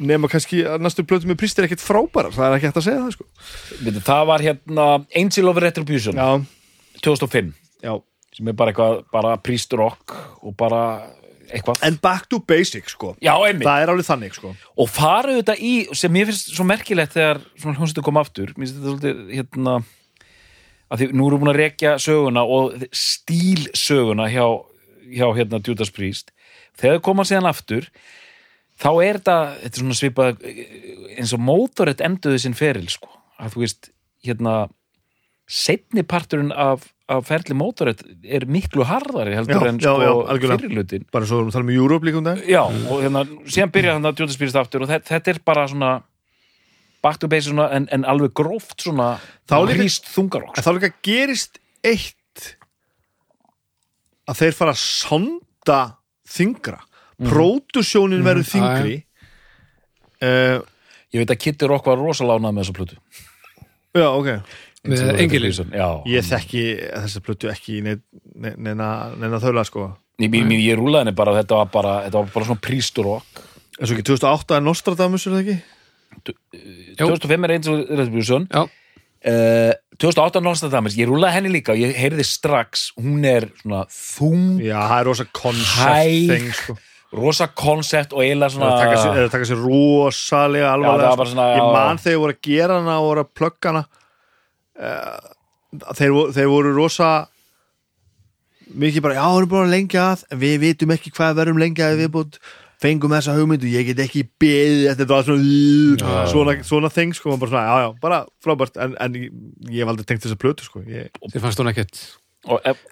[0.00, 3.04] nema kannski að næstu plötu með prístir ekkert frábærar það er ekki hægt að segja
[3.04, 3.28] það sko.
[3.84, 4.86] Við, Það var hérna
[5.22, 6.28] Angel of Retribution já,
[7.04, 7.52] 2005
[7.84, 7.94] já.
[8.36, 10.82] sem er bara eitthvað, bara priest rock og bara
[11.50, 11.80] eitthvað.
[11.86, 13.14] En back to basic sko.
[13.22, 13.66] Já, einmitt.
[13.66, 14.52] Það er alveg þannig sko.
[14.80, 18.66] Og farið þetta í, sem mér finnst svo merkilegt þegar svona hljómsveitur kom aftur mér
[18.68, 19.78] finnst þetta svolítið hérna
[20.90, 24.46] að því nú erum við búin að rekja söguna og stílsöguna hjá,
[25.14, 26.32] hjá hérna Judas Priest.
[26.80, 27.86] Þegar koma síðan aftur
[28.80, 30.44] þá er þetta, þetta er svona svipað
[31.20, 33.90] eins og mótorett enduði sinn feril sko, að þú veist
[34.26, 34.54] hérna
[35.50, 41.26] setni parturinn af, af ferli mótorett er miklu harðari heldur Já, en sko fyrirlutin bara
[41.26, 43.96] svo erum við að tala um Europe líka um það Já, og hérna, síðan byrja
[43.96, 45.90] þannig að Priest aftur og þetta, þetta er bara svona
[47.18, 49.14] to base svona, en, en alveg gróft svona
[49.50, 52.54] hríst þungarokk þá líka gerist eitt
[54.30, 55.80] að þeir fara að sonda
[56.30, 56.78] þingra
[57.28, 58.96] pródusjónin verður Mhm, þingri
[60.22, 60.60] uh,
[61.10, 62.96] Ég veit að Kitty Rock var rosalánað með þessa plötu.
[63.98, 64.28] Já, ok.
[65.18, 65.72] Engilinn?
[65.74, 69.88] Já, ég þekki þessa plötu ekki neina, neina, neina þaula sko.
[70.22, 73.42] Ég, ég, ég rúlaði henni bara þetta var bara, þetta var bara svona príst rock.
[73.80, 75.56] En svo ekki 2008 er Nostradamus er það ekki?
[76.30, 77.08] Jú.
[77.10, 78.46] 2005 er eins og Retribution.
[78.54, 78.62] Já,
[79.32, 84.62] uh, 2008 Nostradamus, ég rúlaði henni líka og ég heyrði strax, hún er svona þung,
[84.62, 86.30] já, það er rosa concept Hæg.
[86.30, 86.78] thing sko
[87.16, 90.76] rosa koncept og eiginlega það svona er að taka sér- að taka sér rosalega það
[90.76, 91.72] alvarlega var bara svona, ég já.
[91.74, 93.84] man þegar ég voru að gera hana og voru að plugga hana.
[94.80, 97.10] Uh, þeir, þeir voru rosa
[98.70, 101.82] mikið bara, já, við erum bara lengi að en við vitum ekki hvað verðum lengi
[101.82, 102.38] að viðbútt
[102.80, 107.52] fengum þessa hugmyndu, ég get ekki beðið þetta bara svona svona, svona þing, sko, bara
[107.52, 108.78] svona, já, já, bara frábært.
[108.80, 109.34] En, en ég,
[109.68, 110.84] ég hef aldrei tengt þessa plötu, sko.
[110.88, 112.00] Ég, þér fannst hún ekkert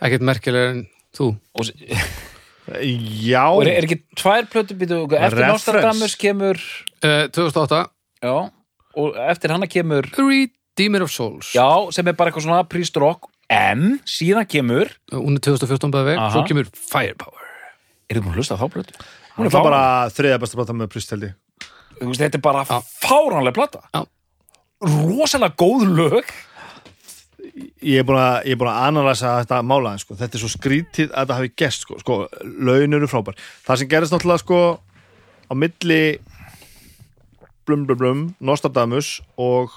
[0.05, 0.83] ekkert merkilega en
[1.17, 1.31] þú?
[1.57, 1.71] Og,
[2.69, 5.45] já, og er, er ekki tvær plötu býtu, eftir.
[5.47, 6.61] Nostradamus kemur
[7.05, 7.83] uh, 2008
[8.25, 8.35] já,
[8.99, 11.53] og eftir hana kemur Redeemer of Souls.
[11.57, 16.11] Já, sem er bara eitthvað svona príst rock en síðan kemur Hún er 2014 bæði
[16.13, 16.33] veg, Aha.
[16.35, 17.47] svo kemur Firepower.
[18.09, 19.09] Er þið búin að hlusta á þá plötu?
[19.39, 21.35] hún er bara þriða besta plata með Priest held ég.
[21.99, 23.83] Þetta er bara fáránlega plata.
[23.95, 24.03] Já.
[24.83, 26.29] rosalega góð lög
[27.83, 30.17] ég er búin að, að analysa þetta málaðin sko.
[30.19, 31.99] þetta er svo skrítið að þetta hafi gest sko.
[32.03, 34.61] sko, laun eru frábær það sem gerist náttúrulega sko
[35.49, 36.03] á milli
[37.69, 39.75] blum blum blum Nostradamus og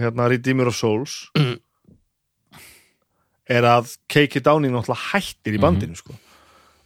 [0.00, 1.28] hérna Redeemer of Souls
[3.56, 6.16] er að Keiki Downing náttúrulega hættir í bandinu sko.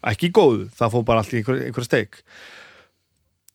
[0.04, 2.22] ekki góðu, það fór bara allt í einhver, einhver steik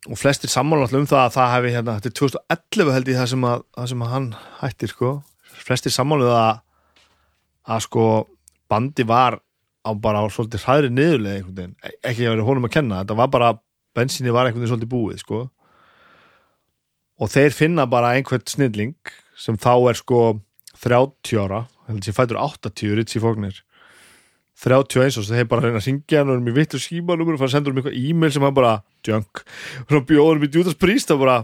[0.08, 3.20] og flestir sammála náttúrulega um það að það hefði hérna, þetta er 2011 held ég
[3.20, 4.30] það sem að, það sem að hann
[4.62, 5.12] hættir sko
[5.66, 6.60] flestir sammáluð að
[7.70, 8.04] að sko
[8.72, 9.40] bandi var
[9.86, 13.02] á bara á svolítið hræðri niðurlega einhvern veginn, E- ekki að vera honum að kenna
[13.04, 13.54] þetta var bara,
[13.96, 15.40] bensinni var einhvern veginn svolítið búið sko.
[17.20, 18.96] Og þeir finna bara einhvern snilling
[19.40, 20.22] sem þá er sko
[20.80, 23.62] 30 ára, heldur sem fætur 80 Ritchie Fognir
[24.60, 27.48] 31 og þeir bara reyna að syngja hann og erum í vittur skímanumur og fara
[27.48, 28.74] að senda um eitthvað e-mail sem hann bara
[29.08, 29.44] junk,
[29.86, 31.38] og svo bjóðum í Judas Priest og bara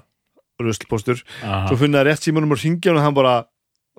[0.59, 1.21] ruslpostur.
[1.69, 3.35] Svo finna það rétt símanum og ringja hann og hann bara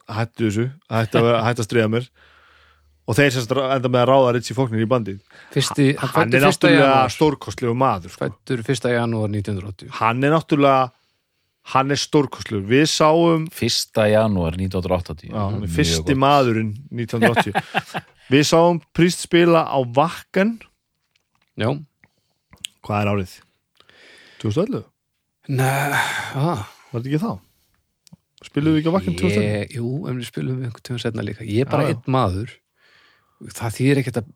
[0.06, 2.08] hættu þessu, hættu að, að stríða mér
[3.06, 5.18] og þeir sérst enda með að ráða Ritchie Faulkner í bandið
[5.54, 6.46] Fyrsti, hann fæddur er 1.
[6.50, 8.28] náttúrulega stórkostlegu maður sko.
[8.28, 8.88] Fættur 1.
[8.96, 10.84] janúar 1980 hann er náttúrulega
[11.72, 14.02] hann er stórkostlegur, við sáum 1.
[14.12, 16.22] janúar 1980 já, hann er fyrsti gott.
[16.22, 17.58] maðurinn 1980
[18.34, 20.56] við sáum Priest spila á Vakken
[21.56, 21.70] Já,
[22.84, 23.34] hvað er árið?
[24.42, 24.82] 2011?
[25.56, 26.00] Nei,
[26.36, 27.30] ah, var þetta ekki þá?
[28.48, 29.46] Spiluðu við ekki á Vakken 2011?
[29.46, 31.42] ég, jú, en við spilum við einhvern tíma setna líka.
[31.46, 31.96] Ég er bara Já, já.
[31.96, 32.48] einn maður.
[33.56, 34.26] Það þýðir ekkert að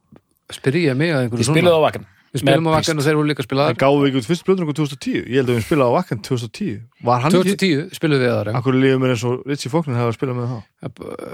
[0.54, 3.26] spyrja mig að einhverju Þið spiluðu á vakkan Við spilum á vakkan og þeir voru
[3.26, 5.56] líka að spila það þar gáðu við ekki út fyrstu blöðunum 2010 ég held að
[5.56, 6.76] við spilaði á Vakken 2010
[7.08, 8.54] var hann ekki 2010 spilum við já.
[8.60, 10.58] Akkur lífum mér eins og Ritchie Faulkner hefði að spila með þá.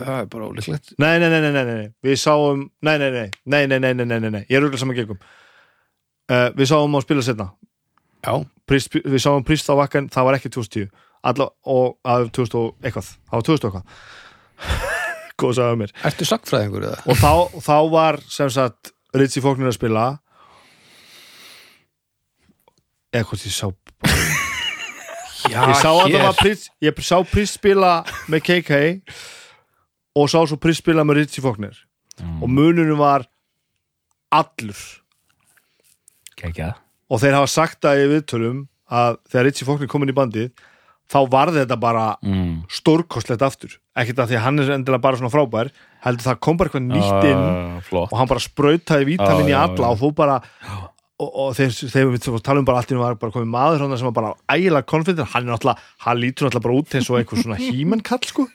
[0.07, 0.87] Það er bara ólíklegt.
[0.97, 2.17] Nei, nei, nei, nei, nei, nei, nei, við
[11.27, 13.09] alla, og af 2000 um og eitthvað.
[13.33, 13.87] Á 2000 og eitthvað.
[15.41, 15.97] Góð sagðið mér.
[16.09, 17.01] Ertu sagfræðingur eða?
[17.05, 20.05] og þá, þá var sem sagt Ritzi Fóknir að spila.
[23.13, 23.69] Eitthvað ég sá
[25.53, 27.91] Já, ég sá að það var prins ég sá prins spila
[28.33, 28.79] með KK
[30.17, 31.77] og sá svo prins spila með Ritzi Fóknir
[32.19, 32.41] mm.
[32.41, 33.29] og mununum var
[34.35, 34.81] allur.
[36.37, 36.73] KK
[37.07, 40.67] og þeir hafa sagt að ég viðtölum að þegar Ritzi Fóknir kom inn í bandið
[41.13, 42.67] þá var þetta bara mm.
[42.79, 43.79] stórkostlegt aftur.
[43.97, 45.71] Ekkert að því að hann er endilega bara svona frábær
[46.07, 49.57] heldur það kom bara eitthvað nýtt inn uh, og hann bara sprautaði vítamin í Já,
[49.57, 49.93] já, alla já.
[49.93, 50.37] og þú bara
[51.17, 54.09] og, og þeir, þeir við talum bara allt í nú var bara komið maður sem
[54.09, 55.69] var bara ægilega konfident hann er
[56.05, 58.47] hann lítur náttúrulega bara út eins og einhver svona hímenkall sko.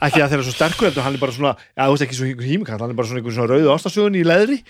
[0.00, 2.30] Ekki að þeir eru svo sterkur hann er bara svona, já þú veist ekki svo
[2.30, 4.60] einhver hímenkall hann er bara svona einhver svona rauðu ástasögun í leðri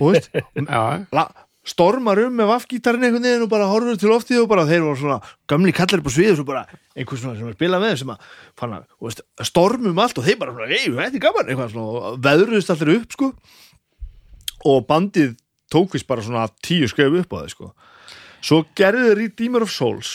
[0.00, 0.82] og veist, Já,
[1.14, 1.26] la,
[1.64, 4.98] stormar um með vaffgítarinn einhvern veginn og bara horfur til loftið og bara þeir voru
[4.98, 6.62] svona gamli kallar upp á sviðu svo bara
[6.98, 8.24] einhver svona sem er spilað með sem að
[8.58, 11.70] fann að, þú veist, stormum allt og þeir bara svona, ei, þetta er gaman eitthvað
[11.76, 13.28] svona, og veðruðist allir upp sko.
[14.72, 15.36] Og bandið
[15.72, 17.70] tókvist bara svona tíu skref upp á þeir sko.
[18.42, 20.12] Svo gerði þeir Redeemer of Souls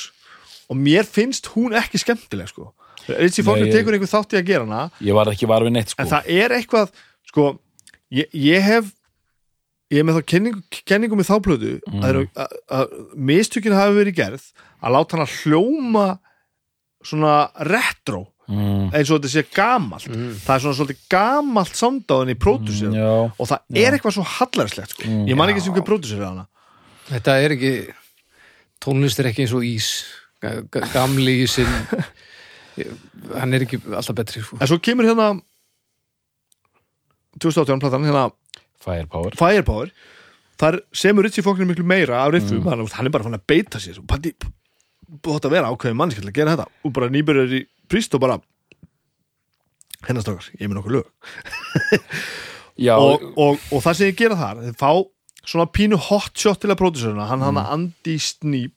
[0.67, 2.73] og mér finnst hún ekki skemmtileg sko.
[3.07, 4.91] Faulkner ég- tekur einhver þátt í að gera hana.
[4.99, 6.03] Ég var ekki var við neitt sko.
[6.03, 6.91] En það er eitthvað
[7.31, 7.45] sko,
[8.11, 8.91] ég, ég hef
[9.93, 12.01] ég er með þá kenningu, kenningum í þá plötu Mm.
[12.03, 14.47] að, eru- að, að mistökin hafi verið gerð
[14.83, 16.07] að láta hana hljóma
[17.07, 17.35] svona
[17.69, 18.89] retro mm.
[18.91, 23.47] eins og þetta sé gamalt það er svona svolítið gamalt samdáðin í pródusir Já og
[23.47, 25.07] það er eitthvað svo hallarslegt sko.
[25.07, 25.25] Mm.
[25.31, 26.47] ég man ekki sem hver pródusir er hana
[27.07, 27.73] Þetta er ekki
[28.83, 29.91] tónlist er ekki eins og ís
[30.43, 31.71] Ga- ga- gamli ísinn
[33.39, 34.59] hann er ekki alltaf betri sko.
[34.61, 35.31] en svo kemur hérna
[37.39, 38.27] 2018 platan hérna
[38.83, 39.31] Firepower.
[39.39, 39.91] Firepower.
[40.57, 42.69] Þar semur Ritchie Faulkner miklu meira af riffum, Mm.
[42.69, 43.99] hann, hann er bara fann að beita sér.
[43.99, 44.33] Og patti,
[45.21, 46.67] búið að vera ákveðin mannskjöld að gera þetta.
[46.85, 48.39] Og bara nýbyrjar í príst og bara
[50.07, 51.05] hennastakar, ég með nokkuð lög.
[52.87, 54.91] Já, og, og, og það sem ég gera þar þeir fá
[55.47, 58.73] svona pínu hotshot til að pródusöruna hann hann Andy Sneap.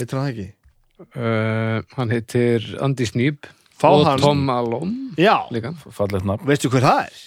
[0.00, 0.48] Heitir hann ekki?
[1.18, 3.46] uh, hann heitir Andy Sneap
[3.78, 5.14] Fá og hann- Tom Malone
[6.46, 7.22] veistu hver það er?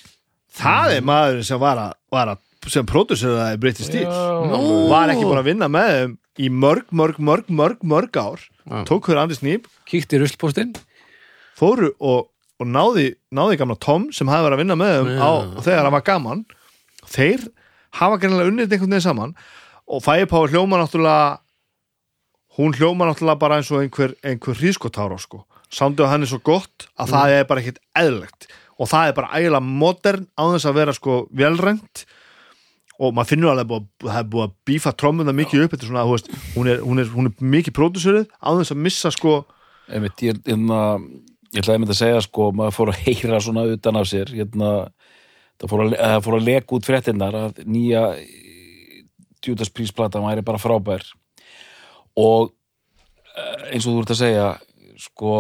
[0.56, 4.08] Það er maður sem var að, var að sem pródusöraði British Steel.
[4.10, 4.60] Já.
[4.90, 8.42] var ekki búin að vinna með þeim í mörg, mörg, mörg, mörg, mörg ár.
[8.66, 8.80] Já.
[8.90, 10.74] tók hver Andy Sneap kíkti í ruslpóstinn.
[11.56, 15.22] Fóru og, og náði, náði gamla Tom sem hafi verið að vinna með þeim Já.
[15.22, 15.32] á,
[15.68, 16.46] þegar hann var gaman.
[17.06, 17.48] Þeir
[18.02, 19.36] hafa greinlega unnið einhvern veginn saman.
[19.86, 21.38] Og Firepower hljóma náttúrulega
[22.58, 25.46] hún hljóma náttúrulega bara eins og einhver, einhver hrískotára sko.
[25.76, 28.46] sándið á henni svo gott að það er bara ekkit eðlilegt
[28.80, 32.06] og það er bara ægilega modern á þess að vera sko velrænt
[33.00, 35.72] og maður finnur alveg að- það er búið að bífa trommuna mikið upp.
[35.76, 38.72] Þetta er svona, þú veist, hún er, hún er, hún er mikið pródúsurið á þess
[38.76, 39.34] að missa sko
[39.86, 40.98] Einmitt, ég, hérna,
[41.54, 44.70] ég ætlaði einmitt að segja sko, maður fór að heyra svona utan af sér hérna,
[45.62, 48.02] það fór að, fór að leka út fréttinnar að nýja
[49.46, 51.04] Judas Priest plata væri bara frábær.
[52.18, 52.50] Og
[53.38, 54.48] eh, eins og þú ert að segja
[55.06, 55.36] sko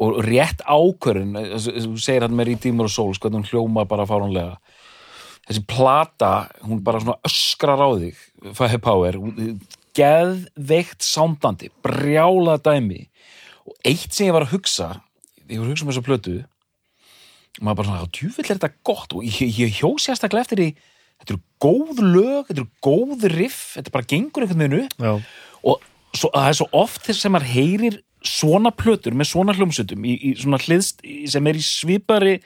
[0.00, 4.56] og rétt ákvörun þú segir hann með Redeemer og Souls hvernig hún hljóma bara fáránlega.
[5.48, 8.16] Þessi plata, hún bara svona öskrar á þig
[8.54, 9.60] Firepower, hún-
[9.92, 13.08] geðveikt sándandi, brjála dæmi.
[13.66, 15.02] Og eitt sem ég var að hugsa
[15.50, 16.34] ég var að hugsa um þessa plötu
[17.60, 19.12] og maður bara svona, djúvill er þetta gott?
[19.12, 20.68] Og ég, ég hjó sérstaklega eftir því
[21.20, 24.96] þetta eru góð lög, þetta eru góð riff þetta bara gengur einhvern veginn upp.
[25.62, 25.84] Og
[26.16, 30.18] svo, það er svo oft þess sem maður heyrir svona plötur með svona hljómsutum í,
[30.18, 32.36] í svona hliðst sem er í svipari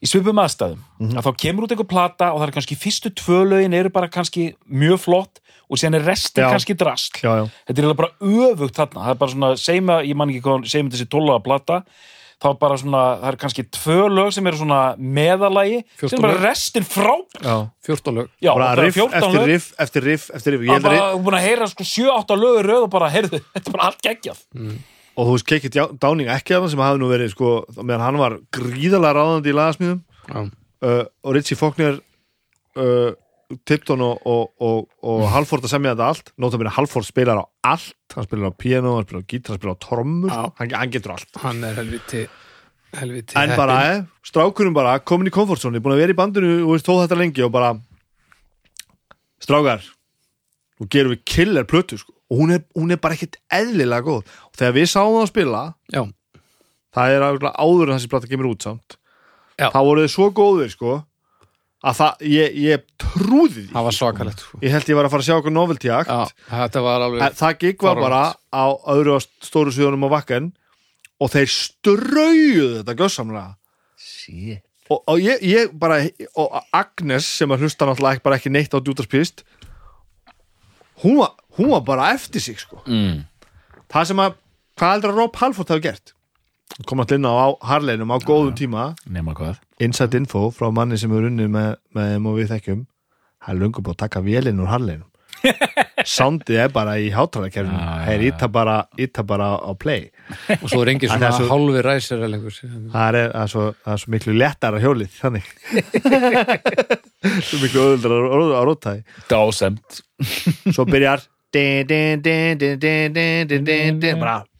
[0.00, 3.42] í svipum aðstæðum að þá kemur út einhver plata og það er kannski fyrstu tvö
[3.52, 6.50] lögin eru bara kannski mjög flott og síðan er restin Já.
[6.50, 6.76] kannski
[7.22, 9.04] já þetta er bara öfugt þarna.
[9.04, 11.78] Það er bara svona, segjum að, ég man ekki hvað segjum þessi tólaða plata
[12.40, 16.16] þá er bara svona, það er kannski tvö lög sem eru svona meðalagi, sem 14
[16.18, 16.44] er bara lög.
[16.46, 17.42] restin frábær.
[17.44, 17.56] Já,
[17.90, 18.30] 14 lög.
[18.40, 19.50] Já, bara bara riff 14 eftir lög.
[19.50, 20.62] riff eftir riff eftir riff.
[20.64, 23.10] Ég hann held að bara riff- búin að heyra sko 7-8 lögur röð og bara,
[23.12, 24.40] heyrðu, þetta er bara allt geggjað.
[25.20, 27.48] Og þú veist, Keikit Dáning ekki af það sem hafi nú verið sko,
[27.82, 30.00] meðan hann var gríðalega ráðandi í lagasmíðum.
[30.80, 31.98] Uh, og Ritchie Faulkner
[32.80, 33.10] uh,
[33.66, 36.30] Tipton og, og, og, og Halford að semja þetta allt.
[36.38, 38.14] Nóta Halford spilar á allt.
[38.14, 40.30] Hann spilar á piano, hann spilar á gítar, hann spilar á trommur.
[40.30, 41.30] Hann, hann getur allt.
[41.42, 42.28] Hann er helviti
[42.96, 46.72] helviti en bara, eh, strákurinn bara komin í komfortzóni, búin að vera í bandinu og
[46.74, 47.74] veist þó þetta lengi og bara
[49.40, 49.84] strákar
[50.80, 52.12] og gerum við killer plötu sko.
[52.30, 54.22] og hún er, hún er bara ekkit eðlilega góð.
[54.22, 56.02] Og þegar við sáum það að spila já,
[56.94, 57.22] það er
[57.58, 58.96] áður en þessi plata kemur út samt
[59.58, 59.70] Já.
[59.70, 61.04] þá voru þið svo góðir sko
[61.80, 64.58] að það, ég, ég trúði því það var svakalegt sko.
[64.60, 66.18] ég held ég var að fara að sjá okkur novelty akt já,
[66.50, 69.14] þetta var alveg en það gikk var bara á öðru
[69.46, 70.50] stóru sviðunum á vakken
[71.20, 73.54] og þeir strauðu þetta gjössamlega
[74.00, 74.60] Shit.
[74.92, 76.02] og, og ég, ég bara
[76.36, 79.44] og Agnes sem að hlusta náttúrulega ekki, ekki neitt á djútarspist
[81.04, 81.24] hún
[81.56, 82.82] hún var bara eftir sig sko.
[82.86, 83.24] Mm.
[83.90, 84.36] það sem að,
[84.78, 86.14] hvað heldur að Rob Halford hafi gert
[86.86, 87.34] komast inn á
[87.66, 88.90] harleinum á góðum tíma
[89.80, 92.82] Inside Info frá manni sem er unnið með, með þeim og við þekkjum
[93.46, 95.08] hann er lungur búin að taka vélinn úr harleinum
[96.10, 98.76] soundið er bara í hátalarkerfum það er ítta bara,
[99.28, 100.08] bara á play
[100.58, 102.24] og svo er engið svona hálfi ræsir
[102.92, 103.66] það er, er svo,
[104.02, 105.50] svo miklu lettara hjólið þannig
[107.48, 108.16] svo miklu öðuldar
[108.56, 110.02] á róttæði dásemt
[110.74, 111.24] svo byrjar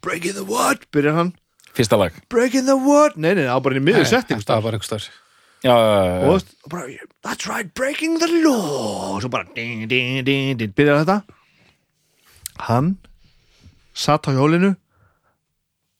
[0.01, 1.33] breaking the what byrjar hann
[1.77, 2.13] Fyrsta lag.
[2.29, 3.15] breaking the wood.
[3.15, 5.09] Nei, nei, á bara í miður setting það var bara einhver starf
[5.61, 6.29] Já, já, já, já.
[6.31, 6.85] og bara,
[7.21, 9.13] that's right, breaking the law.
[9.15, 11.19] Og svo bara din, din, din, din, byrjar þetta.
[12.65, 12.95] Hann
[13.93, 14.73] satt á hjólinu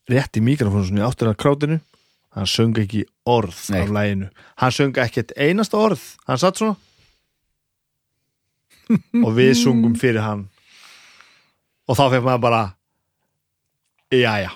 [0.10, 1.78] rétt í mikrofónu svona í áttur að krátinu.
[2.34, 3.82] Hann söng ekki orð Nei.
[3.84, 4.30] af læginu
[4.64, 6.02] hann söng ekki eitt einasta orð.
[6.26, 6.76] Hann satt svona.
[9.26, 10.48] Og við sungum fyrir hann.
[11.86, 12.64] Og þá fekk maður bara
[14.12, 14.52] jæja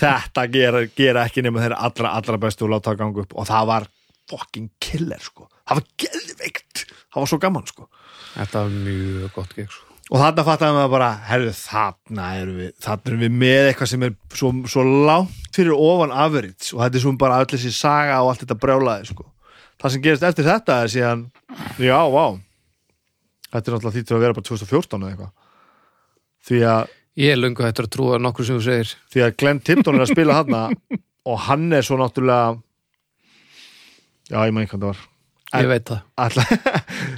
[0.00, 3.34] þetta gera, gera ekki nema þeirra allra, allra bestu og láta það ganga upp.
[3.36, 3.88] Og það var
[4.30, 5.48] fucking killer sko.
[5.66, 7.88] Það var geðveikt, það var svo gaman sko.
[8.36, 9.82] Þetta var mjög gott gegn sko.
[10.06, 14.04] og þarna fattaði maður bara herru þarna erum við þarna erum við með eitthvað sem
[14.06, 18.20] er svo, svo langt fyrir ofan average og þetta er svo bara öll þessi saga
[18.22, 19.26] og allt þetta brjálaði sko.
[19.82, 21.24] það sem gerist eftir þetta er síðan
[21.82, 22.38] já, vá.
[23.50, 25.32] Þetta er náttúrulega þýttur að vera bara 2014 eða eitthvað.
[26.46, 29.60] Því að, ég er löngu hættur að trúa nokkur sem þú segir því að Glenn
[29.64, 30.56] Tipton er að spila hann
[31.30, 32.56] og hann er svo náttúrulega
[34.30, 36.46] já, ég maður hvað það var ég veit það alla,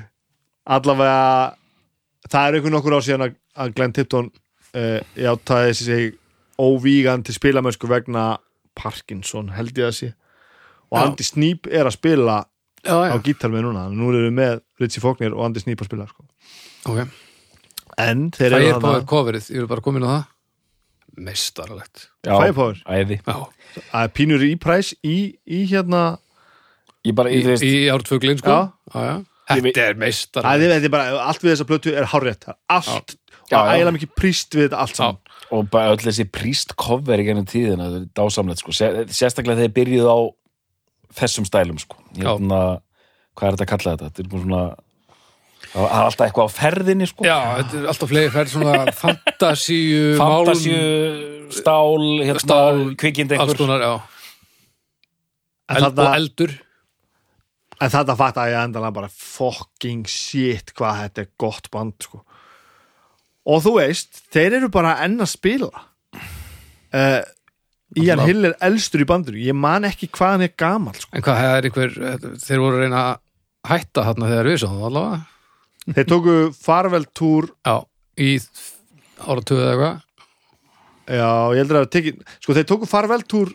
[0.79, 6.15] allavega það er einhvern nokkur á síðan að, Glenn Tipton uh, játaði sig
[6.59, 8.31] óvígan til spilamösku vegna
[8.79, 10.13] Parkinson held ég að sé
[10.89, 11.05] og Já.
[11.05, 12.43] Andy Sneap er að spila
[12.85, 13.17] já, á já.
[13.27, 16.25] gítar með núna nú erum við með Ritchie Faulkner og Andy Sneap að spila sko.
[16.89, 17.09] Okay.
[17.99, 20.27] En þeir eru er bara þarna coverið, ég vil bara koma inn á það
[21.29, 23.19] mestarlegt Já, Firepower, æði.
[23.27, 23.37] já.
[23.93, 25.17] að er pínur í præs í,
[25.47, 26.03] í hérna
[27.07, 28.61] Ég bara, í, ég veist, í ártfuglin sko Já.
[28.95, 29.17] Já, já.
[29.49, 33.15] Þetta er mestarlegt þið veitir bara, allt við þessa plötu er er allt,
[33.49, 33.73] Já, og já.
[33.79, 37.47] ægilega mikið príst við þetta allt saman og bara öll þessi príst cover í gennum
[37.49, 38.73] tíðina, þetta er dásamlegt sko.
[38.77, 40.19] Sér- sérstaklega þegar byrjuðu á
[41.17, 41.97] þessum stælum sko.
[42.19, 42.59] hérna,
[43.33, 44.11] hvað er þetta að kalla þetta?
[44.11, 44.61] Þetta er bara svona
[45.73, 47.27] það er alltaf eitthvað á ferðinni sko.
[47.27, 50.79] já, þetta er alltaf fleiri færð svona fantasíu fantasju,
[51.59, 53.95] stál hérna, Stál, kvikind alls einhver konar, já
[55.69, 56.55] En og eldur
[57.79, 62.25] En þetta fatt að ég endalega bara fucking shit hvað þetta er gott band sko.
[63.49, 67.23] og þú veist þeir eru bara enn að spila uh,
[67.97, 68.27] Ian Alltaf.
[68.29, 71.13] Hill er elstur í bandinu ég man ekki hvað hann er gamal sko.
[71.15, 71.95] en hvað, er einhver
[72.43, 73.21] þeir voru að reyna að
[73.69, 75.38] hætta þarna þegar við sáum það allavega
[75.95, 77.79] þeir tóku farveltúr já,
[78.21, 78.35] í
[79.25, 80.05] áratöðu eða eitthvað.
[81.09, 82.13] Já, ég heldur að teki,
[82.43, 83.55] sko, þeir tóku farveltúr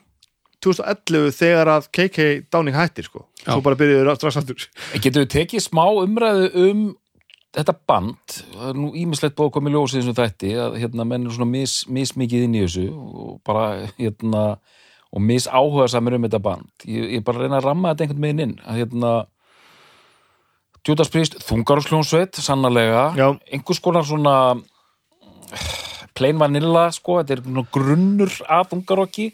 [0.63, 3.27] 2011 þegar að KK Downing hættir sko.
[3.43, 3.51] Já.
[3.51, 4.67] svo bara byrjuðu strax aftur.
[4.95, 6.83] Getur við tekið smá umræðu um
[7.53, 10.77] þetta band, það er nú ímislegt búið að koma í ljósið eins og þætti að
[10.81, 13.67] hérna menn er svona mis, mismikið inn í þessu og bara
[13.99, 14.45] hérna
[15.13, 16.71] og mis áhuga samir um þetta band.
[16.89, 19.11] Ég, ég bara reyna að ramma þetta einhvern meginn inn að hérna
[20.83, 23.13] Judas Priest, þungarsljónsveit, sannarlega.
[23.15, 23.29] Já.
[23.51, 24.35] einhvers konar svona
[26.17, 29.29] plain vanilla sko, þetta er grunnur af þungarokki.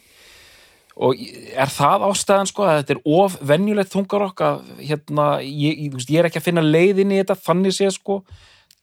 [1.00, 1.16] Og
[1.56, 6.06] er það ástæðan sko að þetta er of venjulegt þungarokk að hérna, ég, ég, þú
[6.12, 8.20] ég er ekki að finna leiðin í þetta þannig sé sko.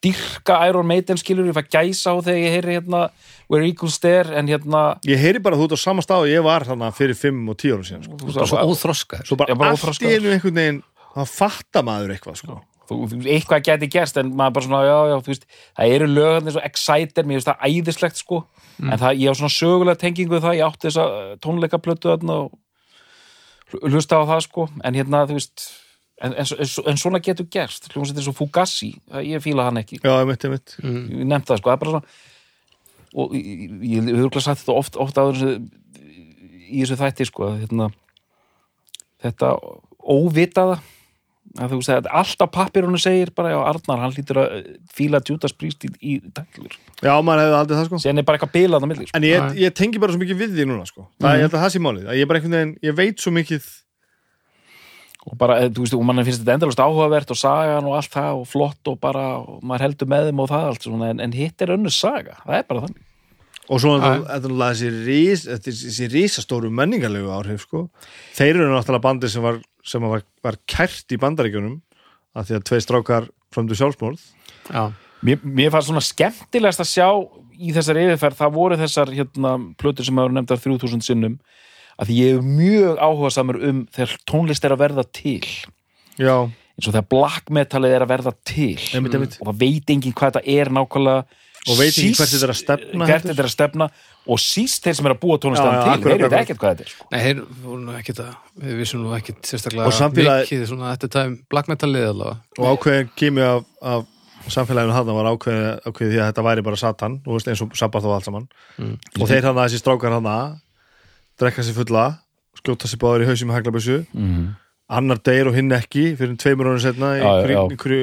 [0.04, 3.02] Dyrka Iron Maiden skilur, ég fæ gæsa á þegar ég heyri hérna
[3.48, 6.44] Where Eagles Stare en hérna ég heyri bara þú ert á sama stað og ég
[6.44, 8.18] var þannig fyrir 5 og 10 ára síðan sko.
[8.26, 9.30] bara svo óþroskaður.
[9.30, 10.82] Svo bara, allt í einu einhvern veginn
[11.16, 12.58] þá fattar maður eitthvað sko.
[12.86, 15.46] þú, þú, eitthvað geti gerst en maður bara svona, já, já, veist
[15.78, 18.42] það eru lögandi svo Exciter, mér finnst það æðislegt sko,
[18.84, 21.06] en það, ég á svona sögulega tengingu við það, ég átti þessa
[21.42, 22.54] tónleika plötu þarna og
[23.72, 25.66] hl- hlusta á það sko, en hérna, þú veist
[26.22, 27.90] en, en, en, en svona getur gerst.
[27.92, 29.98] Hljómsveit eins og Fugazi, það- ég fíla hann ekki.
[30.04, 32.06] Já, ég mitt, ég mitt ég nefnt það sko, það er bara svona
[33.16, 33.44] og ég,
[33.82, 35.42] ég, ég hef sagt þetta oft, oft áður
[36.66, 37.90] í þessu þætti sko, að, hérna,
[39.24, 39.50] þetta
[40.06, 40.78] óvitaða
[41.56, 45.54] að þú veist að alltaf pappirunum segir bara já Arnar, hann lítur að fíla Judas
[45.56, 48.84] Priest í, í tæklur, já, maður hefði aldrei það sko sen er bara eitthvað bilað
[48.84, 49.16] á milli sko.
[49.16, 49.58] En ég, Nei.
[49.64, 51.08] ég tengi bara svo mikið við því núna sko.
[51.22, 53.34] það, Ég held að það sé málið, að ég bara einhvern veginn ég veit svo
[53.36, 53.72] mikið
[55.26, 58.12] og bara, eh, þú veist, og mann finnst þetta endalust áhugavert og sagan og allt
[58.14, 61.22] það og flott og bara, og maður heldur með þeim og það allt svona, en,
[61.24, 63.02] en hitt er önnur saga, það er bara þannig
[63.66, 67.86] og svo þetta náttúrulega þessi, risastóru menningarlegu áhrif sko.
[68.36, 71.78] þeir eru náttúrulega bandi sem var, sem var, var kært í bandaríkjunum
[72.36, 74.22] af því að tvei strákar frömdu sjálfsmórð
[74.72, 74.90] Já,
[75.24, 77.06] Mér, mér fannst svona skemmtilegast að sjá
[77.56, 81.38] í þessar yfirferð, það voru þessar hérna, plötur sem hafa nefndar 3000 sinnum
[81.96, 85.40] að því ég er mjög áhugasamur um þegar tónlist er að verða til.
[86.20, 86.34] Já,
[86.76, 88.76] eins og þegar black metalið er að verða til.
[88.92, 89.38] Einmitt, einmitt.
[89.40, 91.24] Og það veit enginn hvað þetta er nákvæmlega.
[91.66, 93.88] Og veit enginn Síst- hvert þetta er að stefna, hvert þetta er að stefna
[94.26, 96.90] og síst þeir sem er að búa tónlistan til, þeir veit ekkert hvað þetta er
[96.92, 97.06] sko.
[97.12, 98.34] nei, þeir voru nú ekkit að
[98.66, 102.36] við vissum nú ekkit sérstaklega Og samfélagið- mikið svona þetta tæm black metal lið allavega
[102.58, 104.04] og ákveðin kimi af, af
[104.50, 108.04] samfélaginu hann var ákveðið, ákveðið því að þetta væri bara satan veist eins og sabbat
[108.06, 108.48] og allt saman
[109.20, 110.60] og þeir hann þessi strákar hann
[111.40, 112.04] drekka sér fulla,
[112.56, 114.46] skjóta sér báður í hausum með haglabessu, mm.
[114.96, 117.60] annar deyr og hinn ekki fyrir tveimur árið setna Já, já, já.
[117.76, 117.96] Ykkur,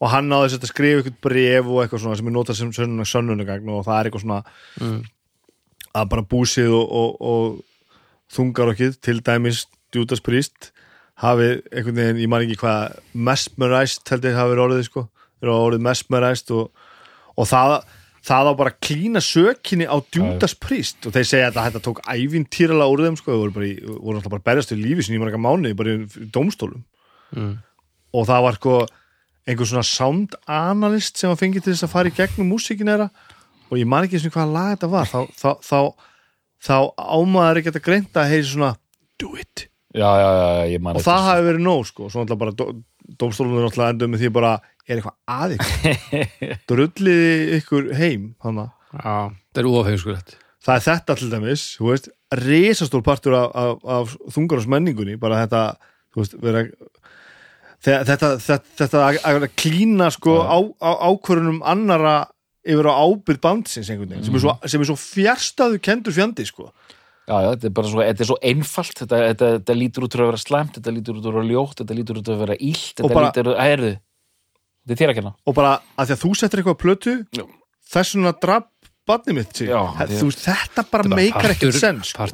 [0.00, 2.72] og hann náði þess að skrifa ykkur bref og eitthvað svona sem er notað sem
[2.76, 4.40] sönnuna sönnunagagn og það er eitthvað svona
[4.80, 4.96] Mm.
[5.96, 10.72] Að bara búsið og, og, og þungar okkið til dæmis Judas Priest
[11.22, 15.06] hafi einhvern veginn, ég man ekki hvað mesmerized held ég hafi verið orðið sko.
[15.44, 16.82] Hafa orðið mesmerized og,
[17.36, 17.76] og það,
[18.26, 21.08] það á bara að klína sökinni á Judas Priest.
[21.08, 24.20] Og þeir segja að þetta tók ævintýralega úr þeim sko, þeir voru, bara í, voru
[24.20, 26.84] alltaf bara berjast í lífi sinni í marga mánuði, bara í, dómstólum.
[27.36, 27.56] Mm.
[28.14, 28.74] og það var sko
[29.50, 33.08] einhver svona sound analyst sem var fengið til þess að fara í gegnum músíkin þeirra
[33.70, 35.10] og ég man ekki eins og hvaða lag þetta var.
[35.10, 35.80] Þá, þá, þá,
[36.68, 38.72] þá ámaður ekki að greinta að heyri svona
[39.20, 39.66] do it.
[39.96, 42.08] Já, já, já, ég man og það hafi verið nóg sko.
[42.12, 42.80] Svo náttúrulega bara dó,
[43.20, 44.56] dómstólunum er náttúrulega endur með því bara
[44.86, 46.26] er eitthvað að ykkur?
[46.70, 48.66] Drulliði ykkur heim hana.
[48.92, 49.14] Já,
[49.54, 50.36] það er óafhengskulegt
[50.66, 52.08] það er þetta til dæmis þú veist,
[52.42, 55.62] risastór partur af, af, af þungarás menningunni bara þetta
[56.14, 56.64] þú veist, vera
[57.86, 62.16] þetta, þetta, þetta, þetta að, að klína sko á, á, ákvörunum annara
[62.66, 66.46] yfir á ábyrð bandsins einhvern veginn, sem er svo, sem er svo fjärstaðu kendur fjandi
[66.48, 66.70] sko.
[67.26, 70.14] Já, já, þetta er bara svo, þetta er svo einfalt þetta, þetta, þetta lítur út
[70.14, 72.36] úr að vera slæmt þetta lítur út úr að vera ljótt, þetta lítur út úr
[72.36, 73.92] að vera illt þetta bara- lítur út að, heyrðu
[74.86, 75.32] þetta er þér að kenna.
[75.46, 77.44] Og bara að því að þú settir eitthvað á plötu Já.
[77.96, 78.14] þess
[79.06, 79.60] badni mitt.
[79.62, 82.26] Já, því- þú veist, þetta bara meikar ekkert sens sko.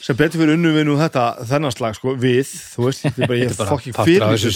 [0.00, 3.28] Sem betur fyrir unnu við nú þetta þennan slag sko, við, þú veist, þetta er
[3.28, 4.46] bara ég er partur fyrir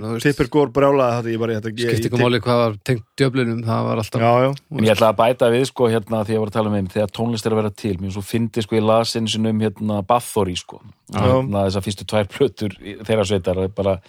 [0.00, 0.26] þetta veist.
[0.26, 4.20] tippir gór brjálaði ég ég, ég, ekki máli hvað var tengt djöflunum það var alltaf
[4.26, 6.56] já, já, En ég ætla að bæta við sko hérna því að ég var að
[6.58, 9.14] tala um þeim þegar tónlist er að vera til, mér svo fyndi sko ég las
[9.16, 10.82] einu sinni um hérna Bathory sko
[11.14, 12.74] hérna þessar fyrstu tvær plötur
[13.06, 14.00] þeirra sveitar það er bara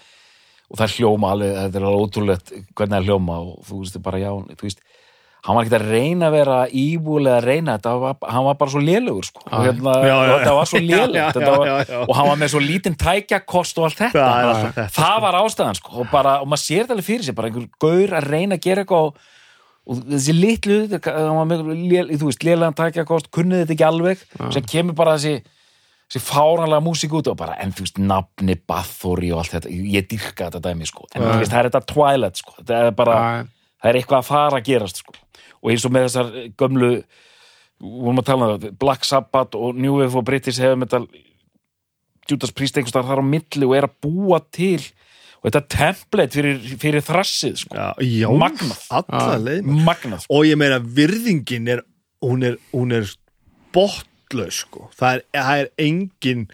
[0.68, 4.20] og það hljóma alveg, þetta er alveg ótrúlegt hvernig það hljóma og þú veist bara
[4.20, 4.82] já, þú veist
[5.48, 8.74] hann var ekki að reyna að vera íbúlega að reyna þetta, var, hann var bara
[8.74, 9.44] svo lélugur sko.
[9.48, 10.34] og, hérna, Já, já, já.
[10.42, 11.28] þetta var svo Já, já,
[11.70, 12.00] já, já.
[12.04, 15.80] og hann var með svo lítinn tækjakost og allt þetta Það þetta, það var ástæðan
[15.80, 15.94] sko.
[16.02, 18.66] og, bara, og maður sér þetta alveg fyrir sér bara einhver gaur að reyna að
[18.68, 19.22] gera eitthvað og,
[19.88, 21.64] og þessi litlu hann var með,
[22.18, 24.26] þú veist, lélegan tækjakost kunnið þetta ekki alveg
[24.58, 25.38] sem kemur bara þessi
[26.08, 30.08] þessi fáranlega músík út og bara, en þú veist, nafni Bathory og allt þetta, ég
[30.08, 31.08] dyrka þetta dæmi sko.
[31.14, 32.56] en þú veist, það er þetta Twilight sko.
[32.62, 33.16] þetta er bara,
[33.82, 35.16] það er eitthvað að fara að gerast sko.
[35.62, 36.92] og eins og með þessar gömlu
[37.78, 41.08] vorum að tala um það, Black Sabbath og New Wave og British Heavy Metal
[42.28, 44.80] Judas Priest einhvers þar á milli og er að búa til
[45.38, 47.76] og þetta template fyrir, fyrir þrassið sko.
[47.76, 48.80] já, já Magnað.
[49.62, 50.34] magnað sko.
[50.34, 51.84] og ég meina virðingin er
[52.24, 53.12] hún er, hún er
[54.28, 54.90] botlaus sko.
[54.96, 56.48] það, er, það er engin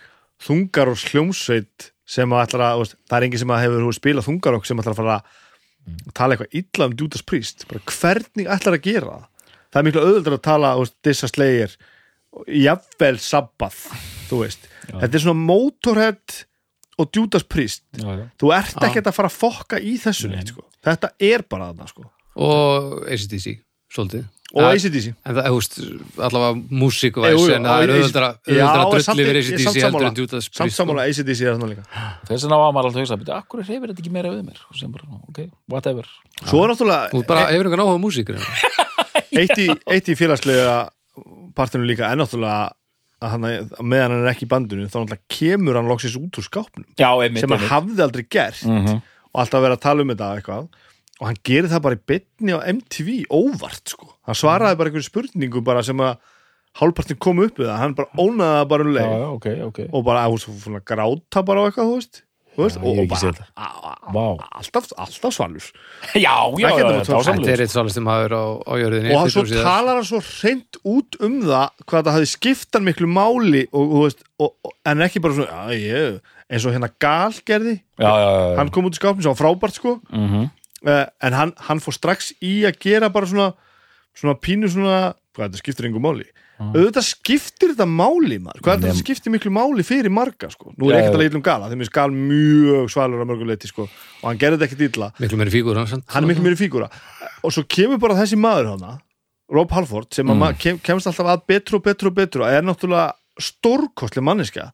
[0.44, 4.58] þungar og sljómsveit sem að ætla að, það er engin sem að hefur spilað þungar
[4.58, 7.66] og sem ætla að fara að tala eitthvað illa um Judas Priest.
[7.68, 9.54] Bara hvernig ætlar að gera það?
[9.74, 10.74] Það er miklu auðvöldur að tala
[11.04, 11.76] Dissa Slayer
[12.48, 13.18] jafnvel
[14.34, 16.38] veist, þetta er svona Motorhead
[16.98, 17.84] og Judas Priest.
[17.98, 18.24] Já, já.
[18.42, 20.66] þú ert ekkert að fara að fokka í þessu neitt sko.
[20.86, 22.08] þetta er bara þarna sko.
[22.42, 23.60] og ACDC,
[23.94, 25.76] svolítið og Það- ACDC en það, þú veist,
[26.28, 26.54] allavega
[26.84, 30.18] músík og Jú, jú, væs en það er auðvöldra samt- drulli samt ACDC heldur en
[30.20, 30.84] Judas samt Priest sko.
[30.84, 31.84] sammála ACDC er þarna líka.
[32.30, 34.60] Þess vegna var maður alltaf að hugsa "Bíddu, akkur hefur þetta ekki meira við mér?
[34.70, 36.06] Og sem bara, ok, whatever.
[36.46, 38.46] Svo er náttúrulega Þú bara hefur einhvern áhuga á músík eða?
[39.42, 40.90] eitt í, eitt í félagslega
[41.56, 42.72] partinu líka en náttúrulega
[43.24, 46.38] að hann, að meðan hann er ekki í bandinu þá náttúrulega kemur hann loksins út
[46.38, 49.02] úr skápnum já, einmitt, sem hann hafði aldrei gert Mhm.
[49.34, 50.68] og alltaf verið að tala um þetta eitthvað
[51.22, 55.10] og hann gerir það bara í bytni á MTV óvart sko, hann svaraði bara einhverju
[55.10, 56.18] spurningu bara sem að
[56.80, 59.10] hálfpartin kom upp við það, hann bara ónaði það bara um já, leið.
[59.14, 59.82] Já, ok, ok.
[59.94, 62.24] Og bara að hún gráta bara á eitthvað, þú veist,
[62.54, 65.68] þú veist Já, ég og, og bara alltaf, alltaf svalur
[66.26, 69.22] já, já, já, þetta já, er eitt svalast sem hafa verið á, á jörðinni og
[69.22, 72.88] hann 20 svo talar hann svo reynd út um það hvað það hafði skipt hann
[72.90, 76.68] miklu máli og, og, þú veist, og, og, en ekki bara svona já, ég, eins
[76.68, 78.58] og hérna Gal gerði já, já, já, já.
[78.62, 79.98] hann kom út í skápnum sem var frábært sko.
[80.14, 80.46] Mhm.
[80.50, 83.52] uh, en hann, hann fór strax í að gera bara svona,
[84.18, 86.28] svona pínu svona, hvað þetta skiptir einhver máli.
[86.64, 88.62] Auðvitað skiptir þetta máli maður.
[88.64, 90.72] Hvað þetta skiptir miklu máli fyrir marga sko.
[90.78, 93.68] nú er ekkert að leita um gala þeim er skal mjög svalur að mörgum leiti
[93.68, 93.88] sko.
[94.22, 95.10] og hann gerði þetta ekkert illa.
[95.20, 96.92] Miklu meiri fígur hans hann er miklu meiri fígúra.
[97.44, 98.94] Og svo kemur bara þessi maður hana
[99.54, 100.46] Rob Halford sem mm.
[100.62, 103.12] kem, kemst alltaf að betru og betru og betru og er náttúrulega
[103.42, 104.70] stórkostlega manneska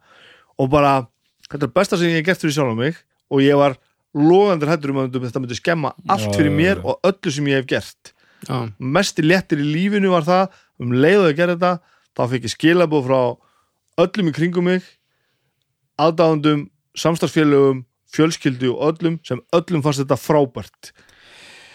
[0.59, 1.07] og bara,
[1.47, 2.99] þetta er besta sem ég hef gert fyrir sjálf mig.
[3.29, 3.77] Og ég var
[4.17, 7.69] logandur hættur um að þetta myndi skemma allt fyrir mér og öllu sem ég hef
[7.69, 8.13] gert.
[8.47, 12.53] Já, mesti léttir í lífinu var það um leiðu að gera þetta þá fekk ég
[12.55, 13.19] skilabóð frá
[13.99, 14.85] öllum í kringum mig
[15.99, 20.93] aðdáðundum, samstarfsfélögum fjölskyldu og öllum sem öllum fannst þetta frábært.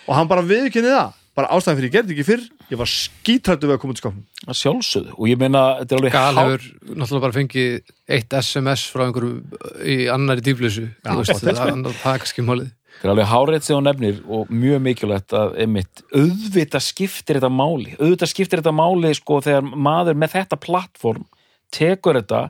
[0.09, 3.69] Og hann bara viðkynni það bara ástæðan fyrir ég gerði ekki fyrr ég var skítrættu
[3.69, 5.17] við að koma til skapnum að sjálfsögðu.
[5.19, 9.39] Og ég meina, þetta er alveg Gal hefur náttúrulega bara fengið eitt SMS frá einhverjum
[9.83, 12.73] í annari dýflissu það, það, það er kannski málið.
[12.95, 17.51] Þetta er alveg hárið sem hún nefnir og mjög mikilvægt að einmitt, auðvitað skiptir þetta
[17.53, 17.97] máli.
[17.99, 21.27] Auðvitað skiptir þetta máli sko þegar maður með þetta plattform
[21.75, 22.45] tekur þetta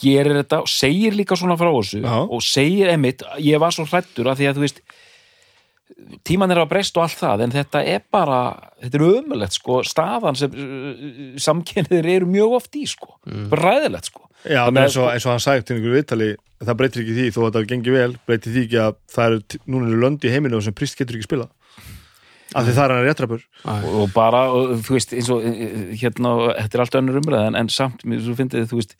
[0.00, 2.14] gerir þetta og segir líka svona frá þessu Já.
[2.26, 4.80] og segir einmitt, ég var svo hrættur að því að þú veist
[6.26, 8.38] tíman er að breyst og allt það en þetta er bara,
[8.82, 11.02] þetta er ömulegt sko, staðan sem uh,
[11.40, 13.14] samkynniðir eru mjög oft í sko.
[13.52, 14.24] Bara ræðilegt sko.
[14.44, 16.30] Já, Þannig að- eins og, eins og hann sagði til einhverju viðtali
[16.64, 19.60] það breytir ekki því, þó að það gengi vel breytir því ekki að það eru,
[19.72, 21.46] núna eru lönd í heiminu sem prist getur ekki spila
[22.54, 23.42] af því það er hann réttrapur
[23.72, 27.46] og, og bara, og, þú veist, eins og eh, hérna, þetta er allt önnur umræð
[27.48, 28.92] en, en samt, mér svo fyndið, þú veist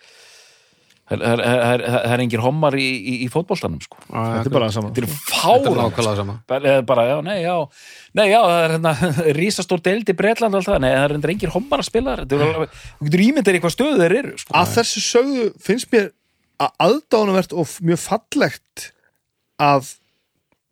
[1.10, 3.98] það er- það það engir hommar í, í, í fótboltanum, sko.
[4.08, 4.90] Þetta er bara það sama.
[4.90, 6.36] Þetta er Þetta er fálega nákvæmlega sama.
[6.88, 7.56] Bara, já, nei, já.
[8.14, 8.94] Nei, já, það er hérna,
[9.40, 12.40] rísastór deild í Bretland og allt það, nei, það er engir hommar að spila þú
[13.08, 14.56] getur ímyndar í hvað stöðu þeir eru, sko.
[14.56, 16.10] Að þessu sögðu finnst mér
[16.64, 18.88] að aðdánuvert og mjög fallegt
[19.60, 19.94] að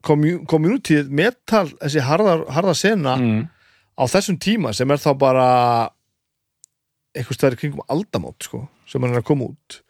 [0.03, 3.43] community metal, þessi harða, harða sena mm.
[3.99, 5.49] á þessum tíma sem er þá bara
[7.13, 9.83] eitthvað stæður kringum aldamót sko, sem hann er að koma út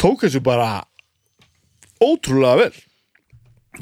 [0.00, 0.84] tók þessu bara
[2.02, 2.72] ótrúlega vel.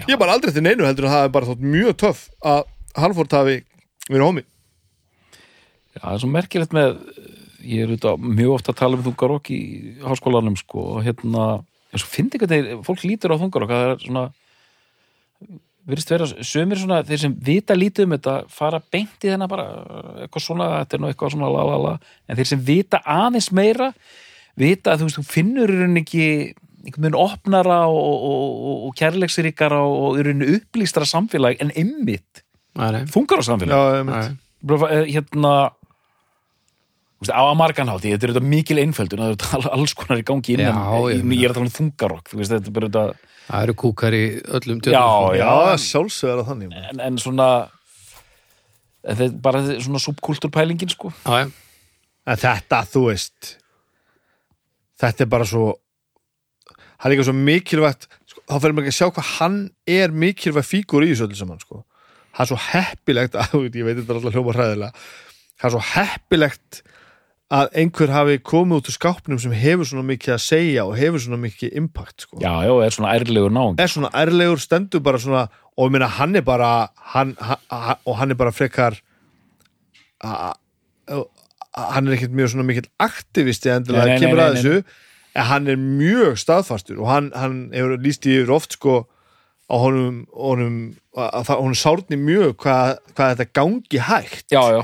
[0.04, 2.64] Ég er bara aldrei til neinu heldur að það er bara þótt mjög töff að
[2.98, 3.60] Halford hafi
[4.08, 4.44] verið homi
[5.94, 6.96] Já, það er svo merkilegt með
[7.64, 9.60] ég er auðvitað mjög ofta að tala um þungarokk í
[10.02, 11.44] háskólanum sko og hérna,
[11.94, 14.24] en svo fyndi hvernig fólk lítur á þungarokk, það er svona
[15.84, 19.66] virðist vera, sömur svona þeir sem vita lítið um þetta fara beint í þennan bara,
[20.24, 21.94] eitthvað svona þetta er nú eitthvað svona la la la,
[22.26, 23.90] en þeir sem vita aðeins meira,
[24.60, 26.26] vita að þú veist, þú finnur í rauninni ekki
[26.84, 32.44] einhvern veginn opnara og, og, og, og kærleiksríkara og í rauninni upplýstra samfélag en ymmit
[32.74, 33.02] Nei, nei.
[33.10, 34.34] þungara samfélag Já,
[34.90, 35.54] eh, hérna
[37.24, 40.58] á að marganhátti, þetta er þetta mikil einföldun það er þetta alls konar í gangi
[40.58, 43.14] innan Já, ég ég, ég er að tala um þungarokk er
[43.44, 44.22] Það eru kúkar í
[44.56, 45.50] öllum Já, tjöldum já,
[45.84, 46.76] sjálfsögur að þannig.
[46.80, 47.48] En, en svona
[49.04, 51.12] en þetta bara svona subkultúrpælingin sko.
[51.26, 51.50] Já, já.
[52.24, 53.50] En þetta, þú veist
[55.00, 55.72] Þetta er bara svo
[56.94, 59.58] Það er líka svo mikilvægt sko, Þá fyrir maður ekki að sjá hvað hann
[59.98, 61.82] er mikilvægt fígur í þessu öllu saman sko.
[62.34, 64.92] Það er svo heppilegt að, Ég veit þetta er alltaf hljóma hræðilega
[65.54, 66.82] Það er svo heppilegt
[67.54, 71.20] að einhver hafi komið út úr skápnum sem hefur svona mikið að segja og hefur
[71.22, 72.38] svona mikið impact sko.
[72.40, 75.42] já, já, er svona ærlegur náung er svona ærlegur stendur bara svona
[75.76, 76.70] og ég meina hann er bara
[77.12, 78.96] hann, hann, og hann er bara frekar
[80.24, 80.54] a-
[81.12, 81.20] a-
[81.74, 84.76] hann er ekkert mjög svona mikill aktivisti endilega Nei, nei, kemur nei, að þessu
[85.34, 89.00] en hann er mjög staðfastur og hann, hann hefur líst í yfir oft sko
[89.66, 90.76] á honum, honum
[91.16, 94.44] að, að, honum sárni mjög hvað, hvað þetta gangi hægt.
[94.52, 94.82] Já, já,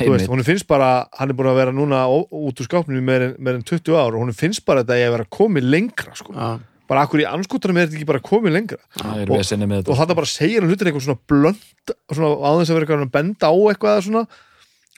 [0.00, 0.88] þú veist, honum finnst bara,
[1.18, 4.16] hann er búin að vera núna út úr skápnum meir en, meir en 20 ár
[4.16, 6.34] og honum finnst bara þetta að ég að vera komið lengra sko.
[6.34, 6.50] Já.
[6.90, 8.80] bara akkur í anskotanum er þetta ekki bara komið lengra?
[8.98, 9.98] Er Og- með og þetta.
[10.00, 13.46] þetta bara segir hann hlutin eitthvað svona blönd svona aðeins að vera eitthvað að benda
[13.46, 14.24] á eitthvað svona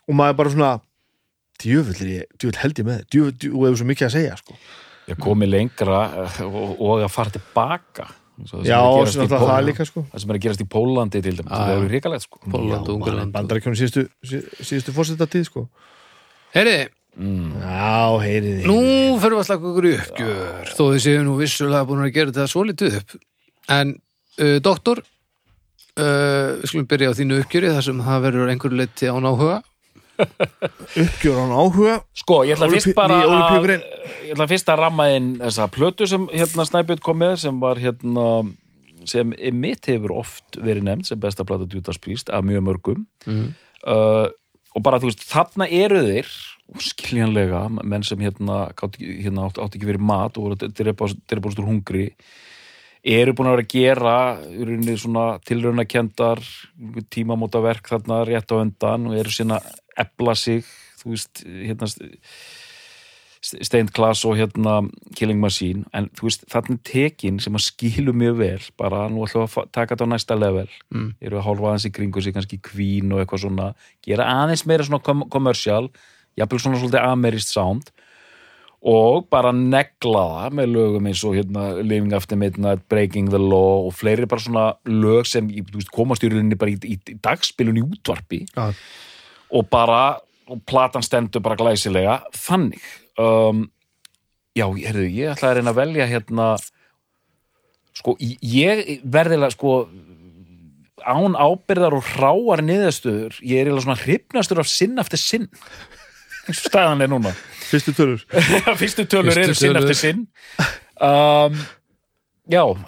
[0.09, 0.71] og maður bara svona
[1.63, 3.07] djöfull, ég, djöfull held ég með þér.
[3.17, 4.57] Djöfull, og hefur svo mikið að segja sko.
[5.13, 8.09] ég komi lengra eh, og, og að fara tilbaka.
[8.43, 10.03] Það sem já, er að það líka sko.
[10.13, 12.41] það sem er að gerast í Pólandi til dæmis, Já, það er ríkalegt sko.
[12.51, 15.65] Pólland og Ungarland bandarækjum síðustu, sí- síðustu fórsetartíð sko.
[16.57, 16.77] Heyri,
[17.13, 18.79] já, heyriði nú
[19.21, 22.49] fyrir við að slaka okkur uppgjör þó þið séu nú vissulega búin að gera þetta
[22.51, 23.15] svo litið upp.
[23.77, 23.93] En
[24.41, 29.13] uh, doktor uh, við skulum byrja á þínu uppgjöri þar sem það verður einhverju leiti
[29.13, 29.61] án áhuga
[30.21, 32.01] uppgjör án áhuga.
[32.17, 33.71] Sko, ég ætla fyrst bara að,
[34.27, 37.81] ég ætla fyrst að ramma inn þessa plötu sem hérna Snæbjörn kom með sem var
[37.83, 38.27] hérna
[39.09, 41.67] sem mitt hefur oft verið nefnd sem besta plata
[42.01, 43.07] Priest af mjög mörgum.
[43.27, 43.55] Mhm.
[43.87, 44.29] uh,
[44.73, 46.29] og bara þú veist, þarna eru þeir
[46.81, 51.53] skiljanlega, menn sem hérna, hérna átt, átt ekki verið mat og voru að drepa drepa
[51.53, 52.07] úr hungri
[53.03, 54.17] eru búin að vera að gera
[54.47, 56.41] í rauninni svona tilraunakendar
[57.11, 59.59] tímamótaverk þarna rétt á undan og eru sína
[59.99, 60.65] ebla sig
[61.03, 61.89] þú veist, hérna
[63.43, 64.77] Stained Class og hérna
[65.19, 69.49] Killing Machine, en þú veist er tekin sem að skilu mjög vel bara nú ætlum
[69.49, 70.69] við að taka þetta á næsta level.
[70.95, 71.09] Mm.
[71.21, 73.73] eru að hálfa aðeins í kringu sig kannski Queen og eitthvað svona,
[74.07, 75.91] gera aðeins meira svona kom kommersial,
[76.39, 77.91] jafnvel svona svolítið amerist sound.
[78.83, 83.89] Og bara negla það með lögum eins og hérna Living After Midnight, Breaking the Law
[83.89, 87.79] og fleiri bara svona lög sem veist, komast í rauninni bara í, í, í dagspilun
[87.79, 88.45] í útvarpi.
[88.55, 88.71] Já.
[89.53, 90.19] Og bara,
[90.49, 92.81] og platan stendur bara glæsilega, þannig
[93.21, 93.67] um,
[94.57, 96.49] já, herðu, ég ætla að reyna að velja hérna
[97.97, 99.77] sko, ég verðilega sko
[101.03, 105.49] án ábyrðar og hráar niðurstöður, ég er eiginlega svona hrifnastur af sinn eftir sinn.
[106.47, 107.33] Eins og staðan er núna.
[107.69, 108.23] Fyrstu tölur.
[108.81, 110.25] Fyrstu tölur eru sinn eftir sinn.
[111.03, 111.59] Um,
[112.51, 112.79] já uh,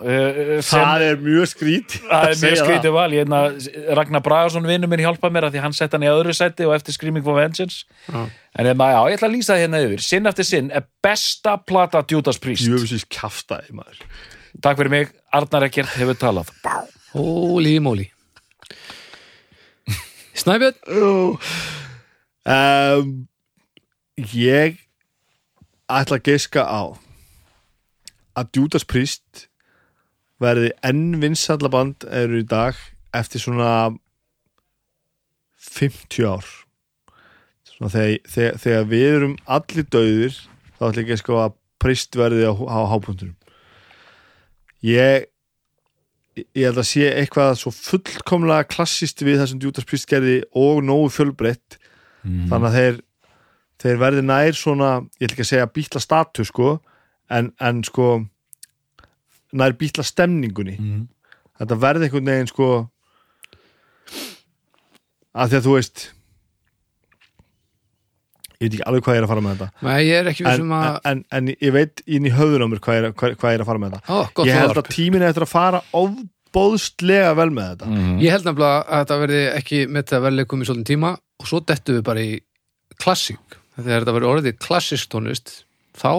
[0.64, 3.06] sem, Það er mjög skrít það er mjög skrítið val.
[3.14, 3.40] Hérna,
[3.98, 6.96] Ragnar Bragason vinnur minn hjálpa mér því hann sett hann í öðru seti og eftir
[6.96, 7.84] Screaming for Vengeance.
[8.08, 8.24] Já.
[8.58, 10.06] en hérna, já, ég ætla að lýsa það hérna yfir.
[10.08, 12.66] Sinn eftir sinn er besta plata Judas Priest.
[12.66, 14.02] Jöfisins kaftaði maður.
[14.64, 16.50] Takk fyrir mig, Arnar Ekkert hefur talað.
[17.14, 18.08] Hóli móli
[20.34, 20.74] Snæbjörn?
[22.44, 23.12] Um,
[24.34, 24.76] Ég
[25.90, 26.94] ætla að geiska á
[28.38, 29.46] að Judas Priest
[30.42, 32.78] verði enn vinsallaband eru í dag
[33.14, 33.94] eftir svona
[35.64, 36.48] 50 ár.
[37.68, 40.42] Svona þegar, þegar, þegar við erum allir döðir
[40.74, 43.36] þá ætla ég á að Priest verði á, á hápuntunum
[44.84, 45.30] ég
[46.34, 50.80] ég held að sé eitthvað svo fullkomlega klassist við það sem Judas Priest gerði og
[50.82, 51.76] nógu fjölbreytt.
[52.50, 52.96] Þannig að þeir
[53.84, 54.90] þeir verði nær svona,
[55.20, 56.72] ég ætla ekki að segja býtla status sko,
[57.30, 58.08] en, en sko
[59.54, 60.76] nær býtla stemningunni.
[60.80, 61.06] Mm.
[61.60, 62.68] þetta verði einhvern veginn sko
[65.34, 66.04] að því að þú veist
[68.64, 69.84] ég veit ekki alveg hvað ég er að fara með þetta.
[69.84, 72.98] Nei, ég en, vissum að en, en, ég veit inn í höfðun á mér hvað
[72.98, 74.14] ég hvað, hvað ég er að fara með þetta.
[74.14, 74.18] Ó,
[74.48, 77.90] ég held að tíminn eftir að fara ofbóðslega vel með þetta.
[77.90, 78.16] Mm.
[78.22, 81.62] Ég held nefnilega að þetta verði ekki með þetta verðleikum í svolítið tíma og svo
[81.66, 82.32] dettu við bara í
[83.02, 83.58] klassík.
[83.74, 85.54] Þegar þetta verði orðið klassísk tónlist
[85.94, 86.10] þá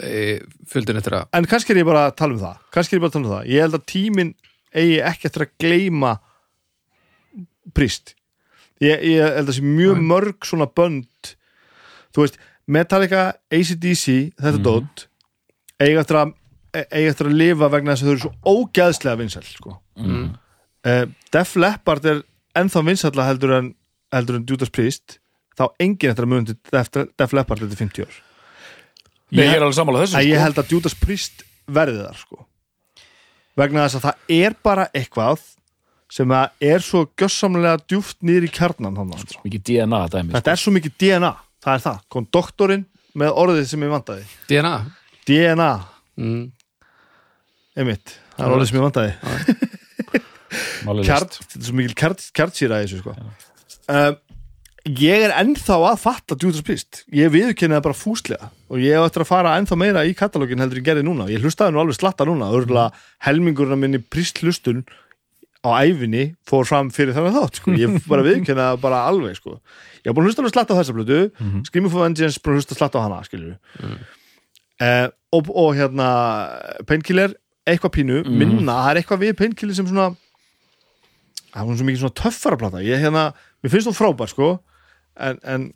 [0.00, 0.40] e,
[0.70, 3.04] fylgdin eftir að en kannski er ég bara að tala um það kannski er ég
[3.04, 4.34] bara að tala um það ég held að tíminn
[4.70, 6.12] eigi ekki eftir að gleyma
[7.76, 8.14] príst
[8.80, 11.34] ég, ég held að sé mjög mörg svona bönd
[12.14, 12.38] þú veist,
[12.70, 14.04] Metallica, ACDC
[14.38, 14.62] þetta Mhm.
[14.66, 15.06] dót
[15.80, 16.34] eiga eftir að
[16.72, 19.72] eiga eftir að lifa vegna þess að þau eru svo ógæðslega vinsæl sko.
[19.98, 20.36] Mm.
[20.86, 22.22] uh, Def Leppard er
[22.54, 23.74] ennþá vinsælla heldur en
[24.12, 25.18] heldur en Judas Priest
[25.58, 28.20] þá enginn eftir að muni Def, Def Leppard eftir 50 ár
[29.30, 30.26] Nei, ég er alveg sammála þessu sko.
[30.26, 32.44] ég held að Judas Priest verði þar sko.
[33.60, 35.44] vegna þess að það er bara eitthvað
[36.10, 39.42] sem að er svo gjössamlega djúft niður í kjarnan hann, sko.
[39.46, 41.32] mikið DNA dæmi þetta er svo mikið DNA
[41.62, 42.86] það er það, kom doktorinn
[43.20, 44.74] með orðið sem ég vantaði DNA
[45.28, 45.70] DNA,
[46.18, 46.42] mm.
[47.78, 48.88] einmitt það er orðið sem ég
[50.80, 51.36] Kjarn, list.
[51.52, 53.12] þetta er svo kjarnsýra í þessu sko.
[53.94, 54.16] um,
[54.98, 59.24] ég er ennþá að fatta Judas Priest ég viðurkenni það bara fúslega og ég eftir
[59.24, 61.26] að fara ennþá meira í katalógin heldur ég gerði núna.
[61.30, 62.52] Ég hlustaði nú alveg slatta núna.
[62.54, 62.94] Örgulega
[63.26, 64.84] helmingurinn af minni Priest hlustun
[65.60, 67.74] á æfinni fór fram fyrir þannig þátt sko.
[67.76, 69.58] ég bara það bara alveg sko.
[70.00, 71.64] ég hef búin að hlusta alveg slatta á þessa blötu mm -hmm.
[71.66, 73.58] Screaming for Vengeance, búin að hlusta slatta á hana skilur
[74.80, 76.08] uh, og, og hérna
[76.86, 77.34] Painkiller,
[77.66, 78.24] eitthvað pínu.
[78.24, 80.14] Minna, það er eitthvað við Painkiller sem svona
[81.50, 83.32] það er hún svo mikið svona töffara plata ég hérna,
[83.62, 84.60] mér finnst hún frábær sko.
[85.20, 85.72] En, en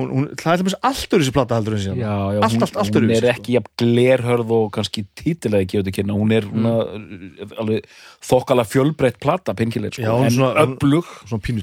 [0.00, 2.54] hún, hún, er til dæmis allt öðru þessi plata heldur en síðan Já, já, allt,
[2.56, 3.34] hún, allt, allt hún öðruvísi, er sko.
[3.36, 6.66] ekki jafn glerhörð og kannski títilega ekki auðvitað kynna, hún er Mm.
[6.66, 7.84] hún alveg
[8.30, 11.62] þokkala fjölbreytt plata, pinkileg, sko, hún en svona- hún- öflug svona pínu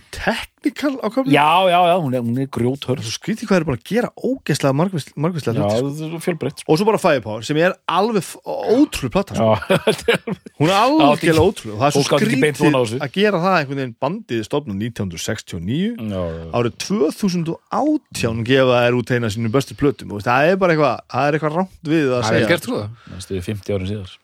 [0.62, 3.04] teknikal á köfni Já, já, já, hún er, hún er grjóthörð.
[3.06, 5.92] Svo skrítið hvað er bara að gera ógeðslega margvíslega Já, hluti sko.
[5.98, 6.72] það er fjölbreytt sko.
[6.74, 9.54] og svo bara Firepower sem er alveg ótrúlega plata sko.
[9.68, 13.96] Er alveg- hún er algjörlega ótrúlega það er svo skrítið að gera það einhvern veginn.
[14.02, 16.46] Bandið stofnum 1969 já, já.
[16.58, 20.12] árið 2018 gefa þær út eina sínum bestu plötum.
[20.18, 22.50] Og það er bara eitthvað það er eitthvað rámt við að það er segja.
[22.52, 22.82] gert sko.
[23.14, 24.16] Næstu 50 árin síðar.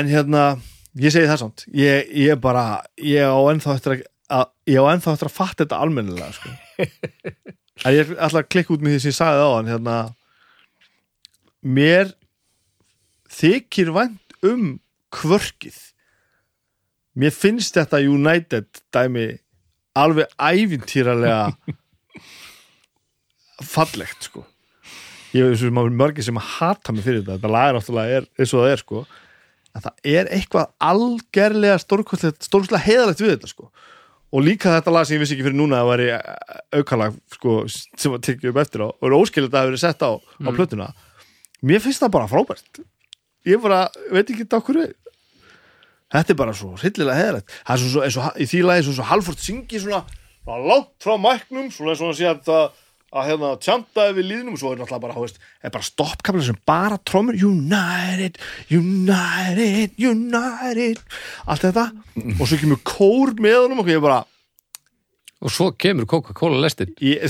[0.00, 0.42] En hérna,
[1.06, 1.64] ég segi það samt.
[1.76, 2.66] Ég, ég er bara,
[3.02, 6.52] ég á ennþá eftir að, að ég á ennþá eftir að fatta þetta almennilega sko.
[7.84, 9.96] en ég ætla að klikka út með því sem ég sagði á hann hérna
[11.66, 12.12] mér
[13.36, 14.76] þykir vænt um
[15.14, 15.78] kvörkið.
[17.16, 19.28] Mér finnst þetta United dæmi
[19.96, 21.54] alveg ævintýralega
[23.74, 24.44] fallegt sko.
[25.36, 28.28] Ég veist sem að mörgir sem hata mig fyrir þetta þetta lag er náttúrulega er,
[28.36, 29.04] eins og það er sko.
[29.76, 33.70] En það er eitthvað algerlega stórkostlega heiðalegt við þetta sko
[34.32, 37.56] og líka þetta lag sem ég vissi ekki fyrir núna að það væri aukalag sko,
[37.70, 38.88] sem var tekið upp eftir á.
[38.90, 40.92] Og er óskild að það verið sett á, á plötuna.
[41.66, 42.82] Mér finnst það bara frábært.
[43.46, 44.94] Ég bara, veit ekki þetta okkur við
[46.12, 48.96] þetta er bara svo hryllilega heiðalegt það er svo, eins og, í því lagi svo,
[48.98, 50.02] svo halvfort syngi svona,
[50.44, 52.82] svona langt frá mæknum svona eins og hann sé að það
[53.16, 56.44] að hérna tjanta við líðnum og svo er náttúrulega bara, þú veist, er bara stoppkapla
[56.46, 58.38] sem bara trómur United,
[58.70, 61.02] United, United.
[61.46, 61.86] Allt þetta.
[62.36, 64.24] Og svo kemur kór með honum og ég bara
[65.44, 66.94] Og svo kemur Coca-Cola lestin.
[67.04, 67.20] Ég,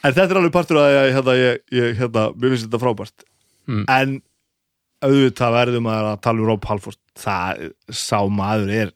[0.00, 3.26] en þetta er alveg partur að ég, hérna, ég, ég hérna, mér finnst þetta frábært.
[3.66, 3.82] Mm.
[3.90, 4.12] en
[5.02, 7.00] auðvitað verðum að tala um Rob Halford.
[7.18, 8.92] Það sá maður er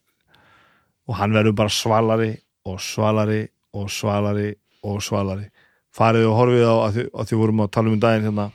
[1.11, 2.31] og hann verður bara svalari
[2.69, 3.41] og svalari
[3.77, 4.55] og svalari
[4.87, 5.49] og svalari.
[5.95, 8.49] Farið og horfið á að því, að því vorum að tala um daginn hérna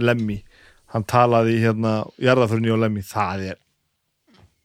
[0.00, 0.38] Lemmy,
[0.90, 3.58] hann talaði hérna jarðaförni og Lemmy, það er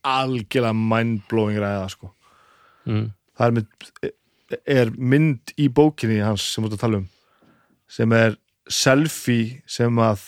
[0.06, 2.12] algjörlega mindblowing ræða sko.
[2.86, 3.10] Mm.
[3.34, 4.10] það er, mynd,
[4.78, 7.06] er mynd í bókinni hans sem ert að tala um
[7.90, 8.36] sem er
[8.70, 10.22] selfie sem að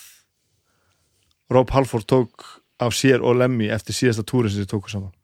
[1.55, 2.45] Rob Halford tók
[2.83, 5.15] af sér og Lemmy eftir síðasta túrin sem þið tóku saman.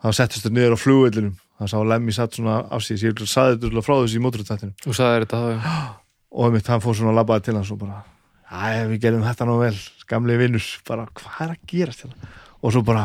[0.00, 3.24] Það settist þau niður á flugvellinum það sá að Lemmy satt svona af sér ég
[3.28, 6.00] saði þetta frá þessu í móturutættinu Þú sagði þetta þá
[6.30, 8.02] og einmitt hann fór svona að labbaði til hans og bara
[8.50, 9.76] Æ, við gerum þetta nú vel,
[10.10, 12.30] gamli vinnur bara, hvað er að gerast hérna
[12.60, 13.04] og svo bara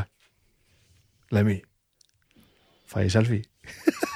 [1.35, 1.59] Lemmy
[2.89, 3.43] fæ ég selfie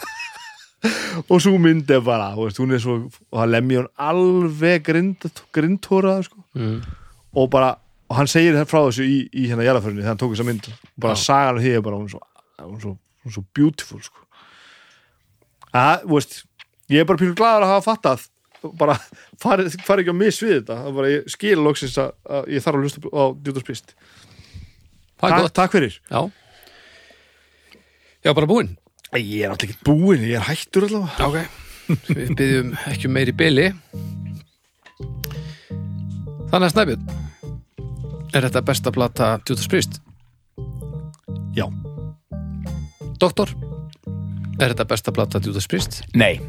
[1.29, 5.29] og svo mynd er bara veist, hún er svo, og hann Lemmy hún alveg grind,
[5.55, 6.41] grindhórað sko.
[6.57, 6.79] mm.
[7.37, 7.75] og bara,
[8.09, 10.71] og hann segir þetta frá þessu í, í hérna jarðaförunni þegar hann tók þessa mynd
[10.97, 11.23] bara Já.
[11.25, 12.23] sagan af því er bara, hún er svo,
[12.63, 14.25] hún er svo, hún er svo beautiful sko.
[15.75, 16.43] Að, veist
[16.89, 18.27] ég er bara pínu glaður að hafa fattað.
[18.79, 18.97] Bara
[19.39, 20.79] farið fari ekki á mis við þetta.
[20.81, 23.23] Það er bara, ég skil loksins að, að ég þarf að hlusta á
[25.19, 25.95] Það er takk, fyrir.
[26.07, 26.21] Já.
[28.23, 28.75] Já, bara búinn.
[29.15, 31.27] Ég er alltaf ekki búinn, ég er hættur allavega.
[31.27, 31.65] Ok.
[32.13, 33.65] Við byggjum ekki um meiri bili.
[36.49, 37.09] Þannig að Snæbjörn
[38.33, 39.99] Er þetta besta plata Judas Priest?
[41.57, 41.65] já,
[43.19, 43.49] Doktor
[44.59, 46.01] Er þetta besta plata Judas Priest?
[46.19, 46.41] Nei,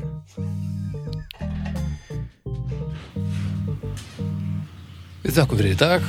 [5.31, 6.07] Við þakkum fyrir í dag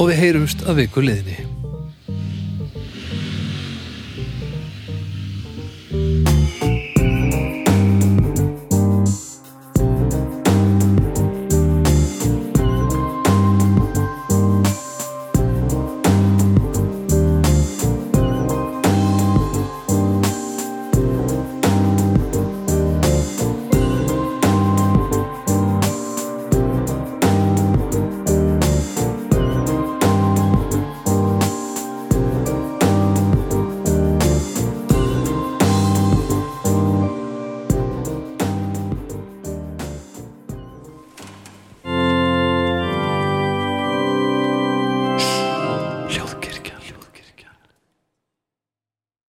[0.00, 1.53] og við heyrumst að viku liðinni